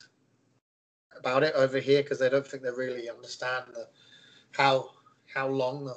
about 1.17 1.43
it 1.43 1.55
over 1.55 1.79
here 1.79 2.03
because 2.03 2.19
they 2.19 2.29
don't 2.29 2.47
think 2.47 2.63
they 2.63 2.71
really 2.71 3.09
understand 3.09 3.65
the, 3.73 3.87
how 4.53 4.91
how 5.33 5.47
long 5.47 5.85
the, 5.85 5.97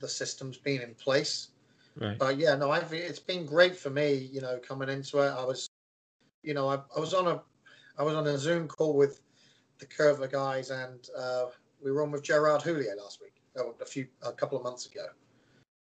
the 0.00 0.08
system's 0.08 0.56
been 0.56 0.80
in 0.82 0.94
place. 0.94 1.48
Right. 1.96 2.18
But 2.18 2.38
yeah, 2.38 2.56
no, 2.56 2.70
I've 2.70 2.92
it's 2.92 3.18
been 3.18 3.46
great 3.46 3.76
for 3.76 3.90
me. 3.90 4.14
You 4.32 4.40
know, 4.40 4.58
coming 4.58 4.88
into 4.88 5.18
it, 5.20 5.30
I 5.30 5.44
was, 5.44 5.70
you 6.42 6.52
know, 6.52 6.68
I, 6.68 6.78
I 6.96 7.00
was 7.00 7.14
on 7.14 7.26
a 7.26 7.42
I 7.98 8.02
was 8.02 8.14
on 8.14 8.26
a 8.26 8.36
Zoom 8.36 8.68
call 8.68 8.96
with 8.96 9.20
the 9.78 9.86
Coerver 9.86 10.30
guys, 10.30 10.70
and 10.70 11.08
uh, 11.16 11.46
we 11.82 11.90
were 11.90 12.02
on 12.02 12.10
with 12.10 12.22
Gerard 12.22 12.62
Houllier 12.62 12.96
last 12.96 13.20
week, 13.20 13.42
oh, 13.58 13.74
a 13.80 13.84
few 13.84 14.06
a 14.22 14.32
couple 14.32 14.56
of 14.58 14.64
months 14.64 14.86
ago. 14.86 15.06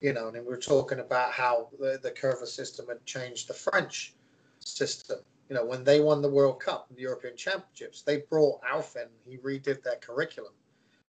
You 0.00 0.12
know, 0.12 0.28
and 0.28 0.36
we 0.36 0.44
were 0.44 0.58
talking 0.58 0.98
about 0.98 1.32
how 1.32 1.68
the, 1.78 1.98
the 2.02 2.10
Coerver 2.10 2.46
system 2.46 2.86
had 2.88 3.04
changed 3.06 3.48
the 3.48 3.54
French 3.54 4.14
system 4.60 5.18
you 5.48 5.54
know, 5.54 5.64
when 5.64 5.84
they 5.84 6.00
won 6.00 6.22
the 6.22 6.28
World 6.28 6.60
Cup, 6.60 6.88
the 6.94 7.02
European 7.02 7.36
Championships, 7.36 8.02
they 8.02 8.18
brought 8.28 8.60
Alf 8.68 8.96
in. 8.96 9.08
He 9.24 9.38
redid 9.38 9.82
their 9.82 9.96
curriculum 9.96 10.52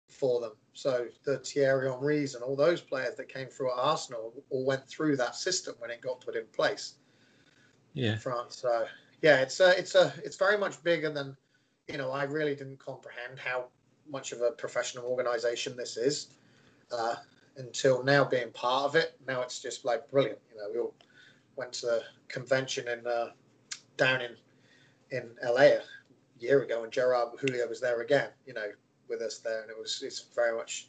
for 0.09 0.40
them. 0.40 0.52
So 0.72 1.06
the 1.24 1.38
Thierry 1.38 1.90
Henrys 1.90 2.35
and 2.35 2.44
all 2.44 2.54
those 2.54 2.80
players 2.80 3.16
that 3.16 3.28
came 3.28 3.48
through 3.48 3.72
at 3.72 3.78
Arsenal 3.78 4.33
all 4.50 4.64
went 4.64 4.87
through 4.87 5.16
that 5.16 5.35
system 5.35 5.74
when 5.78 5.90
it 5.90 6.00
got 6.00 6.20
put 6.20 6.37
in 6.37 6.46
place. 6.52 6.94
Yeah. 7.92 8.12
In 8.12 8.18
France. 8.18 8.59
So 8.59 8.87
yeah, 9.20 9.40
it's 9.40 9.59
a, 9.59 9.76
it's 9.76 9.96
a, 9.96 10.12
it's 10.24 10.37
very 10.37 10.56
much 10.56 10.83
bigger 10.85 11.11
than, 11.11 11.37
you 11.90 11.98
know, 11.98 12.11
I 12.11 12.24
really 12.24 12.55
didn't 12.55 12.79
comprehend 12.79 13.38
how 13.38 13.66
much 14.09 14.33
of 14.33 14.40
a 14.40 14.53
professional 14.53 15.05
organization 15.05 15.76
this 15.76 15.96
is 15.96 16.29
uh, 16.92 17.16
until 17.57 18.03
now 18.03 18.24
being 18.24 18.50
part 18.53 18.85
of 18.85 18.96
it. 18.96 19.16
Now 19.26 19.42
it's 19.42 19.61
just 19.61 19.85
like 19.85 20.09
brilliant. 20.11 20.38
You 20.53 20.59
know, 20.59 20.70
we 20.72 20.79
all 20.81 20.94
went 21.57 21.72
to 21.74 21.87
the 21.87 22.03
convention 22.29 22.88
in 22.88 23.07
uh, 23.07 23.31
down 23.96 24.20
in 24.20 24.37
in 25.11 25.31
LA 25.42 25.62
a 25.62 25.81
year 26.38 26.62
ago, 26.62 26.85
and 26.85 26.92
Gerard 26.92 27.38
Houllier 27.40 27.68
was 27.68 27.81
there 27.81 28.00
again, 28.00 28.31
you 28.46 28.55
know, 28.55 28.70
with 29.09 29.20
us 29.20 29.38
there, 29.38 29.62
and 29.62 29.70
it 29.70 29.79
was 29.79 30.03
it's 30.05 30.26
very 30.35 30.57
much 30.57 30.88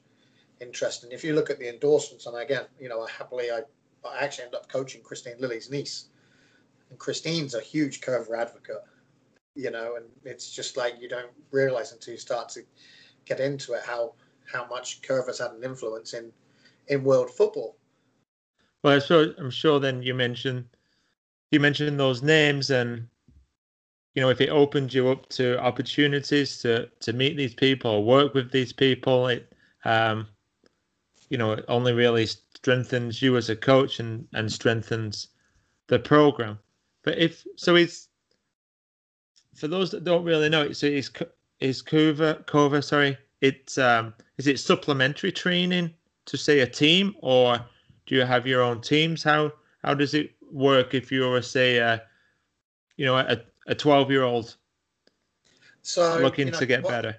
interesting. 0.60 1.12
If 1.12 1.24
you 1.24 1.34
look 1.34 1.50
at 1.50 1.60
the 1.60 1.70
endorsements, 1.70 2.28
and 2.28 2.38
again, 2.38 2.66
you 2.80 2.90
know, 2.90 3.02
I 3.02 3.10
happily 3.10 3.52
I, 3.52 3.62
I 4.08 4.24
actually 4.24 4.46
ended 4.46 4.60
up 4.60 4.72
coaching 4.72 5.02
Kristine 5.02 5.40
Lilly's 5.40 5.70
niece, 5.70 6.06
and 6.90 7.00
Kristine's 7.00 7.56
a 7.56 7.62
huge 7.62 8.02
Coerver 8.02 8.38
advocate, 8.38 8.84
you 9.56 9.72
know, 9.72 9.96
and 9.96 10.06
it's 10.24 10.52
just 10.52 10.78
like 10.78 10.96
you 11.00 11.10
don't 11.10 11.32
realize 11.52 11.92
until 11.92 12.14
you 12.14 12.20
start 12.20 12.50
to 12.50 12.62
get 13.26 13.40
into 13.40 13.74
it 13.74 13.82
how 13.86 14.14
how 14.52 14.68
much 14.68 15.02
Coerver's 15.02 15.40
had 15.40 15.52
an 15.52 15.64
influence 15.64 16.14
in 16.14 16.32
in 16.88 17.04
world 17.04 17.30
football. 17.30 17.76
Well, 18.84 19.00
I'm 19.38 19.52
sure 19.52 19.80
then 19.80 20.02
you 20.02 20.14
mentioned 20.14 20.66
you 21.52 21.60
mentioned 21.60 22.00
those 22.00 22.24
names 22.24 22.72
and 22.72 23.08
you 24.16 24.22
know 24.22 24.30
if 24.30 24.42
it 24.42 24.50
opened 24.50 24.94
you 24.94 25.10
up 25.10 25.28
to 25.30 25.60
opportunities 25.60 26.58
to 26.62 26.90
to 27.00 27.14
meet 27.14 27.38
these 27.38 27.54
people 27.54 27.92
or 27.92 28.04
work 28.04 28.34
with 28.34 28.52
these 28.52 28.74
people 28.74 29.28
it 29.28 29.54
um 29.86 30.28
you 31.30 31.38
know 31.38 31.54
it 31.54 31.66
only 31.68 31.94
really 31.94 32.26
strengthens 32.26 33.22
you 33.22 33.38
as 33.38 33.50
a 33.50 33.56
coach 33.56 34.00
and 34.00 34.28
and 34.34 34.52
strengthens 34.52 35.28
the 35.88 36.00
program 36.00 36.58
but 37.04 37.18
if 37.18 37.46
so 37.56 37.76
it's 37.76 38.10
for 39.56 39.68
those 39.68 39.92
that 39.92 40.04
don't 40.04 40.24
really 40.24 40.50
know 40.50 40.64
it 40.64 40.76
so 40.76 40.88
is 40.88 41.12
is 41.60 41.82
Coerver 41.82 42.46
Coerver 42.46 42.84
sorry 42.84 43.18
it's 43.42 43.78
um, 43.80 44.14
is 44.38 44.48
it 44.48 44.60
supplementary 44.60 45.32
training 45.32 45.94
to 46.26 46.38
say 46.38 46.60
a 46.60 46.68
team, 46.68 47.16
or 47.22 47.60
do 48.06 48.16
you 48.16 48.22
have 48.22 48.48
your 48.48 48.62
own 48.62 48.82
teams? 48.82 49.24
How 49.24 49.52
how 49.84 49.94
does 49.94 50.14
it 50.14 50.32
work 50.52 50.94
if 50.94 51.12
you're 51.12 51.42
say 51.42 51.78
a 51.78 52.04
you 52.98 53.06
know 53.06 53.18
a 53.18 53.42
a 53.68 53.76
twelve 53.76 54.12
year 54.12 54.24
old 54.24 54.56
so 55.82 56.20
looking 56.22 56.48
you 56.48 56.54
know, 56.54 56.60
to 56.60 56.66
get 56.66 56.84
what- 56.84 56.92
better? 56.92 57.18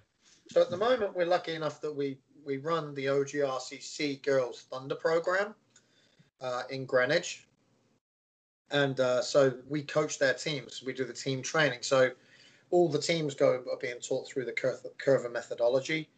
So 0.48 0.60
at 0.60 0.70
the 0.70 0.76
moment, 0.76 1.16
we're 1.16 1.26
lucky 1.26 1.54
enough 1.54 1.80
that 1.80 1.94
we 1.94 2.18
we 2.44 2.58
run 2.58 2.94
the 2.94 3.06
OGRCC 3.06 4.22
Girls 4.22 4.62
Thunder 4.70 4.94
program 4.94 5.54
uh, 6.40 6.62
in 6.70 6.84
Greenwich, 6.84 7.46
and 8.72 8.98
uh, 9.00 9.22
so 9.22 9.52
we 9.68 9.82
coach 9.82 10.18
their 10.18 10.34
teams. 10.34 10.82
We 10.84 10.92
do 10.92 11.04
the 11.04 11.12
team 11.12 11.42
training. 11.42 11.80
So 11.82 12.10
all 12.70 12.88
the 12.88 13.00
teams 13.00 13.34
go 13.34 13.62
are 13.70 13.76
being 13.80 14.00
taught 14.00 14.26
through 14.26 14.46
the 14.46 14.52
Coerver, 14.52 15.30
methodology. 15.30 16.08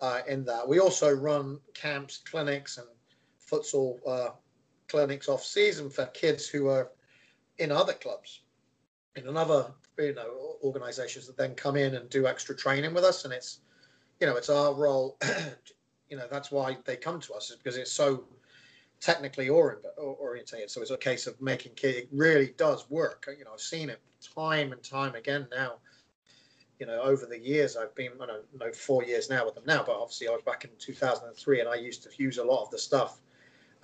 Uh, 0.00 0.20
in 0.28 0.44
that, 0.44 0.68
we 0.68 0.78
also 0.80 1.10
run 1.10 1.58
camps, 1.72 2.18
clinics, 2.18 2.76
and 2.76 2.86
futsal 3.50 3.98
uh, 4.06 4.30
clinics 4.88 5.28
off 5.28 5.42
season 5.42 5.88
for 5.88 6.04
kids 6.06 6.46
who 6.46 6.68
are 6.68 6.90
in 7.58 7.72
other 7.72 7.94
clubs, 7.94 8.42
in 9.16 9.26
another 9.28 9.72
you 9.98 10.14
know 10.14 10.56
organizations 10.62 11.26
that 11.26 11.36
then 11.36 11.54
come 11.54 11.76
in 11.76 11.94
and 11.94 12.10
do 12.10 12.26
extra 12.26 12.54
training 12.54 12.92
with 12.92 13.04
us, 13.04 13.24
and 13.24 13.32
it's 13.32 13.60
you 14.20 14.26
know 14.26 14.36
it's 14.36 14.50
our 14.50 14.74
role. 14.74 15.16
you 16.10 16.18
know 16.18 16.26
that's 16.30 16.50
why 16.50 16.76
they 16.84 16.96
come 16.96 17.18
to 17.20 17.32
us 17.32 17.50
is 17.50 17.56
because 17.56 17.78
it's 17.78 17.92
so 17.92 18.24
technically 19.04 19.50
orient, 19.50 19.84
orientated. 19.98 20.70
So 20.70 20.80
it's 20.80 20.90
a 20.90 20.96
case 20.96 21.26
of 21.26 21.38
making 21.38 21.74
kids. 21.74 21.98
It 21.98 22.08
really 22.10 22.54
does 22.56 22.88
work. 22.88 23.28
You 23.38 23.44
know, 23.44 23.50
I've 23.52 23.60
seen 23.60 23.90
it 23.90 24.00
time 24.34 24.72
and 24.72 24.82
time 24.82 25.14
again 25.14 25.46
now. 25.50 25.74
You 26.80 26.86
know, 26.86 27.02
over 27.02 27.26
the 27.26 27.38
years, 27.38 27.76
I've 27.76 27.94
been, 27.94 28.12
I 28.22 28.26
don't 28.26 28.44
know, 28.58 28.72
four 28.72 29.04
years 29.04 29.28
now 29.28 29.44
with 29.44 29.56
them 29.56 29.64
now, 29.66 29.84
but 29.86 29.94
obviously 29.94 30.26
I 30.26 30.30
was 30.30 30.40
back 30.42 30.64
in 30.64 30.70
2003 30.78 31.60
and 31.60 31.68
I 31.68 31.74
used 31.74 32.02
to 32.04 32.10
use 32.16 32.38
a 32.38 32.44
lot 32.44 32.62
of 32.62 32.70
the 32.70 32.78
stuff, 32.78 33.20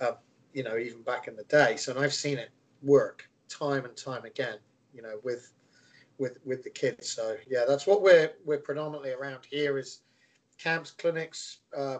uh, 0.01 0.13
you 0.53 0.63
know, 0.63 0.77
even 0.77 1.03
back 1.03 1.27
in 1.27 1.35
the 1.35 1.43
day. 1.43 1.75
So 1.75 1.97
I've 1.99 2.15
seen 2.15 2.39
it 2.39 2.49
work 2.81 3.29
time 3.47 3.85
and 3.85 3.95
time 3.95 4.25
again, 4.25 4.57
you 4.91 5.03
know, 5.03 5.19
with, 5.23 5.53
with, 6.17 6.39
with 6.45 6.63
the 6.63 6.71
kids. 6.71 7.11
So 7.11 7.37
yeah, 7.47 7.65
that's 7.67 7.85
what 7.85 8.01
we're, 8.01 8.31
we're 8.43 8.57
predominantly 8.57 9.11
around 9.11 9.45
here 9.47 9.77
is 9.77 10.01
camps, 10.57 10.89
clinics, 10.89 11.59
uh, 11.77 11.99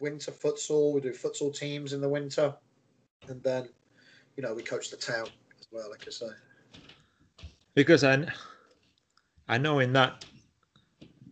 winter 0.00 0.32
futsal. 0.32 0.92
We 0.92 1.00
do 1.00 1.12
futsal 1.12 1.54
teams 1.56 1.92
in 1.92 2.00
the 2.00 2.08
winter, 2.08 2.54
and 3.28 3.42
then 3.42 3.68
you 4.36 4.42
know 4.42 4.54
we 4.54 4.62
coach 4.62 4.90
the 4.90 4.96
town 4.96 5.28
as 5.58 5.68
well, 5.70 5.90
like 5.90 6.04
I 6.06 6.10
say. 6.10 6.30
Because 7.74 8.02
I 8.02 8.26
I 9.48 9.58
know 9.58 9.78
in 9.78 9.92
that 9.92 10.24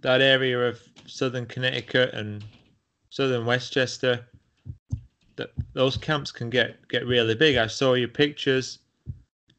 that 0.01 0.21
area 0.21 0.69
of 0.69 0.81
southern 1.07 1.47
Connecticut 1.47 2.15
and 2.15 2.45
southern 3.11 3.45
Westchester 3.45 4.25
that 5.37 5.51
those 5.73 5.97
camps 5.97 6.31
can 6.31 6.51
get 6.51 6.87
get 6.89 7.07
really 7.07 7.35
big. 7.35 7.57
I 7.57 7.67
saw 7.67 7.95
your 7.95 8.09
pictures 8.09 8.81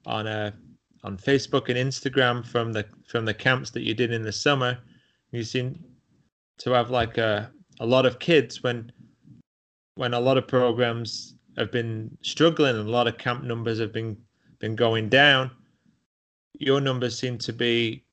on 0.06 0.28
uh, 0.28 0.52
on 1.04 1.18
Facebook 1.18 1.70
and 1.70 1.78
Instagram 1.78 2.46
from 2.46 2.72
the 2.74 2.86
from 3.08 3.26
the 3.26 3.34
camps 3.34 3.72
that 3.72 3.82
you 3.82 3.94
did 3.94 4.12
in 4.12 4.22
the 4.22 4.32
summer. 4.32 4.78
You 5.32 5.44
seem 5.44 5.84
to 6.60 6.72
have 6.72 6.90
like 6.90 7.18
a 7.18 7.52
a 7.80 7.86
lot 7.86 8.06
of 8.06 8.20
kids 8.20 8.62
when 8.62 8.92
when 10.00 10.14
a 10.14 10.20
lot 10.20 10.38
of 10.38 10.48
programs 10.48 11.36
have 11.58 11.74
been 11.74 12.18
struggling 12.22 12.78
and 12.78 12.88
a 12.88 12.92
lot 12.92 13.06
of 13.06 13.18
camp 13.18 13.44
numbers 13.44 13.80
have 13.80 13.92
been 13.92 14.16
been 14.60 14.74
going 14.74 15.10
down. 15.10 15.52
Your 16.54 16.80
numbers 16.80 17.20
seem 17.20 17.38
to 17.40 17.52
be, 17.52 18.06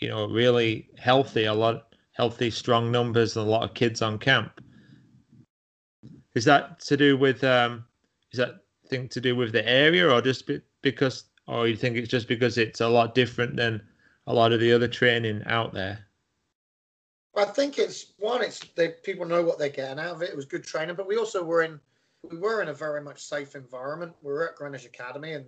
you 0.00 0.08
know, 0.08 0.28
really 0.28 0.90
healthy. 0.98 1.46
A 1.46 1.54
lot 1.54 1.96
healthy, 2.12 2.50
strong 2.50 2.92
numbers, 2.92 3.38
and 3.38 3.46
a 3.46 3.50
lot 3.50 3.62
of 3.62 3.72
kids 3.72 4.02
on 4.02 4.18
camp. 4.18 4.60
Is 6.34 6.44
that 6.44 6.78
to 6.80 6.94
do 6.94 7.16
with 7.16 7.42
um, 7.42 7.86
is 8.30 8.38
that 8.38 8.56
thing 8.90 9.08
to 9.08 9.18
do 9.18 9.34
with 9.34 9.52
the 9.52 9.66
area, 9.66 10.06
or 10.06 10.20
just 10.20 10.46
be, 10.46 10.60
because, 10.82 11.24
or 11.46 11.66
you 11.66 11.74
think 11.74 11.96
it's 11.96 12.10
just 12.10 12.28
because 12.28 12.58
it's 12.58 12.82
a 12.82 12.88
lot 12.88 13.14
different 13.14 13.56
than 13.56 13.80
a 14.26 14.34
lot 14.34 14.52
of 14.52 14.60
the 14.60 14.74
other 14.74 14.88
training 14.88 15.42
out 15.46 15.72
there? 15.72 16.06
I 17.36 17.44
think 17.44 17.78
it's 17.78 18.12
one. 18.18 18.42
It's 18.42 18.60
they 18.76 18.90
people 19.02 19.26
know 19.26 19.42
what 19.42 19.58
they're 19.58 19.68
getting 19.68 19.98
out 19.98 20.16
of 20.16 20.22
it. 20.22 20.30
It 20.30 20.36
was 20.36 20.44
good 20.44 20.64
training, 20.64 20.94
but 20.94 21.08
we 21.08 21.16
also 21.16 21.42
were 21.42 21.62
in 21.62 21.80
we 22.30 22.38
were 22.38 22.62
in 22.62 22.68
a 22.68 22.74
very 22.74 23.02
much 23.02 23.22
safe 23.22 23.54
environment. 23.54 24.12
We 24.22 24.32
were 24.32 24.48
at 24.48 24.56
Greenwich 24.56 24.84
Academy, 24.84 25.32
and 25.32 25.44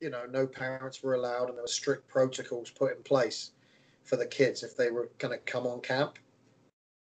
you 0.00 0.10
know, 0.10 0.24
no 0.30 0.46
parents 0.46 1.02
were 1.02 1.14
allowed, 1.14 1.48
and 1.48 1.56
there 1.56 1.62
were 1.62 1.68
strict 1.68 2.08
protocols 2.08 2.70
put 2.70 2.96
in 2.96 3.02
place 3.02 3.52
for 4.04 4.16
the 4.16 4.26
kids 4.26 4.62
if 4.62 4.76
they 4.76 4.90
were 4.90 5.10
going 5.18 5.32
to 5.32 5.38
come 5.38 5.66
on 5.66 5.80
camp. 5.80 6.18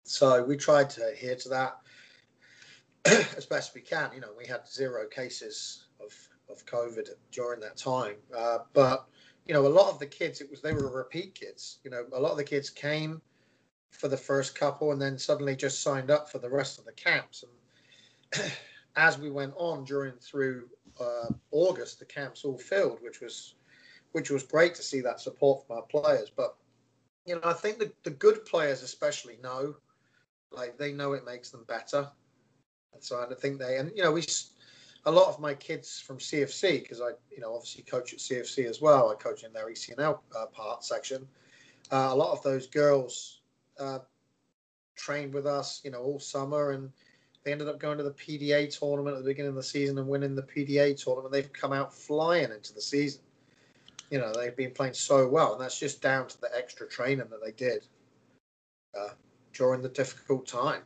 So 0.04 0.42
we 0.42 0.56
tried 0.56 0.90
to 0.90 1.06
adhere 1.08 1.36
to 1.36 1.48
that 1.50 1.78
as 3.36 3.46
best 3.46 3.74
we 3.74 3.80
can. 3.80 4.10
You 4.14 4.20
know, 4.20 4.32
we 4.36 4.46
had 4.46 4.68
zero 4.68 5.06
cases 5.08 5.86
of 6.00 6.12
of 6.50 6.64
COVID 6.66 7.08
during 7.30 7.60
that 7.60 7.76
time, 7.76 8.16
uh, 8.36 8.58
but 8.74 9.06
you 9.46 9.54
know, 9.54 9.66
a 9.66 9.68
lot 9.68 9.90
of 9.90 9.98
the 9.98 10.06
kids, 10.06 10.42
it 10.42 10.50
was 10.50 10.60
they 10.60 10.74
were 10.74 10.90
repeat 10.90 11.34
kids. 11.34 11.78
You 11.82 11.90
know, 11.90 12.04
a 12.12 12.20
lot 12.20 12.32
of 12.32 12.36
the 12.36 12.44
kids 12.44 12.68
came 12.68 13.22
for 13.90 14.08
the 14.08 14.16
first 14.16 14.54
couple 14.54 14.92
and 14.92 15.00
then 15.00 15.18
suddenly 15.18 15.56
just 15.56 15.82
signed 15.82 16.10
up 16.10 16.30
for 16.30 16.38
the 16.38 16.48
rest 16.48 16.78
of 16.78 16.84
the 16.84 16.92
camps. 16.92 17.44
And 18.32 18.52
as 18.96 19.18
we 19.18 19.30
went 19.30 19.54
on 19.56 19.84
during 19.84 20.14
through 20.14 20.68
uh, 21.00 21.28
August, 21.50 21.98
the 21.98 22.04
camps 22.04 22.44
all 22.44 22.58
filled, 22.58 23.02
which 23.02 23.20
was 23.20 23.54
which 24.12 24.30
was 24.30 24.42
great 24.42 24.74
to 24.74 24.82
see 24.82 25.00
that 25.02 25.20
support 25.20 25.66
from 25.66 25.76
our 25.76 25.82
players. 25.82 26.30
But 26.34 26.56
you 27.26 27.34
know, 27.34 27.42
I 27.44 27.52
think 27.52 27.78
the, 27.78 27.92
the 28.04 28.10
good 28.10 28.44
players 28.46 28.82
especially 28.82 29.38
know, 29.42 29.74
like 30.50 30.78
they 30.78 30.92
know 30.92 31.12
it 31.12 31.26
makes 31.26 31.50
them 31.50 31.64
better. 31.68 32.08
And 32.94 33.02
so 33.02 33.24
I 33.30 33.34
think 33.34 33.58
they 33.58 33.76
and 33.76 33.92
you 33.94 34.02
know 34.02 34.12
we 34.12 34.24
a 35.06 35.10
lot 35.10 35.28
of 35.28 35.40
my 35.40 35.54
kids 35.54 36.00
from 36.00 36.18
CFC 36.18 36.82
because 36.82 37.00
I 37.00 37.10
you 37.30 37.40
know 37.40 37.54
obviously 37.54 37.82
coach 37.84 38.12
at 38.12 38.18
CFC 38.18 38.66
as 38.66 38.80
well. 38.80 39.10
I 39.10 39.14
coach 39.14 39.44
in 39.44 39.52
their 39.52 39.70
ECNL 39.70 40.18
uh, 40.36 40.46
part 40.46 40.84
section. 40.84 41.26
Uh, 41.90 42.08
a 42.10 42.14
lot 42.14 42.32
of 42.32 42.42
those 42.42 42.66
girls 42.66 43.37
uh, 43.78 44.00
trained 44.96 45.32
with 45.32 45.46
us, 45.46 45.80
you 45.84 45.90
know, 45.90 46.00
all 46.00 46.18
summer, 46.18 46.72
and 46.72 46.90
they 47.44 47.52
ended 47.52 47.68
up 47.68 47.78
going 47.78 47.98
to 47.98 48.04
the 48.04 48.10
PDA 48.10 48.76
tournament 48.76 49.16
at 49.16 49.22
the 49.22 49.30
beginning 49.30 49.50
of 49.50 49.56
the 49.56 49.62
season 49.62 49.98
and 49.98 50.08
winning 50.08 50.34
the 50.34 50.42
PDA 50.42 51.02
tournament. 51.02 51.32
They've 51.32 51.52
come 51.52 51.72
out 51.72 51.94
flying 51.94 52.50
into 52.52 52.74
the 52.74 52.82
season. 52.82 53.22
You 54.10 54.18
know, 54.18 54.32
they've 54.32 54.56
been 54.56 54.72
playing 54.72 54.94
so 54.94 55.28
well, 55.28 55.52
and 55.52 55.60
that's 55.60 55.78
just 55.78 56.02
down 56.02 56.26
to 56.28 56.40
the 56.40 56.50
extra 56.56 56.88
training 56.88 57.26
that 57.30 57.44
they 57.44 57.52
did 57.52 57.86
uh, 58.98 59.10
during 59.52 59.82
the 59.82 59.88
difficult 59.88 60.46
time. 60.46 60.82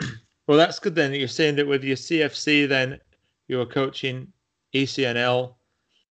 Well, 0.48 0.58
that's 0.58 0.80
good 0.80 0.96
then. 0.96 1.14
You're 1.14 1.28
saying 1.28 1.54
that 1.56 1.68
with 1.68 1.84
your 1.84 1.94
CFC, 1.96 2.68
then 2.68 2.98
you're 3.46 3.64
coaching 3.64 4.26
ECNL, 4.74 5.54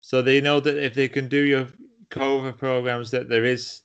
so 0.00 0.22
they 0.22 0.40
know 0.40 0.60
that 0.60 0.82
if 0.82 0.94
they 0.94 1.08
can 1.08 1.28
do 1.28 1.44
your 1.44 1.68
Coerver 2.08 2.56
programs, 2.56 3.10
that 3.10 3.28
there 3.28 3.44
is 3.44 3.83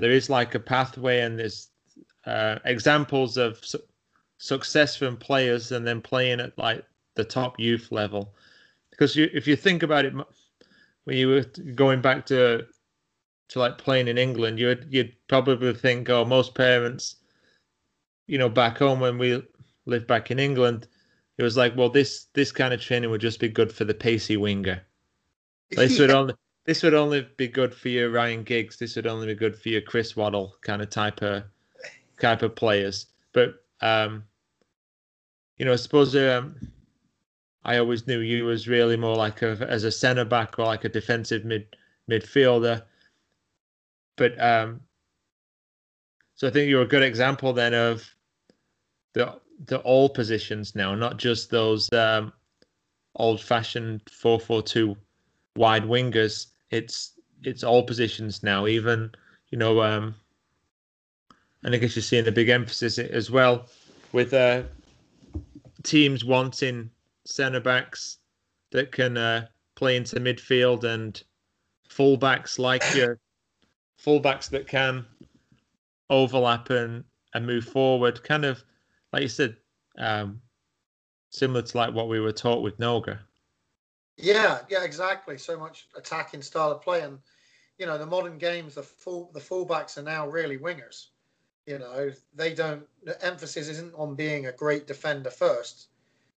there 0.00 0.10
is 0.10 0.30
like 0.30 0.54
a 0.54 0.60
pathway 0.60 1.20
and 1.20 1.38
there's 1.38 1.68
uh, 2.26 2.58
examples 2.64 3.36
of 3.36 3.64
su- 3.64 3.82
success 4.38 4.96
from 4.96 5.16
players 5.16 5.72
and 5.72 5.86
then 5.86 6.00
playing 6.00 6.40
at 6.40 6.56
like 6.58 6.84
the 7.14 7.24
top 7.24 7.58
youth 7.58 7.92
level. 7.92 8.34
Because 8.90 9.14
you, 9.14 9.28
if 9.32 9.46
you 9.46 9.56
think 9.56 9.82
about 9.82 10.04
it, 10.04 10.14
when 11.04 11.16
you 11.16 11.28
were 11.28 11.44
going 11.74 12.00
back 12.00 12.26
to 12.26 12.66
to 13.48 13.58
like 13.58 13.78
playing 13.78 14.08
in 14.08 14.18
England, 14.18 14.58
you'd 14.58 14.86
you'd 14.90 15.14
probably 15.28 15.74
think, 15.74 16.08
oh, 16.08 16.24
most 16.24 16.54
parents, 16.54 17.16
you 18.26 18.38
know, 18.38 18.48
back 18.48 18.78
home 18.78 19.00
when 19.00 19.18
we 19.18 19.42
lived 19.86 20.06
back 20.06 20.30
in 20.30 20.38
England, 20.38 20.86
it 21.38 21.42
was 21.42 21.56
like, 21.56 21.76
well, 21.76 21.88
this 21.88 22.26
this 22.34 22.52
kind 22.52 22.72
of 22.72 22.80
training 22.80 23.10
would 23.10 23.20
just 23.20 23.40
be 23.40 23.48
good 23.48 23.72
for 23.72 23.84
the 23.84 23.94
pacey 23.94 24.36
winger. 24.36 24.82
This 25.70 25.98
would 25.98 26.10
only 26.10 26.34
this 26.64 26.82
would 26.82 26.94
only 26.94 27.26
be 27.36 27.48
good 27.48 27.74
for 27.74 27.88
your 27.88 28.10
Ryan 28.10 28.42
Giggs. 28.42 28.76
This 28.76 28.96
would 28.96 29.06
only 29.06 29.26
be 29.26 29.34
good 29.34 29.56
for 29.56 29.70
your 29.70 29.80
Chris 29.80 30.16
Waddle 30.16 30.54
kind 30.60 30.82
of 30.82 30.90
type 30.90 31.22
of 31.22 31.44
type 32.20 32.42
of 32.42 32.54
players. 32.54 33.06
But 33.32 33.62
um, 33.80 34.24
you 35.56 35.64
know, 35.64 35.72
I 35.72 35.76
suppose 35.76 36.14
um, 36.16 36.56
I 37.64 37.78
always 37.78 38.06
knew 38.06 38.20
you 38.20 38.44
was 38.44 38.68
really 38.68 38.96
more 38.96 39.16
like 39.16 39.42
a 39.42 39.66
as 39.68 39.84
a 39.84 39.92
centre 39.92 40.24
back 40.24 40.58
or 40.58 40.64
like 40.64 40.84
a 40.84 40.88
defensive 40.88 41.44
mid 41.44 41.76
midfielder. 42.10 42.82
But 44.16 44.40
um, 44.42 44.80
so 46.34 46.46
I 46.46 46.50
think 46.50 46.68
you're 46.68 46.82
a 46.82 46.86
good 46.86 47.02
example 47.02 47.52
then 47.52 47.74
of 47.74 48.08
the 49.14 49.40
the 49.66 49.78
all 49.80 50.08
positions 50.08 50.74
now, 50.74 50.94
not 50.94 51.18
just 51.18 51.50
those 51.50 51.90
um, 51.92 52.32
old 53.16 53.40
fashioned 53.40 54.02
four 54.10 54.38
four 54.38 54.62
two 54.62 54.96
wide 55.56 55.84
wingers. 55.84 56.46
It's 56.70 57.12
it's 57.42 57.64
all 57.64 57.82
positions 57.82 58.42
now. 58.42 58.66
Even 58.66 59.10
you 59.50 59.58
know, 59.58 59.82
um, 59.82 60.14
and 61.62 61.74
I 61.74 61.78
guess 61.78 61.96
you're 61.96 62.02
seeing 62.02 62.26
a 62.26 62.32
big 62.32 62.48
emphasis 62.48 62.98
as 62.98 63.30
well 63.30 63.66
with 64.12 64.32
uh, 64.32 64.62
teams 65.82 66.24
wanting 66.24 66.90
centre 67.24 67.60
backs 67.60 68.18
that 68.72 68.92
can 68.92 69.16
uh, 69.16 69.46
play 69.74 69.96
into 69.96 70.16
midfield 70.16 70.84
and 70.84 71.22
fullbacks 71.88 72.58
like 72.58 72.82
your 72.94 73.18
fullbacks 74.04 74.48
that 74.50 74.66
can 74.66 75.04
overlap 76.08 76.70
and, 76.70 77.04
and 77.34 77.46
move 77.46 77.64
forward, 77.64 78.22
kind 78.22 78.44
of 78.44 78.62
like 79.12 79.22
you 79.22 79.28
said, 79.28 79.56
um, 79.98 80.40
similar 81.30 81.62
to 81.62 81.76
like 81.76 81.94
what 81.94 82.08
we 82.08 82.20
were 82.20 82.32
taught 82.32 82.62
with 82.62 82.78
Noga. 82.78 83.18
Yeah, 84.20 84.60
yeah, 84.68 84.84
exactly. 84.84 85.38
So 85.38 85.58
much 85.58 85.88
attacking 85.96 86.42
style 86.42 86.70
of 86.70 86.82
play, 86.82 87.02
and 87.02 87.18
you 87.78 87.86
know, 87.86 87.98
the 87.98 88.06
modern 88.06 88.38
games, 88.38 88.74
the 88.74 88.82
full 88.82 89.30
the 89.32 89.40
fullbacks 89.40 89.98
are 89.98 90.02
now 90.02 90.28
really 90.28 90.58
wingers. 90.58 91.06
You 91.66 91.78
know, 91.78 92.10
they 92.34 92.54
don't. 92.54 92.84
The 93.04 93.22
emphasis 93.24 93.68
isn't 93.68 93.94
on 93.94 94.14
being 94.14 94.46
a 94.46 94.52
great 94.52 94.86
defender 94.86 95.30
first, 95.30 95.88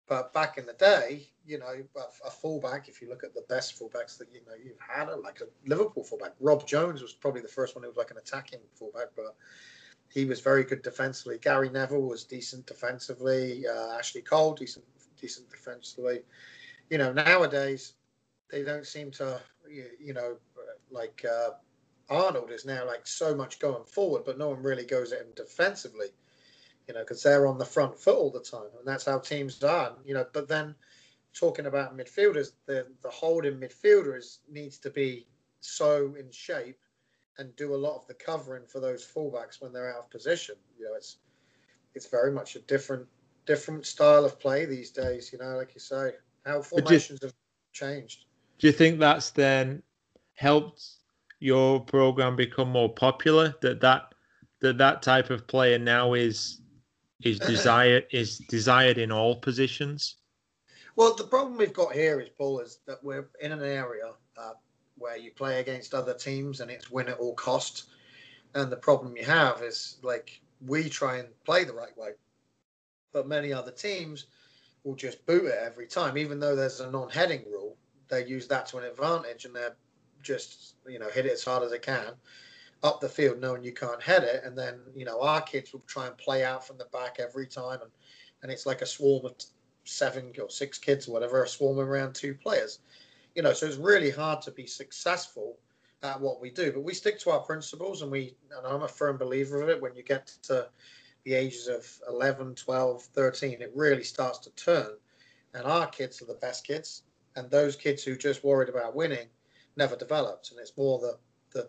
but 0.07 0.33
back 0.33 0.59
in 0.59 0.67
the 0.67 0.73
day, 0.75 1.29
you 1.47 1.59
know, 1.59 1.75
a, 1.97 2.27
a 2.27 2.31
fullback. 2.31 2.89
If 2.89 3.01
you 3.01 3.09
look 3.09 3.25
at 3.25 3.35
the 3.35 3.45
best 3.49 3.79
fullbacks 3.79 4.19
that 4.19 4.29
you 4.33 4.41
know 4.47 4.55
you've 4.63 4.81
had, 4.81 5.09
like 5.23 5.41
a 5.41 5.69
Liverpool 5.69 6.05
fullback, 6.05 6.35
Rob 6.41 6.67
Jones 6.67 7.03
was 7.03 7.13
probably 7.13 7.43
the 7.43 7.49
first 7.49 7.75
one 7.75 7.83
who 7.83 7.89
was 7.89 7.97
like 7.97 8.11
an 8.11 8.19
attacking 8.19 8.61
fullback, 8.75 9.09
but 9.17 9.37
he 10.09 10.25
was 10.25 10.41
very 10.41 10.65
good 10.65 10.83
defensively. 10.83 11.39
Gary 11.39 11.71
Neville 11.71 12.03
was 12.03 12.25
decent 12.25 12.67
defensively. 12.67 13.65
Uh, 13.67 13.97
Ashley 13.97 14.23
Cole 14.23 14.55
decent 14.55 14.85
decent 15.21 15.49
defensively. 15.51 16.23
You 16.91 16.99
know, 16.99 17.13
nowadays 17.13 17.95
they 18.51 18.63
don't 18.65 18.87
seem 18.87 19.11
to, 19.13 19.41
you 20.01 20.13
know, 20.13 20.37
like 20.91 21.25
uh, 21.25 21.51
Arnold 22.11 22.51
is 22.51 22.67
now 22.67 22.87
like 22.87 23.07
so 23.07 23.35
much 23.35 23.61
going 23.61 23.85
forward, 23.85 24.25
but 24.27 24.39
no 24.39 24.51
one 24.51 24.63
really 24.63 24.85
goes 24.85 25.13
at 25.13 25.21
him 25.23 25.33
defensively. 25.37 26.09
You 26.89 26.95
know, 26.95 27.01
because 27.01 27.23
they're 27.23 27.47
on 27.47 27.59
the 27.59 27.65
front 27.65 27.97
foot 27.99 28.17
all 28.17 28.31
the 28.31 28.41
time, 28.41 28.71
and 28.79 28.87
that's 28.87 29.05
how 29.07 29.19
teams 29.21 29.63
are. 29.63 29.97
You 30.05 30.15
know, 30.15 30.27
but 30.33 30.49
then 30.49 30.75
talking 31.35 31.67
about 31.67 31.97
midfielders, 31.97 32.53
the 32.67 32.87
the 33.03 33.11
holding 33.11 33.59
midfielders 33.61 34.39
needs 34.51 34.79
to 34.81 34.91
be 34.91 35.27
so 35.61 36.15
in 36.19 36.31
shape 36.33 36.81
and 37.39 37.55
do 37.57 37.75
a 37.75 37.77
lot 37.77 37.97
of 37.97 38.07
the 38.09 38.15
covering 38.15 38.67
for 38.67 38.81
those 38.81 39.07
fullbacks 39.07 39.61
when 39.61 39.73
they're 39.73 39.93
out 39.95 40.05
of 40.05 40.11
position. 40.11 40.57
You 40.79 40.87
know, 40.87 40.95
it's 40.97 41.19
it's 41.95 42.07
very 42.09 42.33
much 42.33 42.57
a 42.57 42.61
different 42.61 43.07
different 43.47 43.87
style 43.87 44.25
of 44.25 44.41
play 44.41 44.65
these 44.67 44.91
days. 44.91 45.33
You 45.33 45.39
know, 45.39 45.57
like 45.57 45.75
you 45.75 45.81
say, 45.81 46.13
how 46.45 46.63
formations 46.63 47.21
you, 47.23 47.29
have 47.29 47.35
changed. 47.73 48.25
Do 48.59 48.67
you 48.67 48.73
think 48.73 48.99
that's 48.99 49.31
then 49.31 49.83
helped 50.35 50.87
your 51.39 51.81
program 51.81 52.37
become 52.37 52.69
more 52.69 52.93
popular? 52.93 53.55
That 53.63 53.81
that 53.81 54.15
that 54.61 54.79
that 54.79 55.03
type 55.03 55.31
of 55.31 55.47
player 55.47 55.79
now 55.79 56.15
is 56.15 56.61
is 57.23 57.39
desired 57.53 58.07
is 58.11 58.39
desired 58.39 58.99
in 58.99 59.13
all 59.13 59.37
positions. 59.37 60.17
Well, 60.97 61.15
the 61.15 61.25
problem 61.25 61.57
we've 61.57 61.73
got 61.73 61.93
here 61.93 62.21
is 62.21 62.29
Paul 62.29 62.61
is 62.61 62.81
that 62.87 63.03
we're 63.03 63.29
in 63.41 63.53
an 63.53 63.63
area 63.63 64.13
uh, 64.37 64.53
where 64.99 65.17
you 65.17 65.31
play 65.31 65.61
against 65.61 65.95
other 65.95 66.15
teams 66.15 66.61
and 66.61 66.71
it's 66.71 66.91
win 66.91 67.09
at 67.09 67.19
all 67.19 67.35
costs. 67.35 67.87
And 68.55 68.71
the 68.71 68.77
problem 68.77 69.17
you 69.17 69.25
have 69.25 69.63
is 69.63 69.99
like 70.03 70.41
we 70.67 70.89
try 70.89 71.19
and 71.19 71.29
play 71.45 71.65
the 71.65 71.73
right 71.73 71.97
way, 71.97 72.11
but 73.13 73.29
many 73.29 73.53
other 73.53 73.71
teams 73.71 74.27
will 74.85 74.95
just 74.95 75.25
boot 75.27 75.47
it 75.47 75.59
every 75.61 75.87
time, 75.87 76.17
even 76.17 76.41
though 76.41 76.57
there's 76.57 76.81
a 76.81 76.91
non-heading 76.91 77.45
rule. 77.51 77.77
They 78.09 78.27
use 78.27 78.49
that 78.49 78.67
to 78.67 78.79
an 78.79 78.85
advantage 78.85 79.45
and 79.45 79.55
they're 79.55 79.77
just 80.23 80.75
you 80.87 80.99
know 80.99 81.09
hit 81.09 81.27
it 81.27 81.33
as 81.33 81.45
hard 81.45 81.63
as 81.63 81.71
they 81.71 81.79
can 81.79 82.13
up 82.83 83.01
the 83.01 83.09
field, 83.09 83.41
knowing 83.41 83.63
you 83.63 83.73
can't 83.73 84.03
head 84.03 84.25
it. 84.25 84.43
And 84.45 84.57
then 84.57 84.81
you 84.95 85.05
know 85.05 85.21
our 85.23 85.41
kids 85.41 85.73
will 85.73 85.85
try 85.87 86.07
and 86.07 86.17
play 86.19 86.45
out 86.45 86.67
from 86.67 86.79
the 86.79 86.87
back 86.87 87.17
every 87.19 87.47
time, 87.47 87.81
and 87.83 87.91
and 88.43 88.51
it's 88.51 88.67
like 88.67 88.83
a 88.83 88.87
swarm 88.87 89.27
of 89.27 89.35
seven 89.85 90.33
or 90.41 90.51
six 90.51 90.79
kids 90.79 91.09
or 91.09 91.13
whatever 91.13 91.43
are 91.43 91.47
swarming 91.47 91.87
around 91.87 92.15
two 92.15 92.35
players 92.35 92.81
you 93.35 93.43
know, 93.43 93.53
so 93.53 93.67
it's 93.67 93.77
really 93.77 94.11
hard 94.11 94.43
to 94.43 94.51
be 94.51 94.67
successful 94.67 95.57
at 96.03 96.21
what 96.21 96.41
we 96.41 96.51
do. 96.51 96.73
But 96.73 96.83
we 96.83 96.95
stick 96.95 97.19
to 97.21 97.31
our 97.31 97.41
principles, 97.41 98.03
and 98.03 98.11
we, 98.11 98.35
and 98.57 98.67
I'm 98.67 98.83
a 98.83 98.89
firm 98.89 99.17
believer 99.19 99.61
of 99.61 99.69
it. 99.69 99.81
When 99.81 99.95
you 99.95 100.03
get 100.03 100.27
to 100.45 100.69
the 101.25 101.35
ages 101.35 101.69
of 101.69 101.87
11, 102.09 102.55
12, 102.55 103.03
13, 103.03 103.63
it 103.63 103.73
really 103.75 104.05
starts 104.05 104.39
to 104.39 104.51
turn. 104.51 104.97
And 105.55 105.65
our 105.65 105.87
kids 105.87 106.23
are 106.23 106.27
the 106.27 106.35
best 106.35 106.67
kids, 106.67 107.03
and 107.37 107.51
those 107.51 107.77
kids 107.77 108.05
who 108.05 108.17
just 108.17 108.45
worried 108.45 108.69
about 108.69 108.95
winning 108.95 109.29
never 109.77 109.97
developed. 109.97 110.51
And 110.51 110.61
it's 110.61 110.77
more 110.77 110.99
the 110.99 111.19
the 111.53 111.69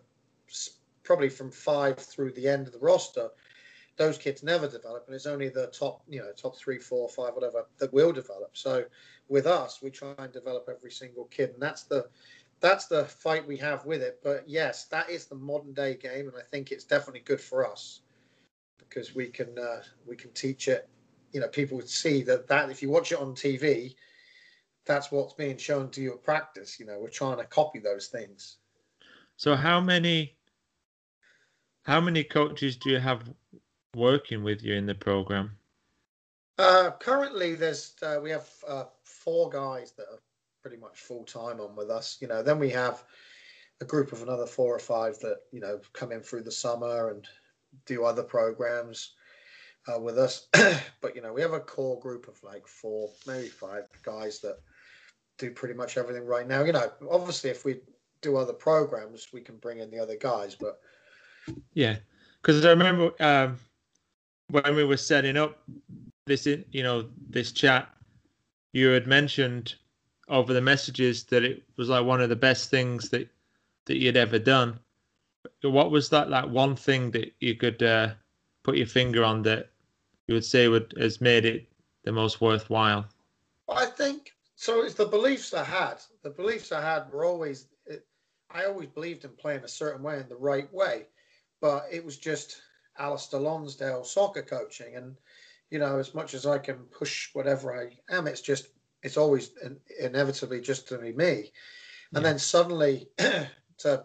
probably 1.02 1.28
from 1.28 1.50
five 1.50 1.98
through 1.98 2.32
the 2.32 2.48
end 2.48 2.66
of 2.66 2.72
the 2.72 2.78
roster 2.78 3.30
those 3.96 4.18
kids 4.18 4.42
never 4.42 4.68
develop, 4.68 5.04
and 5.06 5.14
it's 5.14 5.26
only 5.26 5.48
the 5.48 5.66
top, 5.68 6.02
you 6.08 6.20
know, 6.20 6.32
top 6.32 6.56
three, 6.56 6.78
four, 6.78 7.08
five, 7.08 7.34
whatever, 7.34 7.66
that 7.78 7.92
will 7.92 8.12
develop. 8.12 8.50
So 8.54 8.84
with 9.28 9.46
us, 9.46 9.80
we 9.82 9.90
try 9.90 10.14
and 10.18 10.32
develop 10.32 10.68
every 10.70 10.90
single 10.90 11.26
kid, 11.26 11.50
and 11.50 11.62
that's 11.62 11.84
the 11.84 12.08
that's 12.60 12.86
the 12.86 13.04
fight 13.04 13.46
we 13.46 13.56
have 13.56 13.84
with 13.84 14.02
it. 14.02 14.20
But 14.22 14.44
yes, 14.48 14.84
that 14.86 15.10
is 15.10 15.26
the 15.26 15.34
modern 15.34 15.72
day 15.74 15.96
game, 15.96 16.28
and 16.28 16.36
I 16.36 16.42
think 16.50 16.70
it's 16.70 16.84
definitely 16.84 17.20
good 17.20 17.40
for 17.40 17.66
us 17.70 18.01
because 18.88 19.14
we 19.14 19.26
can 19.26 19.58
uh, 19.58 19.82
we 20.06 20.16
can 20.16 20.32
teach 20.32 20.68
it. 20.68 20.88
You 21.32 21.40
know, 21.40 21.48
people 21.48 21.76
would 21.76 21.88
see 21.88 22.22
that 22.22 22.48
that 22.48 22.70
if 22.70 22.82
you 22.82 22.90
watch 22.90 23.12
it 23.12 23.18
on 23.18 23.34
TV, 23.34 23.94
that's 24.84 25.10
what's 25.10 25.34
being 25.34 25.56
shown 25.56 25.90
to 25.90 26.00
you 26.00 26.12
at 26.12 26.22
practice. 26.22 26.78
You 26.78 26.86
know, 26.86 26.98
we're 27.00 27.08
trying 27.08 27.38
to 27.38 27.44
copy 27.44 27.78
those 27.78 28.08
things. 28.08 28.56
So 29.36 29.54
how 29.54 29.80
many 29.80 30.36
how 31.84 32.00
many 32.00 32.24
coaches 32.24 32.76
do 32.76 32.90
you 32.90 32.98
have 32.98 33.22
working 33.94 34.42
with 34.42 34.62
you 34.62 34.74
in 34.74 34.86
the 34.86 34.94
program? 34.94 35.56
Uh, 36.58 36.90
currently, 37.00 37.54
there's 37.54 37.94
uh, 38.02 38.18
we 38.22 38.30
have 38.30 38.48
uh, 38.68 38.84
four 39.04 39.50
guys 39.50 39.92
that 39.92 40.06
are 40.10 40.18
pretty 40.62 40.76
much 40.76 40.98
full 40.98 41.24
time 41.24 41.60
on 41.60 41.74
with 41.74 41.90
us. 41.90 42.18
You 42.20 42.28
know, 42.28 42.42
then 42.42 42.58
we 42.58 42.70
have 42.70 43.02
a 43.80 43.84
group 43.84 44.12
of 44.12 44.22
another 44.22 44.46
four 44.46 44.74
or 44.74 44.78
five 44.78 45.18
that 45.20 45.38
you 45.50 45.60
know 45.60 45.80
come 45.92 46.12
in 46.12 46.20
through 46.20 46.42
the 46.42 46.52
summer 46.52 47.10
and 47.10 47.26
do 47.86 48.04
other 48.04 48.22
programs 48.22 49.12
uh, 49.88 49.98
with 49.98 50.18
us. 50.18 50.48
but 51.00 51.14
you 51.14 51.22
know, 51.22 51.32
we 51.32 51.40
have 51.40 51.52
a 51.52 51.60
core 51.60 51.98
group 52.00 52.28
of 52.28 52.42
like 52.42 52.66
four, 52.66 53.10
maybe 53.26 53.48
five 53.48 53.84
guys 54.02 54.40
that 54.40 54.58
do 55.38 55.50
pretty 55.50 55.74
much 55.74 55.96
everything 55.96 56.26
right 56.26 56.46
now. 56.46 56.62
You 56.62 56.72
know, 56.72 56.90
obviously, 57.10 57.50
if 57.50 57.64
we 57.64 57.80
do 58.20 58.36
other 58.36 58.52
programs, 58.52 59.28
we 59.32 59.40
can 59.40 59.56
bring 59.56 59.80
in 59.80 59.90
the 59.90 59.98
other 59.98 60.16
guys. 60.16 60.54
But 60.54 60.80
yeah, 61.74 61.96
because 62.40 62.64
I 62.64 62.70
remember 62.70 63.10
um, 63.20 63.58
when 64.50 64.74
we 64.74 64.84
were 64.84 64.96
setting 64.96 65.36
up 65.36 65.62
this, 66.26 66.46
you 66.46 66.82
know, 66.82 67.08
this 67.28 67.52
chat, 67.52 67.88
you 68.72 68.88
had 68.88 69.06
mentioned 69.06 69.74
over 70.28 70.52
the 70.52 70.60
messages 70.60 71.24
that 71.24 71.42
it 71.42 71.64
was 71.76 71.88
like 71.88 72.04
one 72.04 72.20
of 72.20 72.28
the 72.28 72.36
best 72.36 72.70
things 72.70 73.08
that 73.10 73.28
that 73.86 73.96
you'd 73.96 74.16
ever 74.16 74.38
done. 74.38 74.78
What 75.62 75.90
was 75.90 76.08
that 76.10 76.30
like 76.30 76.48
one 76.48 76.76
thing 76.76 77.10
that 77.12 77.32
you 77.40 77.56
could 77.56 77.82
uh, 77.82 78.14
put 78.62 78.76
your 78.76 78.86
finger 78.86 79.24
on 79.24 79.42
that 79.42 79.70
you 80.26 80.34
would 80.34 80.44
say 80.44 80.68
would 80.68 80.94
has 80.98 81.20
made 81.20 81.44
it 81.44 81.66
the 82.04 82.12
most 82.12 82.40
worthwhile? 82.40 83.06
I 83.68 83.86
think 83.86 84.32
so. 84.56 84.82
It's 84.82 84.94
the 84.94 85.06
beliefs 85.06 85.54
I 85.54 85.64
had. 85.64 85.96
The 86.22 86.30
beliefs 86.30 86.72
I 86.72 86.80
had 86.80 87.10
were 87.12 87.24
always. 87.24 87.66
It, 87.86 88.06
I 88.50 88.64
always 88.64 88.88
believed 88.88 89.24
in 89.24 89.30
playing 89.30 89.64
a 89.64 89.68
certain 89.68 90.02
way 90.02 90.20
in 90.20 90.28
the 90.28 90.36
right 90.36 90.72
way, 90.72 91.06
but 91.60 91.86
it 91.90 92.04
was 92.04 92.18
just 92.18 92.60
Alistair 92.98 93.40
Lonsdale 93.40 94.04
soccer 94.04 94.42
coaching. 94.42 94.96
And, 94.96 95.16
you 95.70 95.78
know, 95.78 95.98
as 95.98 96.14
much 96.14 96.34
as 96.34 96.46
I 96.46 96.58
can 96.58 96.76
push 96.96 97.30
whatever 97.32 97.74
I 97.74 97.96
am, 98.14 98.26
it's 98.26 98.40
just, 98.40 98.68
it's 99.02 99.16
always 99.16 99.52
inevitably 100.00 100.60
just 100.60 100.88
to 100.88 100.98
be 100.98 101.12
me. 101.12 101.50
And 102.14 102.22
yeah. 102.22 102.30
then 102.30 102.38
suddenly 102.38 103.08
to, 103.78 104.04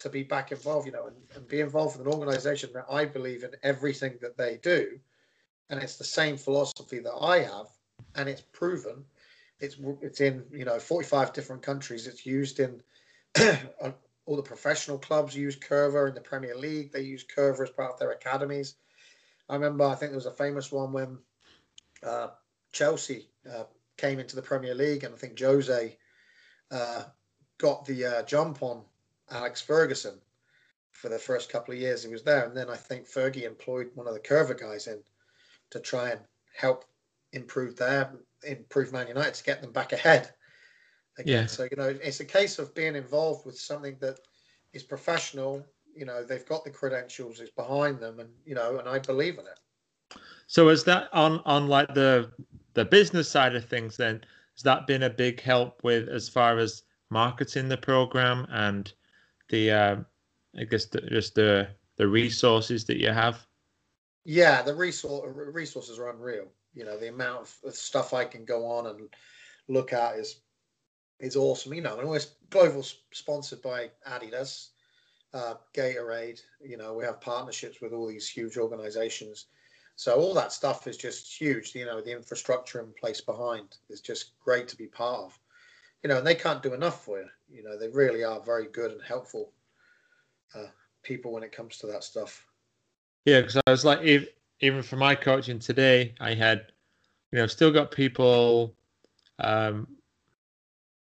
to 0.00 0.08
be 0.08 0.22
back 0.22 0.52
involved, 0.52 0.86
you 0.86 0.92
know, 0.92 1.06
and, 1.06 1.16
and 1.34 1.48
be 1.48 1.60
involved 1.60 1.98
with 1.98 2.06
an 2.06 2.12
organization 2.12 2.70
that 2.74 2.86
I 2.90 3.04
believe 3.04 3.44
in 3.44 3.50
everything 3.62 4.14
that 4.20 4.36
they 4.36 4.58
do. 4.62 4.98
And 5.70 5.82
it's 5.82 5.96
the 5.96 6.04
same 6.04 6.36
philosophy 6.36 6.98
that 6.98 7.14
I 7.14 7.38
have, 7.38 7.66
and 8.14 8.28
it's 8.28 8.42
proven. 8.52 9.04
It's 9.60 9.76
it's 10.02 10.20
in 10.20 10.44
you 10.52 10.64
know 10.64 10.78
45 10.78 11.32
different 11.32 11.62
countries. 11.62 12.06
It's 12.06 12.26
used 12.26 12.60
in 12.60 12.82
all 14.26 14.36
the 14.36 14.42
professional 14.42 14.98
clubs 14.98 15.34
use 15.34 15.56
Coerver 15.56 16.08
in 16.08 16.14
the 16.14 16.20
Premier 16.20 16.56
League. 16.56 16.92
They 16.92 17.02
use 17.02 17.24
Coerver 17.24 17.64
as 17.64 17.70
part 17.70 17.92
of 17.92 17.98
their 17.98 18.12
academies. 18.12 18.74
I 19.48 19.54
remember, 19.54 19.84
I 19.84 19.94
think 19.94 20.10
there 20.10 20.16
was 20.16 20.26
a 20.26 20.32
famous 20.32 20.72
one 20.72 20.92
when 20.92 21.18
uh, 22.02 22.28
Chelsea 22.72 23.28
uh, 23.50 23.64
came 23.96 24.18
into 24.18 24.36
the 24.36 24.42
Premier 24.42 24.74
League, 24.74 25.04
and 25.04 25.14
I 25.14 25.18
think 25.18 25.38
Jose 25.38 25.96
uh, 26.70 27.02
got 27.58 27.84
the 27.84 28.04
uh, 28.04 28.22
jump 28.22 28.62
on 28.62 28.82
Alex 29.30 29.60
Ferguson 29.60 30.20
for 30.90 31.08
the 31.08 31.18
first 31.18 31.50
couple 31.50 31.74
of 31.74 31.80
years 31.80 32.04
he 32.04 32.10
was 32.10 32.22
there. 32.22 32.44
And 32.44 32.56
then 32.56 32.70
I 32.70 32.76
think 32.76 33.06
Fergie 33.06 33.44
employed 33.44 33.90
one 33.94 34.06
of 34.06 34.14
the 34.14 34.20
Coerver 34.20 34.58
guys 34.58 34.86
in 34.86 35.00
to 35.70 35.80
try 35.80 36.10
and 36.10 36.20
help 36.56 36.84
improve 37.32 37.76
their 37.76 38.12
improve 38.44 38.92
Man 38.92 39.08
United 39.08 39.34
to 39.34 39.44
get 39.44 39.60
them 39.60 39.72
back 39.72 39.92
ahead 39.92 40.30
again. 41.18 41.42
Yeah. 41.42 41.46
So 41.46 41.64
you 41.70 41.76
know, 41.76 41.96
it's 42.02 42.20
a 42.20 42.24
case 42.24 42.58
of 42.58 42.74
being 42.74 42.96
involved 42.96 43.44
with 43.46 43.58
something 43.58 43.96
that 44.00 44.20
is 44.72 44.82
professional. 44.82 45.64
You 45.96 46.04
know, 46.04 46.24
they've 46.24 46.46
got 46.46 46.64
the 46.64 46.70
credentials, 46.70 47.40
it's 47.40 47.50
behind 47.50 48.00
them, 48.00 48.20
and 48.20 48.28
you 48.44 48.54
know, 48.54 48.78
and 48.78 48.88
I 48.88 48.98
believe 48.98 49.38
in 49.38 49.46
it. 49.46 50.18
So 50.46 50.68
is 50.68 50.84
that 50.84 51.08
on 51.12 51.40
on 51.44 51.68
like 51.68 51.92
the 51.94 52.30
the 52.74 52.84
business 52.84 53.28
side 53.28 53.54
of 53.54 53.64
things? 53.64 53.96
Then 53.96 54.24
has 54.54 54.62
that 54.62 54.86
been 54.86 55.04
a 55.04 55.10
big 55.10 55.40
help 55.40 55.82
with 55.82 56.08
as 56.08 56.28
far 56.28 56.58
as 56.58 56.82
marketing 57.10 57.68
the 57.68 57.76
program 57.76 58.46
and 58.50 58.92
the 59.54 59.70
uh, 59.70 59.96
I 60.58 60.64
guess 60.64 60.86
the, 60.86 61.00
just 61.02 61.34
the 61.36 61.68
the 61.96 62.08
resources 62.08 62.84
that 62.86 62.98
you 62.98 63.10
have? 63.10 63.46
Yeah, 64.24 64.62
the 64.62 64.74
resource 64.74 65.32
resources 65.52 65.98
are 65.98 66.10
unreal. 66.10 66.48
You 66.74 66.84
know, 66.84 66.98
the 66.98 67.08
amount 67.08 67.48
of 67.64 67.74
stuff 67.74 68.12
I 68.12 68.24
can 68.24 68.44
go 68.44 68.66
on 68.66 68.86
and 68.86 69.08
look 69.68 69.92
at 69.92 70.16
is 70.16 70.40
is 71.20 71.36
awesome. 71.36 71.74
You 71.74 71.82
know, 71.82 71.98
and 72.00 72.08
we're 72.08 72.20
global 72.50 72.84
sponsored 73.12 73.62
by 73.62 73.90
Adidas, 74.08 74.70
uh, 75.32 75.54
Gatorade. 75.72 76.42
You 76.60 76.76
know, 76.76 76.94
we 76.94 77.04
have 77.04 77.20
partnerships 77.20 77.80
with 77.80 77.92
all 77.92 78.08
these 78.08 78.28
huge 78.28 78.56
organizations. 78.56 79.46
So 79.96 80.16
all 80.16 80.34
that 80.34 80.52
stuff 80.52 80.88
is 80.88 80.96
just 80.96 81.40
huge. 81.40 81.76
You 81.76 81.84
know, 81.84 82.00
the 82.00 82.16
infrastructure 82.16 82.80
in 82.80 82.92
place 83.00 83.20
behind 83.20 83.76
is 83.88 84.00
just 84.00 84.36
great 84.40 84.66
to 84.68 84.76
be 84.76 84.88
part 84.88 85.20
of. 85.20 85.38
You 86.02 86.08
know, 86.08 86.18
and 86.18 86.26
they 86.26 86.34
can't 86.34 86.62
do 86.62 86.74
enough 86.74 87.04
for 87.04 87.20
you. 87.20 87.28
You 87.54 87.62
know, 87.62 87.78
they 87.78 87.88
really 87.88 88.24
are 88.24 88.40
very 88.40 88.66
good 88.66 88.90
and 88.90 89.00
helpful 89.00 89.52
uh, 90.56 90.66
people 91.04 91.32
when 91.32 91.44
it 91.44 91.52
comes 91.52 91.78
to 91.78 91.86
that 91.86 92.02
stuff. 92.02 92.44
Yeah, 93.26 93.40
because 93.40 93.60
I 93.64 93.70
was 93.70 93.84
like, 93.84 94.00
if, 94.02 94.28
even 94.60 94.82
for 94.82 94.96
my 94.96 95.14
coaching 95.14 95.60
today, 95.60 96.14
I 96.20 96.34
had, 96.34 96.72
you 97.30 97.38
know, 97.38 97.46
still 97.46 97.70
got 97.70 97.92
people. 97.92 98.74
Um, 99.38 99.86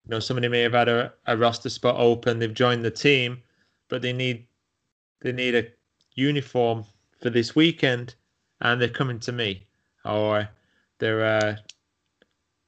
you 0.06 0.12
know, 0.12 0.20
somebody 0.20 0.48
may 0.48 0.62
have 0.62 0.74
had 0.74 0.88
a, 0.88 1.12
a 1.26 1.36
roster 1.36 1.70
spot 1.70 1.96
open. 1.98 2.38
They've 2.38 2.54
joined 2.54 2.86
the 2.86 2.92
team, 2.92 3.42
but 3.90 4.04
they 4.04 4.14
need 4.14 4.46
they 5.22 5.32
need 5.32 5.56
a 5.56 5.68
uniform 6.14 6.86
for 7.20 7.32
this 7.32 7.56
weekend, 7.56 8.14
and 8.62 8.80
they're 8.80 8.90
coming 8.90 9.20
to 9.22 9.32
me, 9.32 9.66
or 10.06 10.48
there 11.00 11.26
are 11.26 11.58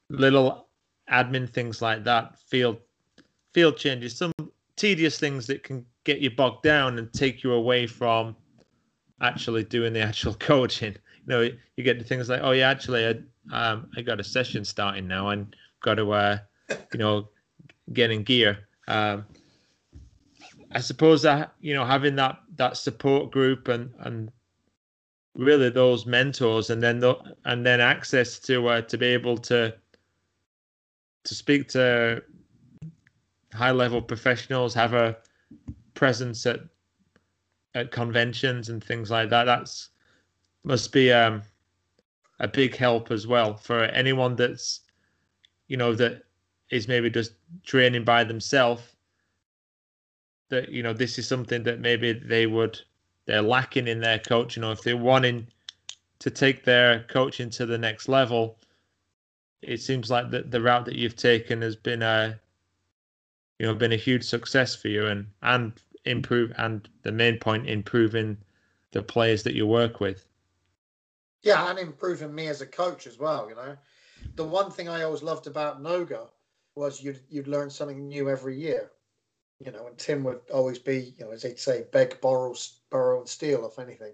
little 0.09 0.67
admin 1.11 1.47
things 1.47 1.81
like 1.81 2.03
that, 2.03 2.39
field 2.39 2.77
field 3.53 3.77
changes, 3.77 4.15
some 4.15 4.31
tedious 4.75 5.19
things 5.19 5.47
that 5.47 5.63
can 5.63 5.85
get 6.03 6.19
you 6.19 6.31
bogged 6.31 6.63
down 6.63 6.97
and 6.97 7.11
take 7.13 7.43
you 7.43 7.53
away 7.53 7.87
from 7.87 8.35
actually 9.21 9.63
doing 9.63 9.93
the 9.93 10.01
actual 10.09 10.33
coaching. 10.35 10.93
You 10.93 11.27
know, 11.27 11.49
you 11.75 11.83
get 11.83 11.99
to 11.99 12.05
things 12.05 12.29
like, 12.29 12.41
oh 12.43 12.51
yeah, 12.51 12.69
actually, 12.69 13.05
I 13.05 13.15
um, 13.51 13.89
I 13.97 14.01
got 14.01 14.19
a 14.19 14.23
session 14.23 14.63
starting 14.63 15.07
now 15.07 15.29
and 15.29 15.55
got 15.81 15.95
to 15.95 16.11
uh, 16.11 16.37
you 16.69 16.99
know 16.99 17.29
get 17.93 18.11
in 18.11 18.23
gear. 18.23 18.67
Um, 18.87 19.25
I 20.71 20.79
suppose 20.79 21.21
that 21.23 21.53
you 21.61 21.73
know 21.73 21.85
having 21.85 22.15
that 22.15 22.39
that 22.57 22.77
support 22.77 23.31
group 23.31 23.67
and 23.67 23.91
and 23.99 24.31
really 25.35 25.69
those 25.69 26.05
mentors 26.05 26.69
and 26.69 26.81
then 26.81 26.99
the, 26.99 27.15
and 27.45 27.65
then 27.65 27.79
access 27.79 28.39
to 28.39 28.67
uh, 28.67 28.81
to 28.81 28.97
be 28.97 29.07
able 29.07 29.37
to 29.37 29.73
to 31.23 31.35
speak 31.35 31.67
to 31.69 32.23
high 33.59 33.71
level 33.71 34.01
professionals, 34.01 34.73
have 34.73 34.93
a 34.93 35.17
presence 35.93 36.45
at 36.45 36.61
at 37.75 37.91
conventions 37.91 38.69
and 38.69 38.83
things 38.83 39.11
like 39.11 39.29
that. 39.29 39.43
That's 39.43 39.89
must 40.63 40.91
be 40.91 41.11
um, 41.11 41.43
a 42.39 42.47
big 42.47 42.75
help 42.75 43.11
as 43.11 43.27
well 43.27 43.55
for 43.55 43.83
anyone 43.83 44.35
that's 44.35 44.81
you 45.67 45.77
know 45.77 45.93
that 45.93 46.23
is 46.71 46.87
maybe 46.87 47.09
just 47.09 47.33
training 47.65 48.05
by 48.05 48.23
themselves. 48.23 48.81
That 50.49 50.69
you 50.69 50.81
know 50.81 50.93
this 50.93 51.19
is 51.19 51.27
something 51.27 51.61
that 51.63 51.81
maybe 51.81 52.13
they 52.13 52.47
would 52.47 52.79
they're 53.25 53.41
lacking 53.41 53.87
in 53.89 53.99
their 53.99 54.19
coaching, 54.19 54.63
or 54.63 54.71
if 54.71 54.81
they're 54.81 54.97
wanting 54.97 55.47
to 56.19 56.31
take 56.31 56.63
their 56.63 57.03
coaching 57.09 57.49
to 57.51 57.65
the 57.65 57.77
next 57.77 58.07
level, 58.07 58.57
it 59.61 59.81
seems 59.81 60.09
like 60.09 60.31
the 60.31 60.43
the 60.43 60.61
route 60.61 60.85
that 60.85 60.95
you've 60.95 61.17
taken 61.17 61.61
has 61.61 61.75
been 61.75 62.01
a 62.01 62.39
you 63.59 63.65
know 63.65 63.75
been 63.75 63.91
a 63.91 63.97
huge 63.97 64.23
success 64.23 64.73
for 64.73 64.87
you 64.87 65.05
and 65.05 65.27
and 65.43 65.73
improve 66.05 66.51
and 66.57 66.89
the 67.03 67.11
main 67.11 67.37
point 67.37 67.67
improving 67.67 68.37
the 68.91 69.03
players 69.03 69.43
that 69.43 69.53
you 69.53 69.67
work 69.67 69.99
with. 69.99 70.25
Yeah 71.43 71.69
and 71.69 71.77
improving 71.77 72.33
me 72.33 72.47
as 72.47 72.61
a 72.61 72.65
coach 72.65 73.05
as 73.05 73.19
well 73.19 73.49
you 73.49 73.55
know. 73.55 73.77
The 74.35 74.45
one 74.45 74.71
thing 74.71 74.89
i 74.89 75.03
always 75.03 75.23
loved 75.23 75.47
about 75.47 75.83
noga 75.83 76.27
was 76.75 77.03
you'd 77.03 77.19
you'd 77.29 77.47
learn 77.47 77.69
something 77.69 78.07
new 78.07 78.29
every 78.29 78.57
year. 78.57 78.91
You 79.59 79.71
know 79.71 79.87
and 79.87 79.97
tim 79.97 80.23
would 80.23 80.39
always 80.53 80.79
be 80.79 81.13
you 81.17 81.25
know 81.25 81.31
as 81.31 81.41
they'd 81.41 81.59
say 81.59 81.85
beg 81.91 82.19
borrow 82.21 82.55
borrow 82.89 83.19
and 83.19 83.29
steal 83.29 83.65
if 83.67 83.77
anything 83.77 84.13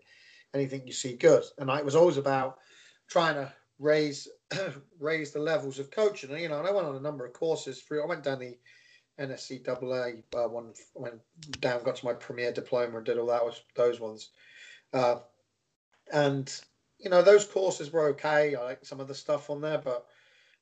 anything 0.55 0.87
you 0.87 0.93
see 0.93 1.15
good. 1.15 1.43
And 1.59 1.69
I, 1.69 1.79
it 1.79 1.85
was 1.85 1.95
always 1.95 2.17
about 2.17 2.59
trying 3.07 3.35
to 3.35 3.53
raise 3.77 4.27
raise 4.99 5.31
the 5.31 5.39
levels 5.39 5.77
of 5.77 5.91
coaching. 5.91 6.31
And 6.31 6.41
you 6.41 6.49
know 6.49 6.57
and 6.57 6.67
i 6.67 6.71
went 6.71 6.87
on 6.87 6.95
a 6.95 6.99
number 6.99 7.25
of 7.25 7.33
courses 7.33 7.81
through 7.81 8.03
i 8.03 8.07
went 8.07 8.23
down 8.23 8.39
the 8.39 8.57
NSCAA 9.19 10.23
uh, 10.35 10.47
one 10.47 10.73
went 10.93 11.21
down, 11.61 11.83
got 11.83 11.95
to 11.97 12.05
my 12.05 12.13
premier 12.13 12.51
diploma 12.51 12.97
and 12.97 13.05
did 13.05 13.17
all 13.17 13.27
that 13.27 13.45
with 13.45 13.59
those 13.75 13.99
ones. 13.99 14.29
Uh, 14.93 15.17
and 16.11 16.61
you 16.99 17.09
know 17.09 17.21
those 17.21 17.45
courses 17.45 17.91
were 17.91 18.09
okay. 18.09 18.55
I 18.55 18.63
like 18.63 18.85
some 18.85 18.99
of 18.99 19.07
the 19.07 19.15
stuff 19.15 19.49
on 19.49 19.61
there, 19.61 19.77
but 19.77 20.05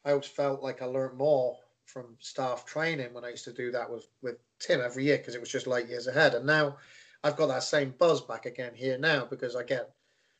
I 0.05 0.11
always 0.11 0.27
felt 0.27 0.61
like 0.61 0.81
I 0.81 0.85
learned 0.85 1.17
more 1.17 1.57
from 1.85 2.15
staff 2.19 2.65
training 2.65 3.13
when 3.13 3.25
I 3.25 3.29
used 3.29 3.45
to 3.45 3.53
do 3.53 3.71
that 3.71 3.89
with 3.89 4.07
with 4.21 4.37
Tim 4.59 4.81
every 4.81 5.05
year 5.05 5.17
because 5.17 5.35
it 5.35 5.41
was 5.41 5.49
just 5.49 5.67
light 5.67 5.89
years 5.89 6.07
ahead. 6.07 6.33
And 6.33 6.45
now 6.45 6.77
I've 7.23 7.37
got 7.37 7.47
that 7.47 7.63
same 7.63 7.93
buzz 7.97 8.21
back 8.21 8.45
again 8.45 8.73
here 8.75 8.97
now 8.97 9.25
because 9.25 9.55
I 9.55 9.63
get 9.63 9.91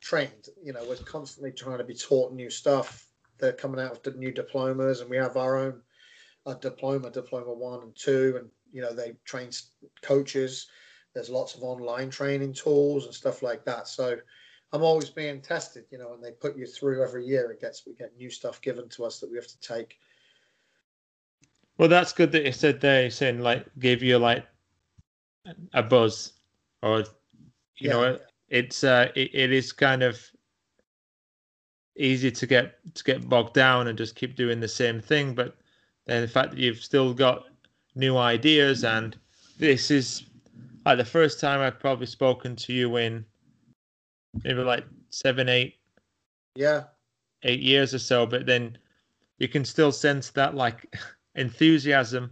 trained. 0.02 0.50
You 0.62 0.74
know, 0.74 0.86
we're 0.88 0.98
constantly 0.98 1.52
trying 1.52 1.80
to 1.80 1.84
be 1.84 1.96
taught 1.96 2.34
new 2.34 2.50
stuff. 2.50 3.08
They're 3.40 3.54
coming 3.54 3.82
out 3.82 4.06
with 4.06 4.16
new 4.16 4.32
diplomas, 4.32 5.02
and 5.02 5.10
we 5.10 5.18
have 5.18 5.38
our 5.38 5.58
own 5.58 5.82
a 6.46 6.56
diploma, 6.56 7.10
diploma 7.10 7.54
one 7.54 7.82
and 7.82 7.96
two, 7.96 8.36
and 8.40 8.50
you 8.72 8.82
know 8.82 8.94
they 8.94 9.14
train 9.26 9.50
coaches. 10.02 10.68
There's 11.14 11.30
lots 11.30 11.56
of 11.56 11.64
online 11.64 12.10
training 12.10 12.54
tools 12.54 13.06
and 13.06 13.14
stuff 13.14 13.44
like 13.44 13.64
that. 13.66 13.88
So 13.88 14.18
I'm 14.72 14.84
always 14.84 15.10
being 15.10 15.42
tested, 15.42 15.86
you 15.92 16.00
know, 16.00 16.14
and 16.14 16.24
they 16.24 16.32
put 16.32 16.58
you 16.58 16.66
through 16.66 17.04
every 17.04 17.26
year. 17.26 17.52
It 17.52 17.62
gets 17.62 17.86
we 17.86 17.94
get 17.94 18.18
new 18.18 18.30
stuff 18.30 18.62
given 18.62 18.90
to 18.90 19.06
us 19.06 19.20
that 19.20 19.30
we 19.30 19.38
have 19.38 19.48
to 19.48 19.60
take. 19.60 19.98
Well, 21.78 21.90
that's 21.90 22.14
good 22.14 22.32
that 22.32 22.46
you 22.46 22.52
said 22.52 22.82
there. 22.82 23.10
Saying 23.10 23.40
like 23.40 23.66
give 23.80 24.04
you 24.04 24.18
like 24.18 24.46
a 25.74 25.84
buzz, 25.84 26.34
or 26.82 27.00
you 27.00 27.06
yeah. 27.78 27.94
know, 27.94 28.20
it's 28.50 28.84
uh, 28.84 29.12
it, 29.16 29.30
it 29.34 29.52
is 29.52 29.72
kind 29.72 30.04
of 30.04 30.20
easy 31.96 32.32
to 32.32 32.48
get 32.48 32.76
to 32.96 33.04
get 33.04 33.30
bogged 33.30 33.54
down 33.54 33.88
and 33.88 33.98
just 33.98 34.16
keep 34.16 34.36
doing 34.36 34.60
the 34.60 34.68
same 34.68 35.00
thing, 35.00 35.36
but 35.36 35.58
and 36.08 36.24
the 36.24 36.28
fact 36.28 36.52
that 36.52 36.60
you've 36.60 36.84
still 36.84 37.14
got 37.14 37.46
new 37.96 38.18
ideas 38.18 38.84
and 38.84 39.16
this 39.58 39.92
is 39.92 40.24
like 40.86 40.98
the 40.98 41.06
first 41.06 41.40
time 41.40 41.62
I've 41.62 41.80
probably 41.80 42.08
spoken 42.08 42.56
to 42.58 42.74
you 42.74 42.98
in 42.98 43.26
maybe 44.44 44.62
like 44.62 44.86
seven, 45.10 45.48
eight, 45.50 45.76
yeah, 46.56 46.84
eight 47.44 47.62
years 47.62 47.94
or 47.94 48.00
so. 48.00 48.26
But 48.26 48.46
then 48.46 48.78
you 49.38 49.48
can 49.48 49.64
still 49.64 49.92
sense 49.92 50.30
that 50.32 50.56
like 50.56 50.94
enthusiasm. 51.36 52.32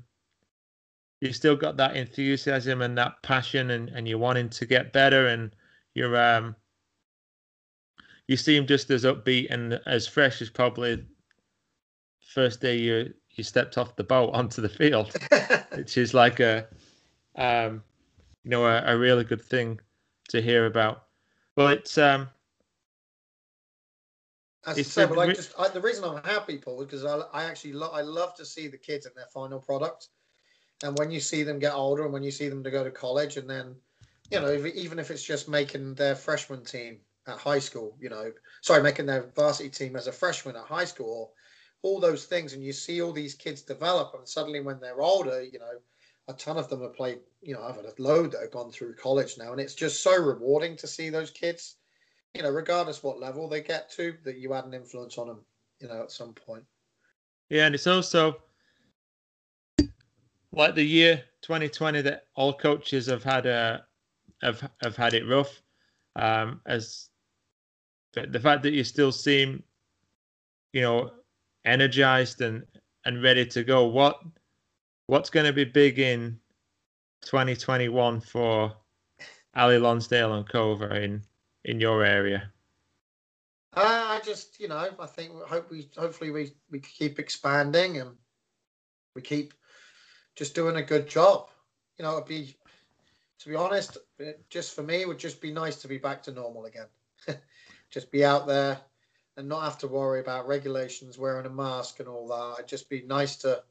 You've 1.22 1.36
still 1.36 1.56
got 1.56 1.78
that 1.78 1.96
enthusiasm 1.96 2.82
and 2.82 2.98
that 2.98 3.22
passion, 3.22 3.72
and 3.72 3.90
and 3.90 4.08
you're 4.08 4.18
wanting 4.18 4.50
to 4.50 4.66
get 4.66 4.94
better, 4.94 5.28
and 5.28 5.56
you're 5.94 6.18
um. 6.18 6.56
You 8.28 8.38
seem 8.38 8.66
just 8.66 8.90
as 8.92 9.04
upbeat 9.04 9.52
and 9.52 9.80
as 9.86 10.08
fresh 10.08 10.42
as 10.42 10.50
probably 10.50 11.04
first 12.22 12.62
day 12.62 12.78
you 12.78 13.14
stepped 13.44 13.78
off 13.78 13.96
the 13.96 14.04
boat 14.04 14.32
onto 14.34 14.62
the 14.62 14.70
field, 14.70 15.16
which 15.76 15.98
is 15.98 16.14
like 16.14 16.40
a, 16.40 16.68
um, 17.36 17.84
you 18.44 18.52
know, 18.52 18.66
a, 18.66 18.84
a, 18.86 18.98
really 18.98 19.24
good 19.24 19.42
thing 19.42 19.80
to 20.30 20.42
hear 20.42 20.66
about. 20.66 21.04
Well, 21.56 21.68
it's 21.68 21.98
um. 21.98 22.30
As 24.66 24.78
it's 24.78 24.96
I 24.98 25.08
said, 25.08 25.16
like 25.16 25.36
just 25.36 25.54
I, 25.58 25.70
the 25.70 25.82
reason 25.82 26.04
I'm 26.04 26.24
happy, 26.24 26.58
Paul, 26.58 26.80
because 26.80 27.04
I, 27.04 27.20
I 27.34 27.46
actually 27.46 27.74
lo- 27.74 27.92
I 27.94 28.02
love 28.02 28.36
to 28.36 28.46
see 28.46 28.68
the 28.68 28.78
kids 28.78 29.06
in 29.06 29.12
their 29.16 29.26
final 29.34 29.60
product, 29.60 30.10
and 30.84 30.98
when 31.00 31.12
you 31.12 31.20
see 31.20 31.44
them 31.44 31.60
get 31.60 31.74
older, 31.74 32.04
and 32.04 32.14
when 32.14 32.24
you 32.24 32.32
see 32.32 32.48
them 32.48 32.64
to 32.64 32.72
go 32.72 32.84
to 32.84 32.92
college, 32.92 33.38
and 33.38 33.50
then, 33.50 33.76
you 34.30 34.40
know, 34.40 34.48
if, 34.48 34.66
even 34.76 35.00
if 35.00 35.10
it's 35.10 35.24
just 35.24 35.50
making 35.50 35.96
their 35.96 36.16
freshman 36.16 36.64
team 36.64 37.00
at 37.28 37.38
high 37.38 37.60
school, 37.60 37.96
you 38.00 38.10
know, 38.10 38.32
sorry, 38.62 38.84
making 38.84 39.08
their 39.08 39.32
varsity 39.36 39.70
team 39.70 39.96
as 39.96 40.08
a 40.08 40.12
freshman 40.12 40.56
at 40.56 40.66
high 40.66 40.86
school, 40.86 41.12
or 41.12 41.30
all 41.84 42.00
those 42.00 42.26
things, 42.26 42.54
and 42.54 42.64
you 42.64 42.74
see 42.74 43.02
all 43.02 43.12
these 43.12 43.34
kids 43.34 43.62
develop, 43.62 44.14
and 44.16 44.28
suddenly 44.28 44.60
when 44.60 44.80
they're 44.80 45.02
older, 45.02 45.42
you 45.42 45.60
know, 45.60 45.80
a 46.28 46.34
ton 46.34 46.58
of 46.58 46.70
them 46.70 46.82
have 46.82 46.96
played. 46.96 47.20
You 47.42 47.56
know, 47.56 47.64
I've 47.64 47.76
had 47.76 47.86
a 47.86 47.94
load 47.98 48.32
that 48.32 48.42
have 48.42 48.52
gone 48.52 48.72
through 48.72 48.96
college 48.96 49.38
now, 49.38 49.52
and 49.52 49.60
it's 49.60 49.74
just 49.74 50.04
so 50.04 50.16
rewarding 50.22 50.76
to 50.78 50.88
see 50.88 51.10
those 51.10 51.32
kids. 51.32 51.78
You 52.34 52.44
know, 52.44 52.50
regardless 52.50 53.04
what 53.04 53.20
level 53.20 53.50
they 53.50 53.62
get 53.62 53.92
to, 53.94 54.16
that 54.24 54.38
you 54.38 54.54
had 54.54 54.66
an 54.66 54.74
influence 54.74 55.18
on 55.18 55.28
them. 55.28 55.40
You 55.80 55.88
know, 55.88 56.04
at 56.04 56.12
some 56.12 56.34
point. 56.34 56.64
Yeah, 57.50 57.66
and 57.66 57.74
it's 57.76 57.88
also 57.88 58.38
like 60.54 60.76
the 60.76 60.84
year 60.84 61.24
2020 61.42 62.02
that 62.02 62.26
all 62.36 62.54
coaches 62.54 63.08
have 63.08 63.24
had 63.24 63.46
a 63.46 63.86
have 64.42 64.70
have 64.82 64.96
had 64.96 65.14
it 65.14 65.28
rough. 65.28 65.62
Um, 66.16 66.62
as 66.66 67.10
the 68.14 68.40
fact 68.40 68.64
that 68.64 68.74
you 68.74 68.84
still 68.84 69.12
seem, 69.12 69.64
you 70.74 70.82
know, 70.82 71.12
energized 71.66 72.42
and 72.42 72.66
and 73.06 73.24
ready 73.24 73.46
to 73.48 73.64
go. 73.64 73.86
What 73.86 74.22
what's 75.08 75.30
going 75.30 75.46
to 75.46 75.54
be 75.54 75.66
big 75.66 76.00
in 76.00 76.40
2021 77.24 78.22
for 78.22 78.74
Ali 79.56 79.78
Lonsdale 79.78 80.34
and 80.36 80.48
Coerver 80.48 81.02
in 81.02 81.24
in 81.66 81.80
your 81.80 82.04
area? 82.04 82.52
Uh, 83.74 84.20
I 84.20 84.22
just, 84.26 84.60
you 84.60 84.68
know, 84.68 84.90
I 85.00 85.06
think 85.06 85.32
hope 85.44 85.72
we 85.72 85.90
hopefully 85.98 86.32
we 86.32 86.54
we 86.70 86.80
keep 86.80 87.20
expanding 87.20 87.98
and 87.98 88.12
we 89.16 89.22
keep 89.22 89.54
just 90.36 90.56
doing 90.56 90.78
a 90.78 90.84
good 90.84 91.08
job. 91.08 91.50
You 91.98 92.04
know, 92.04 92.14
it'd 92.14 92.28
be 92.28 92.56
to 93.40 93.50
be 93.50 93.56
honest, 93.56 93.98
just 94.50 94.76
for 94.76 94.84
me, 94.84 95.02
it 95.02 95.08
would 95.08 95.18
just 95.18 95.42
be 95.42 95.52
nice 95.52 95.78
to 95.78 95.88
be 95.88 95.98
back 95.98 96.22
to 96.24 96.32
normal 96.32 96.66
again. 96.66 96.88
just 97.90 98.12
be 98.12 98.24
out 98.24 98.46
there 98.46 98.80
and 99.38 99.48
not 99.48 99.64
have 99.64 99.78
to 99.80 99.88
worry 99.88 100.20
about 100.20 100.48
regulations, 100.48 101.18
wearing 101.18 101.46
a 101.46 101.50
mask 101.50 102.00
and 102.00 102.08
all 102.08 102.28
that. 102.28 102.60
It'd 102.60 102.70
just 102.70 102.90
be 102.90 103.04
nice 103.04 103.36
to 103.38 103.64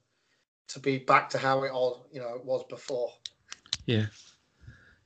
to 0.69 0.79
be 0.79 0.99
back 0.99 1.29
to 1.31 1.39
how 1.39 1.65
it 1.65 1.71
all 1.71 2.07
you 2.13 2.21
know 2.21 2.35
it 2.35 2.45
was 2.45 2.65
before. 2.69 3.13
Yeah, 3.87 4.07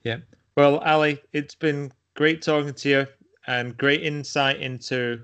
yeah. 0.03 0.19
Well, 0.57 0.79
Ali, 0.79 1.21
it's 1.33 1.55
been 1.55 1.91
great 2.15 2.43
talking 2.43 2.75
to 2.75 2.89
you 2.89 3.07
and 3.47 3.77
great 3.77 4.03
insight 4.03 4.61
into 4.61 5.23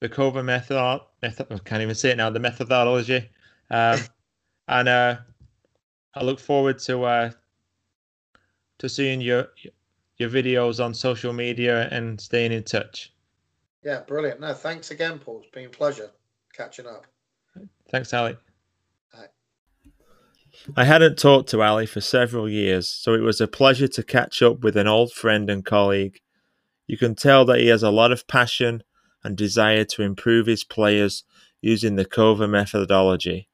the 0.00 0.08
Coerver 0.08 0.44
method. 0.44 1.00
method 1.22 1.46
I 1.50 1.58
can't 1.58 1.82
even 1.82 1.94
say 1.94 2.10
it 2.10 2.16
now. 2.16 2.30
The 2.30 2.40
methodology, 2.40 3.28
um, 3.70 4.00
and 4.68 4.88
uh, 4.88 5.16
I 6.14 6.24
look 6.24 6.38
forward 6.38 6.78
to 6.80 7.04
uh, 7.04 7.30
to 8.78 8.88
seeing 8.88 9.20
your 9.20 9.48
your 10.18 10.28
videos 10.28 10.84
on 10.84 10.94
social 10.94 11.32
media 11.32 11.88
and 11.90 12.20
staying 12.20 12.52
in 12.52 12.62
touch. 12.62 13.13
Yeah, 13.84 14.00
brilliant. 14.00 14.40
No, 14.40 14.54
thanks 14.54 14.90
again, 14.90 15.18
Paul. 15.18 15.40
It's 15.42 15.50
been 15.50 15.66
a 15.66 15.68
pleasure 15.68 16.10
catching 16.52 16.86
up. 16.86 17.06
Thanks, 17.90 18.12
Ali. 18.14 18.36
I 20.76 20.84
hadn't 20.84 21.18
talked 21.18 21.50
to 21.50 21.62
Ali 21.62 21.84
for 21.84 22.00
several 22.00 22.48
years, 22.48 22.88
so 22.88 23.12
it 23.12 23.20
was 23.20 23.40
a 23.40 23.48
pleasure 23.48 23.88
to 23.88 24.02
catch 24.02 24.40
up 24.40 24.60
with 24.60 24.76
an 24.76 24.86
old 24.86 25.12
friend 25.12 25.50
and 25.50 25.64
colleague. 25.64 26.20
You 26.86 26.96
can 26.96 27.14
tell 27.14 27.44
that 27.46 27.58
he 27.58 27.66
has 27.68 27.82
a 27.82 27.90
lot 27.90 28.12
of 28.12 28.26
passion 28.26 28.82
and 29.22 29.36
desire 29.36 29.84
to 29.84 30.02
improve 30.02 30.46
his 30.46 30.64
players 30.64 31.24
using 31.60 31.96
the 31.96 32.04
Coerver 32.04 32.48
methodology. 32.48 33.48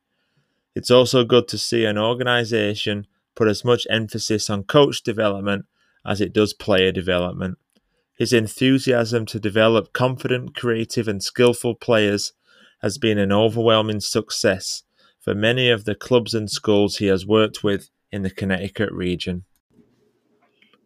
It's 0.75 0.91
also 0.91 1.25
good 1.25 1.49
to 1.49 1.59
see 1.59 1.85
an 1.85 1.99
organisation 1.99 3.07
put 3.35 3.49
as 3.49 3.65
much 3.65 3.87
emphasis 3.91 4.49
on 4.51 4.65
coach 4.65 5.03
development 5.03 5.65
as 6.05 6.21
it 6.21 6.33
does 6.33 6.53
player 6.53 6.93
development. 6.93 7.59
His 8.21 8.35
enthusiasm 8.35 9.25
to 9.25 9.41
develop 9.41 9.95
confident, 9.95 10.55
creative, 10.55 11.09
and 11.09 11.23
skillful 11.23 11.75
players 11.75 12.35
has 12.83 12.99
been 12.99 13.17
an 13.17 13.33
overwhelming 13.33 14.01
success 14.01 14.83
for 15.19 15.35
many 15.35 15.71
of 15.71 15.87
the 15.87 15.95
clubs 15.95 16.35
and 16.35 16.51
schools 16.51 16.99
he 16.99 17.07
has 17.07 17.25
worked 17.25 17.65
with 17.65 17.89
in 18.13 18.21
the 18.21 18.29
Connecticut 18.29 18.93
region. 18.93 19.45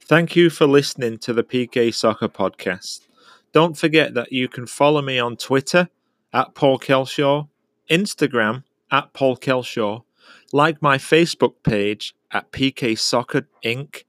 Thank 0.01 0.37
you 0.37 0.49
for 0.49 0.69
listening 0.69 1.19
to 1.19 1.33
the 1.33 1.43
PK 1.43 1.93
Soccer 1.93 2.29
Podcast. 2.29 3.01
Don't 3.53 3.77
forget 3.77 4.15
that 4.15 4.31
you 4.31 4.47
can 4.47 4.69
follow 4.69 5.03
me 5.03 5.19
on 5.19 5.37
Twitter 5.37 5.89
at 6.33 6.55
Paul 6.55 6.79
Kelshaw, 6.79 7.49
Instagram 7.91 8.63
at 8.93 9.13
Paul 9.13 9.37
Kelshaw, 9.37 10.05
like 10.53 10.81
my 10.81 10.99
Facebook 10.99 11.55
page 11.65 12.15
at 12.31 12.53
PK 12.53 12.97
Soccer 12.97 13.49
Inc., 13.65 14.05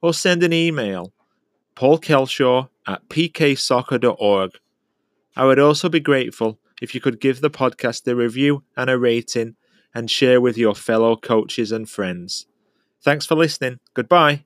or 0.00 0.14
send 0.14 0.42
an 0.42 0.54
email 0.54 1.12
Paul 1.80 1.98
Kelshaw 1.98 2.68
at 2.86 3.08
pksoccer.org. 3.08 4.50
I 5.34 5.46
would 5.46 5.58
also 5.58 5.88
be 5.88 5.98
grateful 5.98 6.58
if 6.82 6.94
you 6.94 7.00
could 7.00 7.22
give 7.22 7.40
the 7.40 7.48
podcast 7.48 8.06
a 8.06 8.14
review 8.14 8.64
and 8.76 8.90
a 8.90 8.98
rating 8.98 9.56
and 9.94 10.10
share 10.10 10.42
with 10.42 10.58
your 10.58 10.74
fellow 10.74 11.16
coaches 11.16 11.72
and 11.72 11.88
friends. 11.88 12.46
Thanks 13.02 13.24
for 13.24 13.34
listening. 13.34 13.78
Goodbye. 13.94 14.44